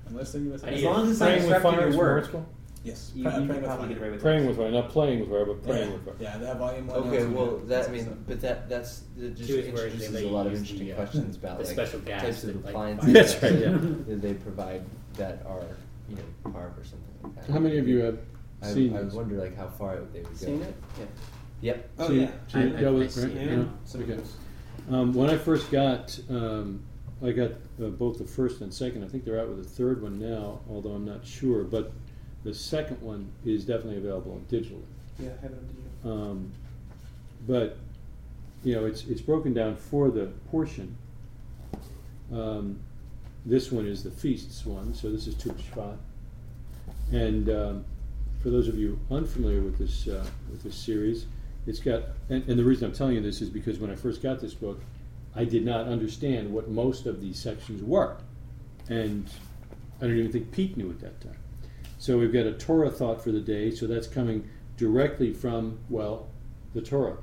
Unless 0.09 0.33
they're 0.33 0.41
U.S. 0.41 0.63
As 0.63 0.83
long 0.83 1.05
as 1.05 1.11
it's 1.11 1.19
not 1.21 1.25
Praying 1.27 1.43
with 1.47 1.53
disrupting 1.53 1.79
your 1.91 1.97
work, 1.97 2.11
art 2.17 2.25
school. 2.25 2.45
Yes, 2.83 3.13
you, 3.15 3.23
pra- 3.23 3.31
you 3.39 3.47
praying 3.47 3.47
can 3.47 3.61
with 3.61 3.65
probably 3.65 3.87
get 3.87 3.97
away 3.97 4.09
with 4.11 4.21
Praying 4.21 4.45
with 4.45 4.57
fire, 4.57 4.71
not 4.71 4.89
playing 4.89 5.19
with 5.21 5.29
fire, 5.29 5.45
but 5.45 5.63
praying 5.63 5.87
yeah. 5.87 5.93
with 5.93 6.05
fire. 6.05 6.15
Yeah, 6.19 6.37
that 6.37 6.57
volume 6.57 6.87
one. 6.87 6.97
Okay, 6.97 7.25
well, 7.25 7.57
that 7.65 7.87
I 7.87 7.91
mean, 7.91 8.01
stuff. 8.03 8.15
but 8.27 8.41
that 8.41 8.67
that's 8.67 9.03
that 9.15 9.35
just 9.35 9.49
Two 9.49 9.61
they 9.61 9.69
introduces 9.69 10.21
a 10.21 10.27
lot 10.27 10.47
of 10.47 10.53
interesting 10.53 10.87
the, 10.87 10.91
uh, 10.91 10.95
questions 10.97 11.37
about 11.37 11.59
the 11.59 11.63
like 11.63 11.73
special 11.73 11.99
gas 12.01 12.21
types 12.23 12.43
of 12.43 12.49
that, 12.49 12.65
like, 12.65 12.69
appliances 12.73 13.13
That's 13.13 13.35
that, 13.35 13.51
right, 13.51 13.59
yeah. 13.61 13.69
that 13.71 14.21
they 14.21 14.33
provide 14.33 14.83
that 15.13 15.45
are 15.45 15.63
you 16.09 16.17
know 16.17 16.51
carb 16.51 16.77
or 16.77 16.83
something 16.83 17.07
like 17.23 17.35
that. 17.35 17.53
How 17.53 17.59
many 17.59 17.77
of 17.77 17.87
you 17.87 17.99
have 17.99 18.19
I, 18.61 18.67
seen 18.73 18.97
I 18.97 19.03
these? 19.03 19.13
wonder 19.13 19.35
like 19.37 19.55
how 19.55 19.67
far 19.69 19.95
they 20.11 20.19
would 20.19 20.29
go. 20.31 20.35
Seen 20.35 20.61
it? 20.61 20.75
Yeah. 20.99 21.05
Yep. 21.61 21.89
Oh 21.99 22.07
See- 22.09 22.19
yeah. 22.21 22.31
see 22.49 22.59
I- 22.59 22.63
I- 22.63 22.81
go 22.81 22.93
with- 22.95 23.11
see 23.13 23.21
right? 23.21 23.31
it. 23.37 23.57
Yeah. 23.59 23.63
Some 23.85 24.03
Okay. 24.03 24.19
Um, 24.91 25.13
when 25.13 25.29
I 25.29 25.37
first 25.37 25.71
got, 25.71 26.19
um, 26.29 26.83
I 27.23 27.31
got 27.31 27.51
uh, 27.81 27.87
both 27.87 28.17
the 28.17 28.25
first 28.25 28.59
and 28.59 28.73
second. 28.73 29.05
I 29.05 29.07
think 29.07 29.23
they're 29.23 29.39
out 29.39 29.47
with 29.47 29.59
a 29.65 29.69
third 29.69 30.01
one 30.01 30.19
now, 30.19 30.59
although 30.69 30.91
I'm 30.91 31.05
not 31.05 31.25
sure. 31.25 31.63
But 31.63 31.93
the 32.43 32.53
second 32.53 33.01
one 33.01 33.29
is 33.45 33.65
definitely 33.65 33.97
available 33.97 34.41
digitally. 34.51 34.81
Yeah, 35.19 35.29
I 35.39 35.41
have 35.43 35.51
it 35.51 35.57
on 35.57 35.67
digital. 35.67 36.31
Um, 36.31 36.51
but 37.47 37.77
you 38.63 38.75
know, 38.75 38.85
it's 38.85 39.05
it's 39.05 39.21
broken 39.21 39.53
down 39.53 39.75
for 39.75 40.09
the 40.09 40.27
portion. 40.49 40.95
Um, 42.33 42.79
this 43.45 43.71
one 43.71 43.85
is 43.85 44.03
the 44.03 44.11
feasts 44.11 44.65
one, 44.65 44.93
so 44.93 45.09
this 45.11 45.27
is 45.27 45.35
Tu 45.35 45.49
B'Shvat. 45.49 45.97
And 47.11 47.49
um, 47.49 47.85
for 48.41 48.49
those 48.49 48.67
of 48.67 48.77
you 48.77 48.99
unfamiliar 49.11 49.61
with 49.61 49.77
this 49.77 50.07
uh, 50.07 50.25
with 50.49 50.63
this 50.63 50.75
series, 50.75 51.25
it's 51.67 51.79
got 51.79 52.03
and, 52.29 52.47
and 52.49 52.57
the 52.57 52.63
reason 52.63 52.87
I'm 52.87 52.93
telling 52.93 53.15
you 53.15 53.21
this 53.21 53.41
is 53.41 53.49
because 53.49 53.79
when 53.79 53.91
I 53.91 53.95
first 53.95 54.21
got 54.21 54.39
this 54.39 54.53
book, 54.53 54.81
I 55.35 55.45
did 55.45 55.65
not 55.65 55.87
understand 55.87 56.53
what 56.53 56.69
most 56.69 57.05
of 57.05 57.21
these 57.21 57.37
sections 57.37 57.83
were, 57.83 58.17
and 58.89 59.29
I 59.99 60.05
don't 60.05 60.17
even 60.17 60.31
think 60.31 60.51
Pete 60.51 60.77
knew 60.77 60.89
at 60.89 60.99
that 61.01 61.19
time. 61.21 61.37
So 62.03 62.17
we've 62.17 62.33
got 62.33 62.45
a 62.45 62.51
Torah 62.51 62.91
thought 62.91 63.23
for 63.23 63.31
the 63.31 63.39
day, 63.39 63.71
so 63.71 63.87
that's 63.87 64.07
coming 64.07 64.49
directly 64.75 65.31
from 65.31 65.79
well, 65.87 66.27
the 66.73 66.81
Torah. 66.81 67.15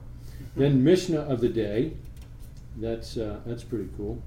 Then 0.57 0.83
Mishnah 0.83 1.21
of 1.21 1.43
the 1.43 1.51
day, 1.51 1.93
that's 2.79 3.19
uh, 3.19 3.41
that's 3.45 3.63
pretty 3.63 3.91
cool. 3.99 4.23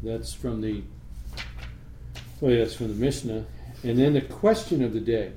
That's 0.00 0.32
from 0.32 0.60
the 0.60 0.84
oh 2.40 2.50
yeah, 2.50 2.58
that's 2.58 2.76
from 2.76 2.86
the 2.86 2.94
Mishnah, 2.94 3.46
and 3.82 3.98
then 3.98 4.12
the 4.12 4.20
question 4.20 4.80
of 4.80 4.92
the 4.92 5.00
day. 5.00 5.32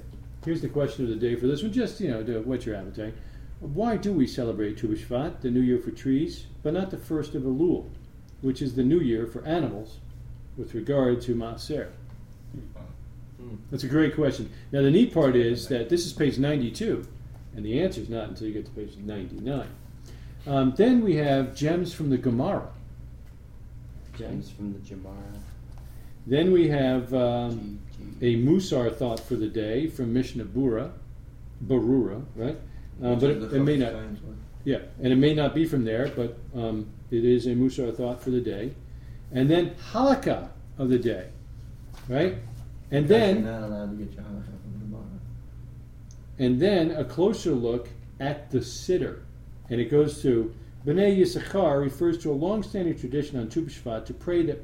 Here's 0.45 0.61
the 0.61 0.69
question 0.69 1.05
of 1.05 1.09
the 1.09 1.15
day 1.15 1.35
for 1.35 1.47
this 1.47 1.63
one, 1.63 1.73
just 1.73 1.99
you 1.99 2.11
know, 2.11 2.21
to 2.21 2.41
whet 2.41 2.63
your 2.63 2.75
appetite. 2.75 3.15
Why 3.59 3.97
do 3.97 4.13
we 4.13 4.27
celebrate 4.27 4.77
Tu 4.77 4.87
B'Shvat, 4.87 5.41
the 5.41 5.49
New 5.49 5.61
Year 5.61 5.79
for 5.79 5.89
trees, 5.89 6.45
but 6.61 6.75
not 6.75 6.91
the 6.91 6.97
first 6.97 7.33
of 7.33 7.41
Elul, 7.41 7.89
which 8.41 8.61
is 8.61 8.75
the 8.75 8.83
New 8.83 8.99
Year 8.99 9.25
for 9.25 9.43
animals, 9.45 9.97
with 10.55 10.75
regard 10.75 11.21
to 11.21 11.33
Maaser? 11.33 11.89
Hmm. 13.47 13.55
That's 13.71 13.83
a 13.83 13.87
great 13.87 14.15
question. 14.15 14.51
Now, 14.71 14.81
the 14.81 14.91
neat 14.91 15.13
part 15.13 15.35
is 15.35 15.67
that 15.69 15.89
this 15.89 16.05
is 16.05 16.13
page 16.13 16.37
92, 16.37 17.07
and 17.55 17.65
the 17.65 17.81
answer 17.81 18.01
is 18.01 18.09
not 18.09 18.29
until 18.29 18.47
you 18.47 18.53
get 18.53 18.65
to 18.65 18.71
page 18.71 18.97
99. 18.97 19.67
Um, 20.45 20.73
then 20.75 21.01
we 21.01 21.15
have 21.15 21.55
gems 21.55 21.93
from 21.93 22.09
the 22.09 22.17
Gemara. 22.17 22.69
Gems 24.17 24.49
from 24.49 24.73
the 24.73 24.79
Gemara. 24.79 25.13
Then 26.25 26.51
we 26.51 26.67
have 26.67 27.13
um, 27.13 27.79
a 28.21 28.35
Musar 28.35 28.93
thought 28.93 29.19
for 29.19 29.35
the 29.35 29.47
day 29.47 29.87
from 29.87 30.13
Mishnah 30.13 30.45
Bura, 30.45 30.91
Berurah, 31.65 32.23
right? 32.35 32.57
Uh, 33.01 33.15
but 33.15 33.29
it, 33.29 33.53
it 33.53 33.61
may 33.61 33.77
not. 33.77 33.93
Yeah, 34.65 34.79
and 35.01 35.13
it 35.13 35.17
may 35.17 35.33
not 35.33 35.55
be 35.55 35.65
from 35.65 35.85
there, 35.85 36.11
but 36.13 36.37
um, 36.53 36.87
it 37.11 37.23
is 37.23 37.45
a 37.45 37.51
Musar 37.51 37.95
thought 37.95 38.21
for 38.21 38.31
the 38.31 38.41
day. 38.41 38.73
And 39.31 39.49
then 39.49 39.75
Halakha 39.91 40.49
of 40.77 40.89
the 40.89 40.99
day, 40.99 41.27
right? 42.09 42.35
And 42.91 43.07
then 43.07 43.43
not 43.43 43.63
allowed 43.63 43.97
to 43.97 44.03
get 44.03 44.13
your 44.13 44.23
from 44.23 44.91
the 44.91 46.43
and 46.43 46.59
then 46.59 46.91
a 46.91 47.03
closer 47.03 47.51
look 47.51 47.89
at 48.19 48.51
the 48.51 48.59
siddur. 48.59 49.21
And 49.69 49.81
it 49.81 49.89
goes 49.91 50.21
to 50.21 50.53
Bnei 50.85 51.17
Yissachar 51.17 51.81
refers 51.81 52.17
to 52.19 52.31
a 52.31 52.33
long-standing 52.33 52.97
tradition 52.97 53.39
on 53.39 53.49
Tu 53.49 53.61
B'Shvat 53.63 54.05
to 54.05 54.13
pray 54.13 54.43
that, 54.43 54.63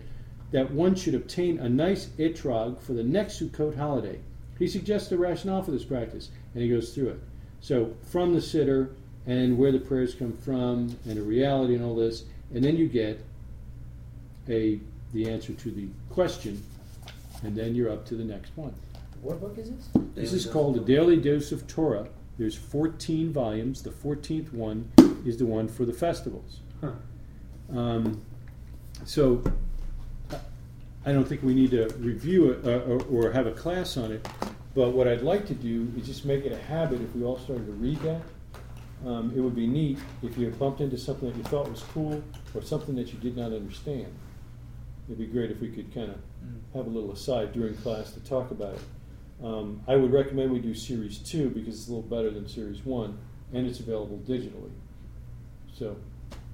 that 0.52 0.72
one 0.72 0.96
should 0.96 1.16
obtain 1.16 1.60
a 1.60 1.68
nice 1.68 2.08
etrog 2.18 2.82
for 2.82 2.94
the 2.94 3.04
next 3.04 3.42
Sukkot 3.42 3.76
holiday. 3.76 4.20
He 4.60 4.68
suggests 4.68 5.10
the 5.10 5.18
rationale 5.18 5.64
for 5.64 5.72
this 5.72 5.84
practice, 5.84 6.30
and 6.54 6.64
he 6.64 6.70
goes 6.70 6.94
through 6.94 7.10
it. 7.10 7.20
So 7.60 7.94
from 8.04 8.34
the 8.34 8.40
siddur 8.40 8.90
and 9.26 9.58
where 9.58 9.72
the 9.72 9.80
prayers 9.80 10.16
come 10.16 10.34
from 10.34 10.96
and 11.06 11.18
a 11.18 11.24
reality 11.24 11.76
and 11.76 11.84
all 11.84 11.96
this, 11.96 12.24
and 12.54 12.64
then 12.64 12.78
you 12.78 12.88
get 12.88 13.24
a 14.48 14.80
the 15.14 15.30
answer 15.30 15.54
to 15.54 15.72
the 15.72 15.88
question, 16.10 16.64
and 17.44 17.56
then 17.56 17.76
you're 17.76 17.92
up 17.92 18.06
to 18.08 18.16
the 18.16 18.24
next 18.24 18.52
one. 18.56 18.74
What 19.22 19.40
book 19.40 19.58
is 19.58 19.70
this? 19.70 19.88
This 20.16 20.30
Daily 20.32 20.38
is 20.38 20.46
called 20.46 20.78
of 20.78 20.84
a 20.84 20.86
Daily 20.86 21.18
Dose 21.18 21.52
of 21.52 21.68
Torah. 21.68 22.08
There's 22.38 22.56
14 22.56 23.32
volumes. 23.32 23.84
The 23.84 23.92
14th 23.92 24.52
one 24.54 24.92
is 25.26 25.38
the 25.38 25.46
one 25.46 25.68
for 25.68 25.86
the 25.86 25.94
festivals. 25.94 26.60
Huh. 26.82 26.92
Um, 27.78 28.22
so 29.06 29.42
I- 30.32 30.38
I 31.06 31.12
don't 31.14 31.26
think 31.28 31.44
we 31.44 31.54
need 31.54 31.72
to 31.72 31.88
review 32.00 32.52
it 32.52 32.66
uh, 32.66 32.80
or, 32.86 33.04
or 33.28 33.32
have 33.32 33.46
a 33.48 33.52
class 33.52 33.98
on 33.98 34.12
it. 34.12 34.28
But 34.76 34.92
what 34.92 35.08
I'd 35.08 35.22
like 35.22 35.46
to 35.48 35.54
do 35.54 35.92
is 35.98 36.06
just 36.08 36.26
make 36.26 36.46
it 36.46 36.52
a 36.52 36.58
habit 36.58 37.02
if 37.02 37.16
we 37.16 37.24
all 37.24 37.38
started 37.38 37.66
to 37.68 37.74
read 37.74 38.00
that. 38.02 38.22
Um, 39.06 39.32
it 39.36 39.40
would 39.42 39.56
be 39.56 39.68
neat 39.68 40.00
if 40.24 40.38
you 40.38 40.50
bumped 40.50 40.80
into 40.82 40.98
something 40.98 41.30
that 41.30 41.38
you 41.38 41.44
thought 41.44 41.70
was 41.70 41.84
cool 41.94 42.24
or 42.56 42.62
something 42.62 42.96
that 42.96 43.14
you 43.14 43.20
did 43.20 43.36
not 43.38 43.52
understand. 43.52 44.08
It'd 45.08 45.20
be 45.20 45.26
great 45.28 45.52
if 45.52 45.60
we 45.60 45.70
could 45.70 45.94
kind 45.94 46.12
of 46.12 46.18
have 46.74 46.88
a 46.88 46.90
little 46.90 47.12
aside 47.12 47.54
during 47.54 47.76
class 47.78 48.12
to 48.14 48.20
talk 48.22 48.52
about 48.52 48.76
it. 48.76 49.46
Um, 49.46 49.82
I 49.88 49.96
would 49.96 50.14
recommend 50.14 50.52
we 50.52 50.60
do 50.60 50.74
series 50.74 51.18
two 51.18 51.50
because 51.50 51.76
it's 51.76 51.88
a 51.88 51.94
little 51.94 52.10
better 52.10 52.30
than 52.30 52.48
series 52.48 52.86
one, 52.86 53.18
and 53.52 53.68
it's 53.68 53.80
available 53.80 54.22
digitally. 54.26 54.72
So, 55.74 55.98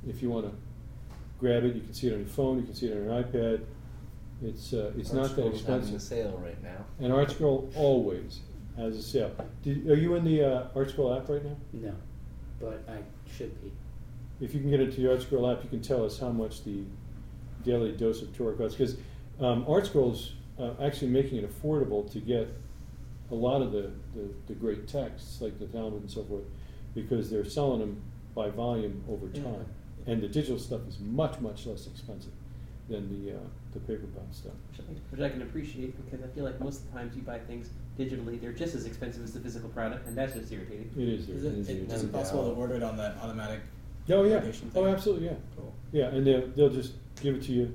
if 0.07 0.21
you 0.21 0.29
want 0.29 0.45
to 0.45 0.51
grab 1.39 1.63
it, 1.63 1.75
you 1.75 1.81
can 1.81 1.93
see 1.93 2.07
it 2.07 2.13
on 2.13 2.19
your 2.19 2.27
phone, 2.27 2.57
you 2.59 2.63
can 2.63 2.73
see 2.73 2.87
it 2.87 2.97
on 2.97 3.03
your 3.03 3.23
iPad. 3.23 3.61
It's 4.41 4.73
uh, 4.73 4.91
it's 4.97 5.11
not 5.11 5.35
that 5.35 5.45
ArtScroll's 5.45 5.61
having 5.61 5.73
a 5.73 5.77
expensive. 5.77 6.01
sale 6.01 6.41
right 6.43 6.61
now. 6.63 6.85
And 6.99 7.11
ArtScroll 7.11 7.75
always 7.75 8.39
has 8.77 8.95
a 8.95 9.03
sale. 9.03 9.31
Did, 9.61 9.87
are 9.89 9.95
you 9.95 10.15
in 10.15 10.23
the 10.23 10.43
uh, 10.43 10.67
ArtScroll 10.69 11.19
app 11.19 11.29
right 11.29 11.43
now? 11.43 11.57
No, 11.73 11.93
but 12.59 12.83
I 12.87 12.99
should 13.31 13.61
be. 13.61 13.71
If 14.41 14.53
you 14.53 14.61
can 14.61 14.69
get 14.69 14.79
into 14.79 15.01
the 15.01 15.07
ArtScroll 15.09 15.53
app, 15.53 15.63
you 15.63 15.69
can 15.69 15.81
tell 15.81 16.05
us 16.05 16.17
how 16.17 16.29
much 16.29 16.63
the 16.63 16.83
daily 17.63 17.91
dose 17.91 18.21
of 18.21 18.35
Torah 18.35 18.55
costs. 18.55 18.77
Because 18.77 18.95
um, 19.39 19.65
ArtScroll's 19.65 20.33
uh, 20.59 20.71
actually 20.81 21.09
making 21.11 21.37
it 21.39 21.49
affordable 21.61 22.09
to 22.11 22.19
get 22.19 22.49
a 23.31 23.35
lot 23.35 23.61
of 23.61 23.71
the, 23.71 23.91
the, 24.15 24.29
the 24.47 24.53
great 24.53 24.87
texts, 24.87 25.41
like 25.41 25.59
the 25.59 25.67
Talmud 25.67 26.01
and 26.01 26.11
so 26.11 26.23
forth, 26.23 26.43
because 26.95 27.29
they're 27.29 27.45
selling 27.45 27.79
them 27.79 28.01
by 28.35 28.49
volume 28.49 29.03
over 29.09 29.27
Yeah. 29.33 29.43
time. 29.43 29.65
And 30.07 30.21
the 30.21 30.27
digital 30.27 30.57
stuff 30.57 30.81
is 30.87 30.99
much, 30.99 31.39
much 31.39 31.65
less 31.67 31.85
expensive 31.85 32.31
than 32.87 33.07
the, 33.23 33.33
uh, 33.33 33.39
the 33.73 33.79
paperback 33.81 34.23
stuff. 34.31 34.53
Which 35.11 35.21
I, 35.21 35.29
can 35.29 35.43
appreciate 35.43 35.93
because 36.03 36.25
I 36.25 36.27
feel 36.33 36.43
like 36.43 36.59
most 36.59 36.81
of 36.81 36.87
the 36.91 36.97
times 36.97 37.15
you 37.15 37.21
buy 37.21 37.37
things 37.39 37.69
digitally, 37.99 38.41
they're 38.41 38.53
just 38.53 38.73
as 38.73 38.85
expensive 38.85 39.23
as 39.23 39.33
the 39.33 39.39
physical 39.39 39.69
product, 39.69 40.07
and 40.07 40.17
that's 40.17 40.33
just 40.33 40.51
irritating. 40.51 40.89
It 40.97 41.07
is. 41.07 41.29
Is 41.29 41.43
there. 41.43 41.51
it, 41.51 41.57
Is 41.59 41.69
it, 41.69 41.77
it 41.77 41.91
is 41.91 42.03
it 42.03 42.11
possible 42.11 42.45
to 42.49 42.59
order 42.59 42.75
it 42.75 42.81
on 42.83 42.97
that 42.97 43.17
automatic? 43.21 43.59
Oh, 44.09 44.23
yeah. 44.23 44.37
application 44.37 44.71
Oh, 44.75 44.87
absolutely, 44.87 45.27
yeah. 45.27 45.33
Cool. 45.55 45.71
Yeah, 45.91 46.05
and 46.07 46.25
they'll, 46.25 46.47
they'll 46.55 46.69
just 46.69 46.93
give 47.21 47.35
it 47.35 47.43
to 47.43 47.51
you 47.51 47.73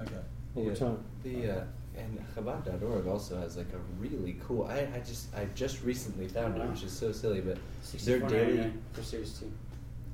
Okay. 0.00 0.14
over 0.56 0.68
Yeah. 0.70 0.74
time. 0.74 0.98
The 1.22 1.50
uh, 1.50 1.64
and 1.96 2.18
Chabad.org 2.34 3.06
also 3.08 3.38
has 3.40 3.56
like 3.56 3.72
a 3.72 3.78
really 4.00 4.36
cool. 4.46 4.64
I, 4.66 4.88
I 4.94 5.00
just 5.04 5.34
I 5.34 5.46
just 5.54 5.82
recently 5.82 6.28
found 6.28 6.56
it, 6.56 6.68
which 6.70 6.84
is 6.84 6.92
so 6.92 7.10
silly, 7.12 7.40
but 7.40 7.58
Sixty-four 7.82 8.28
their 8.30 8.46
daily 8.46 8.72
for 8.92 9.02
series 9.02 9.38
two. 9.38 9.50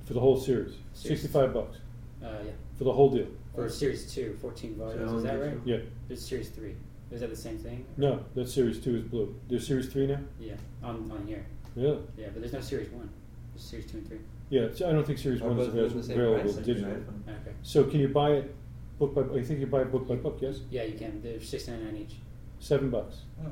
For 0.06 0.14
the 0.14 0.20
whole 0.20 0.38
series, 0.38 0.74
Series. 0.94 1.20
sixty-five 1.20 1.52
bucks 1.52 1.78
Uh, 2.22 2.28
yeah. 2.44 2.52
for 2.76 2.84
the 2.84 2.92
whole 2.92 3.10
deal. 3.10 3.26
For 3.54 3.68
series 3.68 4.12
two, 4.12 4.36
14 4.40 4.74
volumes. 4.76 5.12
Is 5.12 5.22
that 5.22 5.40
right? 5.40 5.56
Yeah. 5.64 5.78
There's 6.08 6.24
series 6.26 6.48
three. 6.48 6.74
Is 7.12 7.20
that 7.20 7.30
the 7.30 7.36
same 7.36 7.58
thing? 7.58 7.84
No, 7.96 8.24
that 8.34 8.48
series 8.48 8.80
two 8.80 8.96
is 8.96 9.02
blue. 9.04 9.34
There's 9.48 9.66
series 9.66 9.88
three 9.92 10.06
now. 10.06 10.18
Yeah. 10.40 10.54
On 10.82 11.10
on 11.12 11.26
here. 11.26 11.44
Really? 11.76 11.98
Yeah, 12.16 12.28
but 12.32 12.40
there's 12.40 12.52
no 12.52 12.60
series 12.60 12.88
one. 12.90 13.08
There's 13.52 13.64
series 13.64 13.86
two 13.90 13.98
and 13.98 14.08
three. 14.08 14.18
Yeah. 14.54 14.68
So 14.72 14.88
I 14.88 14.92
don't 14.92 15.04
think 15.04 15.18
series 15.18 15.42
Are 15.42 15.48
one 15.48 15.58
is 15.58 15.66
both 15.66 15.74
available, 15.74 15.96
the 15.96 16.02
same 16.04 16.20
available 16.20 16.52
price? 16.52 16.66
digitally. 16.66 17.02
Okay. 17.28 17.52
So 17.62 17.84
can 17.84 17.98
you 17.98 18.08
buy 18.08 18.30
it 18.38 18.54
book 19.00 19.12
by? 19.14 19.22
I 19.36 19.42
think 19.42 19.58
you 19.58 19.66
buy 19.66 19.80
it 19.82 19.90
book 19.90 20.06
by 20.06 20.14
book. 20.14 20.38
Yes. 20.40 20.60
Yeah, 20.70 20.84
you 20.84 20.96
can. 20.96 21.20
They're 21.22 21.40
six 21.40 21.66
ninety 21.66 21.84
nine 21.84 21.96
each. 21.96 22.14
Seven 22.60 22.88
bucks. 22.88 23.16
Oh. 23.44 23.50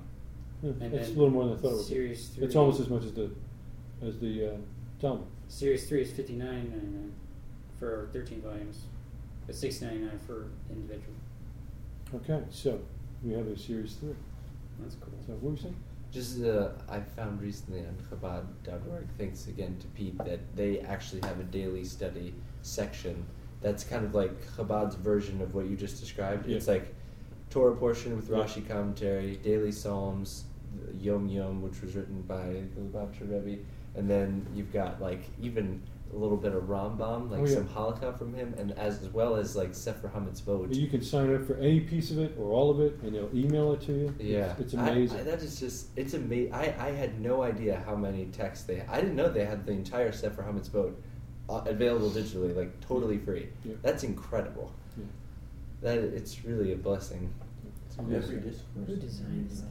Yeah, 0.62 0.70
And 0.80 0.94
it's 0.94 1.08
a 1.08 1.10
then 1.10 1.18
little 1.18 1.30
more 1.30 1.44
than 1.46 1.54
I 1.54 1.60
thought 1.60 1.72
it 1.72 1.74
would 1.74 1.88
be. 1.88 1.94
Series 1.94 2.28
three. 2.28 2.44
It's 2.44 2.54
almost 2.54 2.78
as 2.78 2.88
much 2.88 3.04
as 3.04 3.12
the 3.14 3.30
as 4.00 4.18
the 4.20 4.46
uh, 4.46 4.56
Talmud. 5.00 5.26
Series 5.48 5.88
three 5.88 6.02
is 6.02 6.12
fifty 6.12 6.34
nine 6.34 6.70
ninety 6.70 6.86
nine 6.86 7.12
for 7.80 8.08
thirteen 8.12 8.40
volumes, 8.40 8.82
but 9.46 9.56
six 9.56 9.80
ninety 9.82 9.98
nine 9.98 10.20
for 10.24 10.50
individual. 10.70 11.16
Okay, 12.14 12.44
so 12.50 12.80
we 13.24 13.32
have 13.32 13.48
a 13.48 13.58
series 13.58 13.94
three. 13.94 14.14
That's 14.78 14.94
cool. 14.94 15.14
So 15.26 15.32
what 15.32 15.42
were 15.42 15.50
you 15.50 15.56
saying? 15.56 15.76
Just 16.12 16.42
uh, 16.42 16.68
I 16.90 17.00
found 17.00 17.40
recently 17.40 17.80
on 17.80 17.96
Chabad.org, 18.10 19.06
thanks 19.16 19.46
again 19.46 19.78
to 19.80 19.86
Pete, 19.88 20.18
that 20.18 20.40
they 20.54 20.80
actually 20.80 21.22
have 21.22 21.40
a 21.40 21.44
daily 21.44 21.84
study 21.84 22.34
section 22.60 23.24
that's 23.62 23.82
kind 23.82 24.04
of 24.04 24.14
like 24.14 24.30
Chabad's 24.56 24.94
version 24.96 25.40
of 25.40 25.54
what 25.54 25.66
you 25.66 25.76
just 25.76 26.00
described. 26.00 26.46
Yeah. 26.46 26.56
It's 26.56 26.68
like 26.68 26.94
Torah 27.48 27.74
portion 27.74 28.14
with. 28.14 28.28
Rashi 28.28 28.66
commentary, 28.68 29.36
daily 29.36 29.72
Psalms, 29.72 30.44
Yom 31.00 31.28
Yom, 31.28 31.62
which 31.62 31.80
was 31.80 31.94
written 31.94 32.20
by 32.22 32.62
the 32.74 32.80
Lubavitcher 32.80 33.30
Rebbe, 33.30 33.62
and 33.94 34.10
then 34.10 34.46
you've 34.54 34.72
got 34.72 35.00
like 35.00 35.22
even 35.40 35.80
a 36.12 36.16
little 36.16 36.36
bit 36.36 36.54
of 36.54 36.64
Rambam, 36.64 37.30
like 37.30 37.40
Oh, 37.40 37.44
yeah. 37.46 37.54
some 37.54 37.68
halakha 37.68 38.16
from 38.18 38.34
him, 38.34 38.54
and 38.58 38.72
as, 38.72 39.00
as 39.02 39.08
well 39.08 39.36
as 39.36 39.56
like 39.56 39.74
Sefer 39.74 40.08
HaMitzvot. 40.14 40.74
You 40.74 40.86
can 40.88 41.02
sign 41.02 41.34
up 41.34 41.46
for 41.46 41.54
any 41.56 41.80
piece 41.80 42.10
of 42.10 42.18
it 42.18 42.34
or 42.38 42.50
all 42.52 42.70
of 42.70 42.80
it, 42.80 42.98
and 43.02 43.14
they'll 43.14 43.30
email 43.34 43.72
it 43.72 43.80
to 43.82 43.92
you. 43.92 44.14
Yeah, 44.18 44.54
it's, 44.58 44.74
I- 44.74 44.88
amazing. 44.90 45.20
I, 45.20 45.22
that 45.22 45.42
is 45.42 45.58
just 45.58 45.86
it's 45.96 46.14
amazing. 46.14 46.52
I, 46.52 46.74
I 46.78 46.90
had 46.90 47.20
no 47.20 47.42
idea 47.42 47.82
how 47.86 47.96
many 47.96 48.26
texts 48.26 48.66
they. 48.66 48.82
I 48.82 49.00
didn't 49.00 49.16
know 49.16 49.30
they 49.30 49.44
had 49.46 49.64
the 49.64 49.72
entire 49.72 50.12
Sefer 50.12 50.42
HaMitzvot 50.42 50.92
uh, 51.48 51.62
available 51.66 52.10
digitally, 52.10 52.54
like 52.54 52.78
totally 52.86 53.18
free. 53.18 53.48
Yeah. 53.64 53.74
That's 53.82 54.04
incredible. 54.04 54.72
Yeah. 54.98 55.04
That 55.80 55.98
it's 55.98 56.44
really 56.44 56.72
a 56.72 56.76
blessing. 56.76 57.32
It's 57.86 57.98
Every 57.98 58.16
amazing. 58.16 58.40
discourse. 58.40 58.64
Who 58.86 58.92
is 58.92 58.98
designs 59.00 59.62
that? 59.62 59.68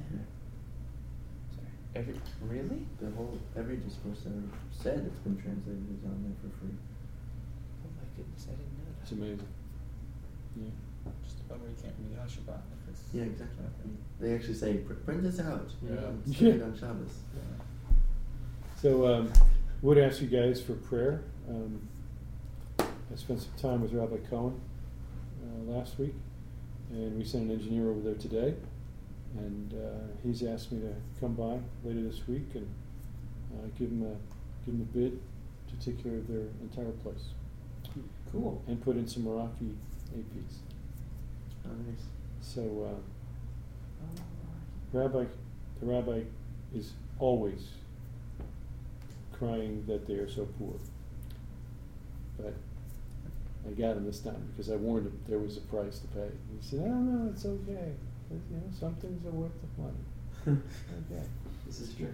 Sorry. 1.94 2.04
Every 2.04 2.16
really? 2.42 2.86
The 3.00 3.12
whole 3.16 3.38
every 3.58 3.78
discourse 3.78 4.22
that 4.24 4.34
I've 4.34 4.82
said 4.84 5.06
it's 5.08 5.20
been 5.20 5.36
translated 5.42 5.86
is 5.98 6.06
on 6.06 6.24
there 6.24 6.36
for 6.42 6.58
free. 6.60 6.76
Oh 7.86 7.90
my 7.98 8.08
goodness, 8.16 8.48
I 8.48 8.56
didn't 8.56 8.78
know 8.78 8.86
that. 8.88 9.02
It's 9.04 9.12
amazing. 9.12 9.48
Yeah. 10.56 11.12
Just 11.24 11.40
a 11.40 11.44
bummer 11.44 11.68
you 11.68 11.76
can't 11.82 11.96
read 12.00 12.18
it 12.18 12.20
on 12.22 12.28
Shabbat. 12.28 12.62
If 12.62 12.90
it's 12.94 13.02
Yeah, 13.14 13.24
exactly. 13.24 13.66
They 14.20 14.34
actually 14.36 14.54
say 14.54 14.78
print 14.78 15.24
this 15.24 15.40
out. 15.40 15.70
Yeah. 15.84 15.92
and 15.92 16.36
stick 16.36 16.56
it 16.56 16.64
on 16.64 16.78
Shabbos. 16.78 17.20
So 18.82 19.06
um, 19.14 19.34
would 19.82 19.98
ask 19.98 20.22
you 20.22 20.28
guys 20.28 20.62
for 20.62 20.74
prayer. 20.74 21.24
Um, 21.50 21.88
I 22.80 23.16
spent 23.16 23.42
some 23.42 23.52
time 23.62 23.82
with 23.82 23.94
Rabbi 23.94 24.18
Cohen 24.30 24.60
uh, 25.44 25.72
last 25.72 26.00
week, 26.00 26.14
and 26.92 27.18
we 27.18 27.26
sent 27.26 27.44
an 27.46 27.52
engineer 27.52 27.90
over 27.90 28.00
there 28.00 28.16
today, 28.16 28.56
and 29.38 29.74
uh, 29.74 30.08
he's 30.24 30.44
asked 30.44 30.72
me 30.72 30.80
to 30.82 30.94
come 31.20 31.34
by 31.34 31.58
later 31.88 32.04
this 32.04 32.28
week 32.28 32.48
and 32.56 32.68
uh, 33.54 33.68
give 33.78 33.90
him 33.90 34.04
a 34.04 34.66
give 34.66 34.76
him 34.76 34.82
a 34.82 34.98
bid 34.98 35.20
to 35.70 35.86
take 35.86 36.02
care 36.04 36.16
of 36.18 36.28
their 36.28 36.48
entire 36.62 36.92
place 37.04 37.30
Cool. 38.32 38.62
and 38.68 38.82
put 38.82 38.96
in 38.96 39.08
some 39.08 39.24
Meraki 39.24 39.74
APs. 40.16 40.56
Oh, 41.66 41.70
nice. 41.88 42.06
So 42.42 42.90
uh, 42.90 44.18
Rabbi, 44.98 45.26
the 45.80 45.86
rabbi 45.86 46.22
is 46.76 46.94
always 47.20 47.70
crying 49.34 49.84
that 49.88 50.08
they 50.08 50.16
are 50.16 50.30
so 50.30 50.48
poor. 50.60 50.74
But 52.38 52.54
I 53.68 53.72
got 53.72 53.98
him 53.98 54.06
this 54.06 54.20
time 54.20 54.48
because 54.52 54.72
I 54.72 54.76
warned 54.76 55.08
him 55.08 55.20
there 55.28 55.40
was 55.40 55.58
a 55.58 55.62
price 55.62 56.00
to 56.00 56.08
pay. 56.08 56.30
He 56.60 56.66
said, 56.68 56.80
"No, 56.80 56.94
no, 56.94 57.30
it's 57.32 57.46
okay. 57.46 57.94
You 58.50 58.58
know, 58.58 58.64
some 58.80 58.96
things 58.96 59.26
are 59.26 59.32
worth 59.32 59.52
the 59.62 59.82
money." 59.82 60.04
okay. 61.12 61.24
This 61.66 61.82
is 61.82 61.94
true. 61.94 62.14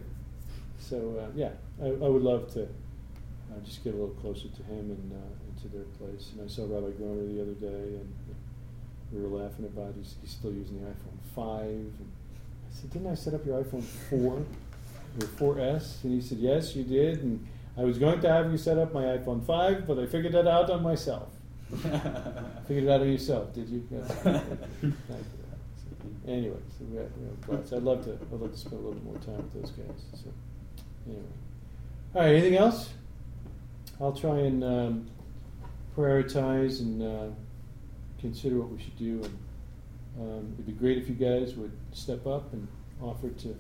So 0.80 1.20
uh, 1.20 1.32
yeah, 1.36 1.52
I, 1.82 1.88
I 1.88 2.10
would 2.10 2.22
love 2.22 2.52
to 2.54 2.64
uh, 2.64 3.60
just 3.66 3.84
get 3.84 3.94
a 3.94 3.98
little 3.98 4.16
closer 4.16 4.48
to 4.48 4.64
him 4.64 4.92
and 4.92 5.12
uh, 5.12 5.48
and 5.48 5.62
to 5.62 5.68
their 5.70 5.86
place. 5.98 6.32
And 6.34 6.44
I 6.44 6.48
saw 6.48 6.64
Rabbi 6.64 6.92
Groner 6.98 7.26
the 7.26 7.42
other 7.42 7.54
day, 7.54 7.96
and 7.98 8.14
we 9.12 9.22
were 9.22 9.44
laughing 9.44 9.66
about 9.66 9.94
he's, 9.98 10.16
he's 10.22 10.32
still 10.32 10.52
using 10.52 10.82
the 10.82 10.88
iPhone 10.88 11.20
five. 11.36 11.70
And 11.70 12.12
I 12.70 12.76
said, 12.76 12.92
"Didn't 12.92 13.12
I 13.12 13.16
set 13.16 13.34
up 13.34 13.46
your 13.46 13.64
iPhone 13.64 13.84
four 13.84 14.44
or 15.20 15.56
4S?" 15.56 16.04
And 16.04 16.14
he 16.14 16.22
said, 16.22 16.38
"Yes, 16.40 16.76
you 16.76 16.84
did." 16.84 17.24
And 17.24 17.48
I 17.78 17.84
was 17.84 17.98
going 17.98 18.20
to 18.22 18.30
have 18.30 18.52
you 18.52 18.58
set 18.58 18.78
up 18.78 18.94
my 18.94 19.04
iPhone 19.04 19.46
five, 19.46 19.88
but 19.88 20.00
I 20.00 20.08
figured 20.08 20.34
that 20.34 20.48
out 20.48 20.70
on 20.70 20.84
myself. 20.84 21.30
Figured 21.70 22.86
it 22.86 22.90
out 22.90 23.02
on 23.02 23.12
yourself, 23.12 23.54
did 23.54 23.68
you? 23.68 23.86
Yes. 23.92 24.44
Anyway, 26.28 26.58
so 26.78 26.84
we 26.92 26.98
have, 26.98 27.10
we 27.18 27.56
have. 27.56 27.74
I'd 27.74 27.84
love 27.84 28.04
to. 28.04 28.14
I'd 28.14 28.40
love 28.40 28.52
to 28.52 28.58
spend 28.58 28.74
a 28.74 28.78
little 28.78 28.94
bit 28.94 29.04
more 29.06 29.16
time 29.16 29.38
with 29.38 29.54
those 29.54 29.72
guys. 29.72 30.04
So 30.14 30.30
anyway, 31.06 31.24
all 32.14 32.22
right. 32.22 32.36
Anything 32.36 32.58
else? 32.58 32.90
I'll 34.02 34.12
try 34.12 34.40
and 34.40 34.64
um, 34.64 35.08
prioritize 35.96 36.82
and 36.82 37.02
uh, 37.02 37.34
consider 38.20 38.60
what 38.60 38.70
we 38.70 38.80
should 38.82 38.98
do. 38.98 39.24
And 39.24 39.40
um, 40.20 40.54
it'd 40.54 40.66
be 40.66 40.74
great 40.74 40.98
if 40.98 41.08
you 41.08 41.16
guys 41.16 41.56
would 41.56 41.72
step 41.94 42.28
up 42.28 42.52
and 42.52 42.68
offer 43.02 43.30
to 43.30 43.56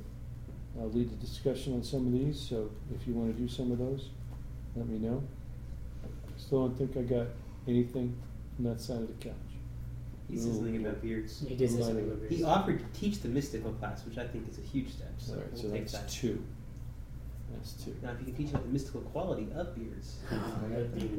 uh, 0.78 0.86
lead 0.86 1.10
the 1.10 1.16
discussion 1.16 1.74
on 1.74 1.84
some 1.84 2.06
of 2.06 2.12
these. 2.12 2.40
So 2.40 2.70
if 2.94 3.08
you 3.08 3.14
want 3.14 3.34
to 3.34 3.42
do 3.42 3.48
some 3.48 3.72
of 3.72 3.78
those, 3.78 4.10
let 4.76 4.88
me 4.88 5.00
know. 5.00 5.24
Still 6.38 6.68
don't 6.68 6.78
think 6.78 6.98
I 6.98 7.02
got 7.02 7.28
anything 7.68 8.16
from 8.56 8.66
that 8.66 8.82
side 8.82 8.98
of 8.98 9.08
the 9.08 9.24
couch. 9.24 9.57
He 10.30 10.38
says 10.38 10.56
something 10.56 10.76
about 10.86 11.02
beards. 11.02 11.44
He 11.48 11.56
did 11.56 11.70
say 11.70 11.82
something 11.82 12.08
it. 12.08 12.14
about 12.14 12.30
He 12.30 12.44
offered 12.44 12.80
to 12.80 13.00
teach 13.00 13.22
the 13.22 13.30
mystical 13.30 13.72
class, 13.74 14.06
which 14.06 14.18
I 14.18 14.28
think 14.28 14.50
is 14.50 14.58
a 14.58 14.62
huge 14.62 14.90
step. 14.90 15.14
So 15.18 15.34
All 15.34 15.40
right, 15.40 15.48
we'll 15.54 15.62
so 15.62 15.70
take 15.70 15.82
that's 15.82 15.92
that. 15.94 16.10
two. 16.10 16.44
That's 17.54 17.74
two. 17.74 17.96
Now, 18.04 18.12
if 18.12 18.20
you 18.20 18.26
can 18.26 18.36
teach 18.36 18.50
about 18.50 18.64
the 18.64 18.70
mystical 18.70 19.02
quality 19.02 19.48
of 19.56 19.74
beards, 19.74 20.18
Well, 20.30 20.42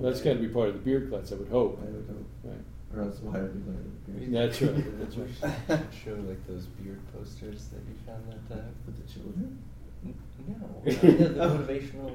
that's 0.11 0.21
got 0.21 0.35
to 0.35 0.39
be 0.39 0.49
part 0.49 0.69
of 0.69 0.75
the 0.75 0.81
beard 0.81 1.09
class, 1.09 1.33
I 1.33 1.37
would 1.37 1.49
hope. 1.49 1.81
I 1.83 1.87
would 1.87 2.07
hope. 2.07 2.27
Right. 2.45 2.59
Or 2.95 3.03
else 3.03 3.19
why 3.21 3.41
would 3.41 3.55
we 3.55 3.73
learn 3.73 3.93
it? 4.19 4.33
That's 4.33 4.63
right. 4.63 4.99
That's 4.99 5.17
right. 5.17 5.81
Show 6.05 6.15
like 6.27 6.47
those 6.47 6.67
beard 6.67 7.01
posters 7.13 7.69
that 7.69 7.81
you 7.89 7.95
found 8.07 8.25
that 8.31 8.55
time. 8.55 8.75
With 8.87 9.07
the 9.07 9.13
children? 9.13 9.59
No, 10.05 10.55
uh, 10.87 10.89
the 10.89 11.65
motivational. 11.65 12.15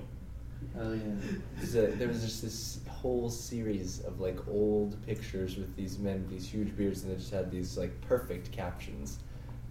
Oh 0.80 0.94
yeah. 0.94 1.86
There 1.96 2.08
was 2.08 2.24
just 2.24 2.42
this 2.42 2.80
whole 2.90 3.30
series 3.30 4.00
of 4.02 4.20
like 4.20 4.48
old 4.48 4.98
pictures 5.06 5.58
with 5.58 5.76
these 5.76 6.00
men 6.00 6.22
with 6.22 6.30
these 6.30 6.48
huge 6.48 6.76
beards, 6.76 7.04
and 7.04 7.12
they 7.12 7.16
just 7.16 7.32
had 7.32 7.52
these 7.52 7.78
like 7.78 8.00
perfect 8.02 8.52
captions. 8.52 9.20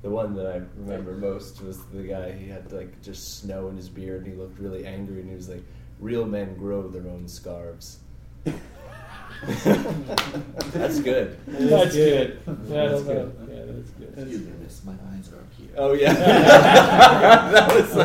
The 0.03 0.11
one 0.11 0.35
that 0.35 0.47
I 0.47 0.63
remember 0.77 1.13
most 1.13 1.63
was 1.63 1.85
the 1.87 2.03
guy. 2.03 2.33
He 2.33 2.49
had 2.49 2.73
like 2.73 3.01
just 3.03 3.41
snow 3.41 3.69
in 3.69 3.77
his 3.77 3.89
beard, 3.89 4.25
and 4.25 4.33
he 4.33 4.39
looked 4.39 4.59
really 4.59 4.87
angry, 4.87 5.21
and 5.21 5.29
he 5.29 5.35
was 5.37 5.49
like, 5.49 5.65
"Real 6.01 6.27
men 6.27 6.57
grow 6.57 6.89
their 6.89 7.09
own 7.09 7.29
scarves." 7.29 7.99
That's 10.73 11.01
good. 11.01 11.37
That's 11.47 11.93
good. 11.95 12.41
That's 12.47 12.69
That's 12.69 13.03
good. 13.03 13.07
good. 13.07 13.49
Yeah, 13.51 13.65
that's 13.67 13.91
good. 13.91 14.09
Excuse 14.17 14.41
me, 14.47 14.53
miss, 14.63 14.85
my 14.85 14.93
eyes 14.93 15.29
are 15.33 15.39
up 15.39 15.53
here. 15.59 15.69
Oh 15.77 15.93
yeah, 15.95 16.13
that 17.53 17.75
was. 17.75 17.97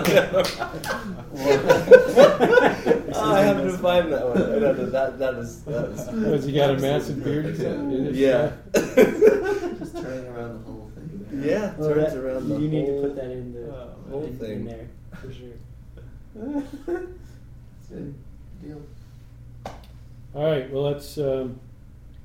oh, 3.13 3.21
I 3.33 3.41
have 3.41 3.57
to 3.57 3.77
find 3.77 4.11
that 4.13 4.27
one. 4.27 4.39
No, 4.39 4.59
no, 4.59 4.85
that 4.88 5.19
that 5.19 5.33
is 5.35 5.61
that 5.63 5.85
is. 5.89 6.07
Was 6.11 6.45
he 6.45 6.53
got 6.53 6.71
a 6.71 6.77
massive 6.79 7.23
beard? 7.23 7.55
Yeah. 8.15 8.51
Uh, 8.73 8.79
Just 9.77 9.95
turning 9.97 10.27
around 10.27 10.53
the 10.59 10.63
whole 10.65 10.91
thing. 10.95 11.41
Yeah, 11.43 11.73
Well, 11.77 11.89
turns 11.93 12.13
that- 12.13 12.19
around 12.23 12.49
the 12.49 12.55
you 12.59 12.67
need 12.69 12.85
to 12.88 13.01
put 13.01 13.15
that 13.15 13.29
in 13.31 13.53
the 13.53 13.67
Oh, 13.71 13.95
whole 14.09 14.23
in, 14.25 14.38
thing. 14.39 14.51
in 14.51 14.65
there 14.65 14.88
for 15.21 15.31
sure. 15.31 15.57
It's 16.35 17.89
good. 17.89 18.15
Deal. 18.63 18.81
All 20.38 20.43
right. 20.43 20.71
Well, 20.71 20.83
let's 20.83 21.17
um, 21.17 21.59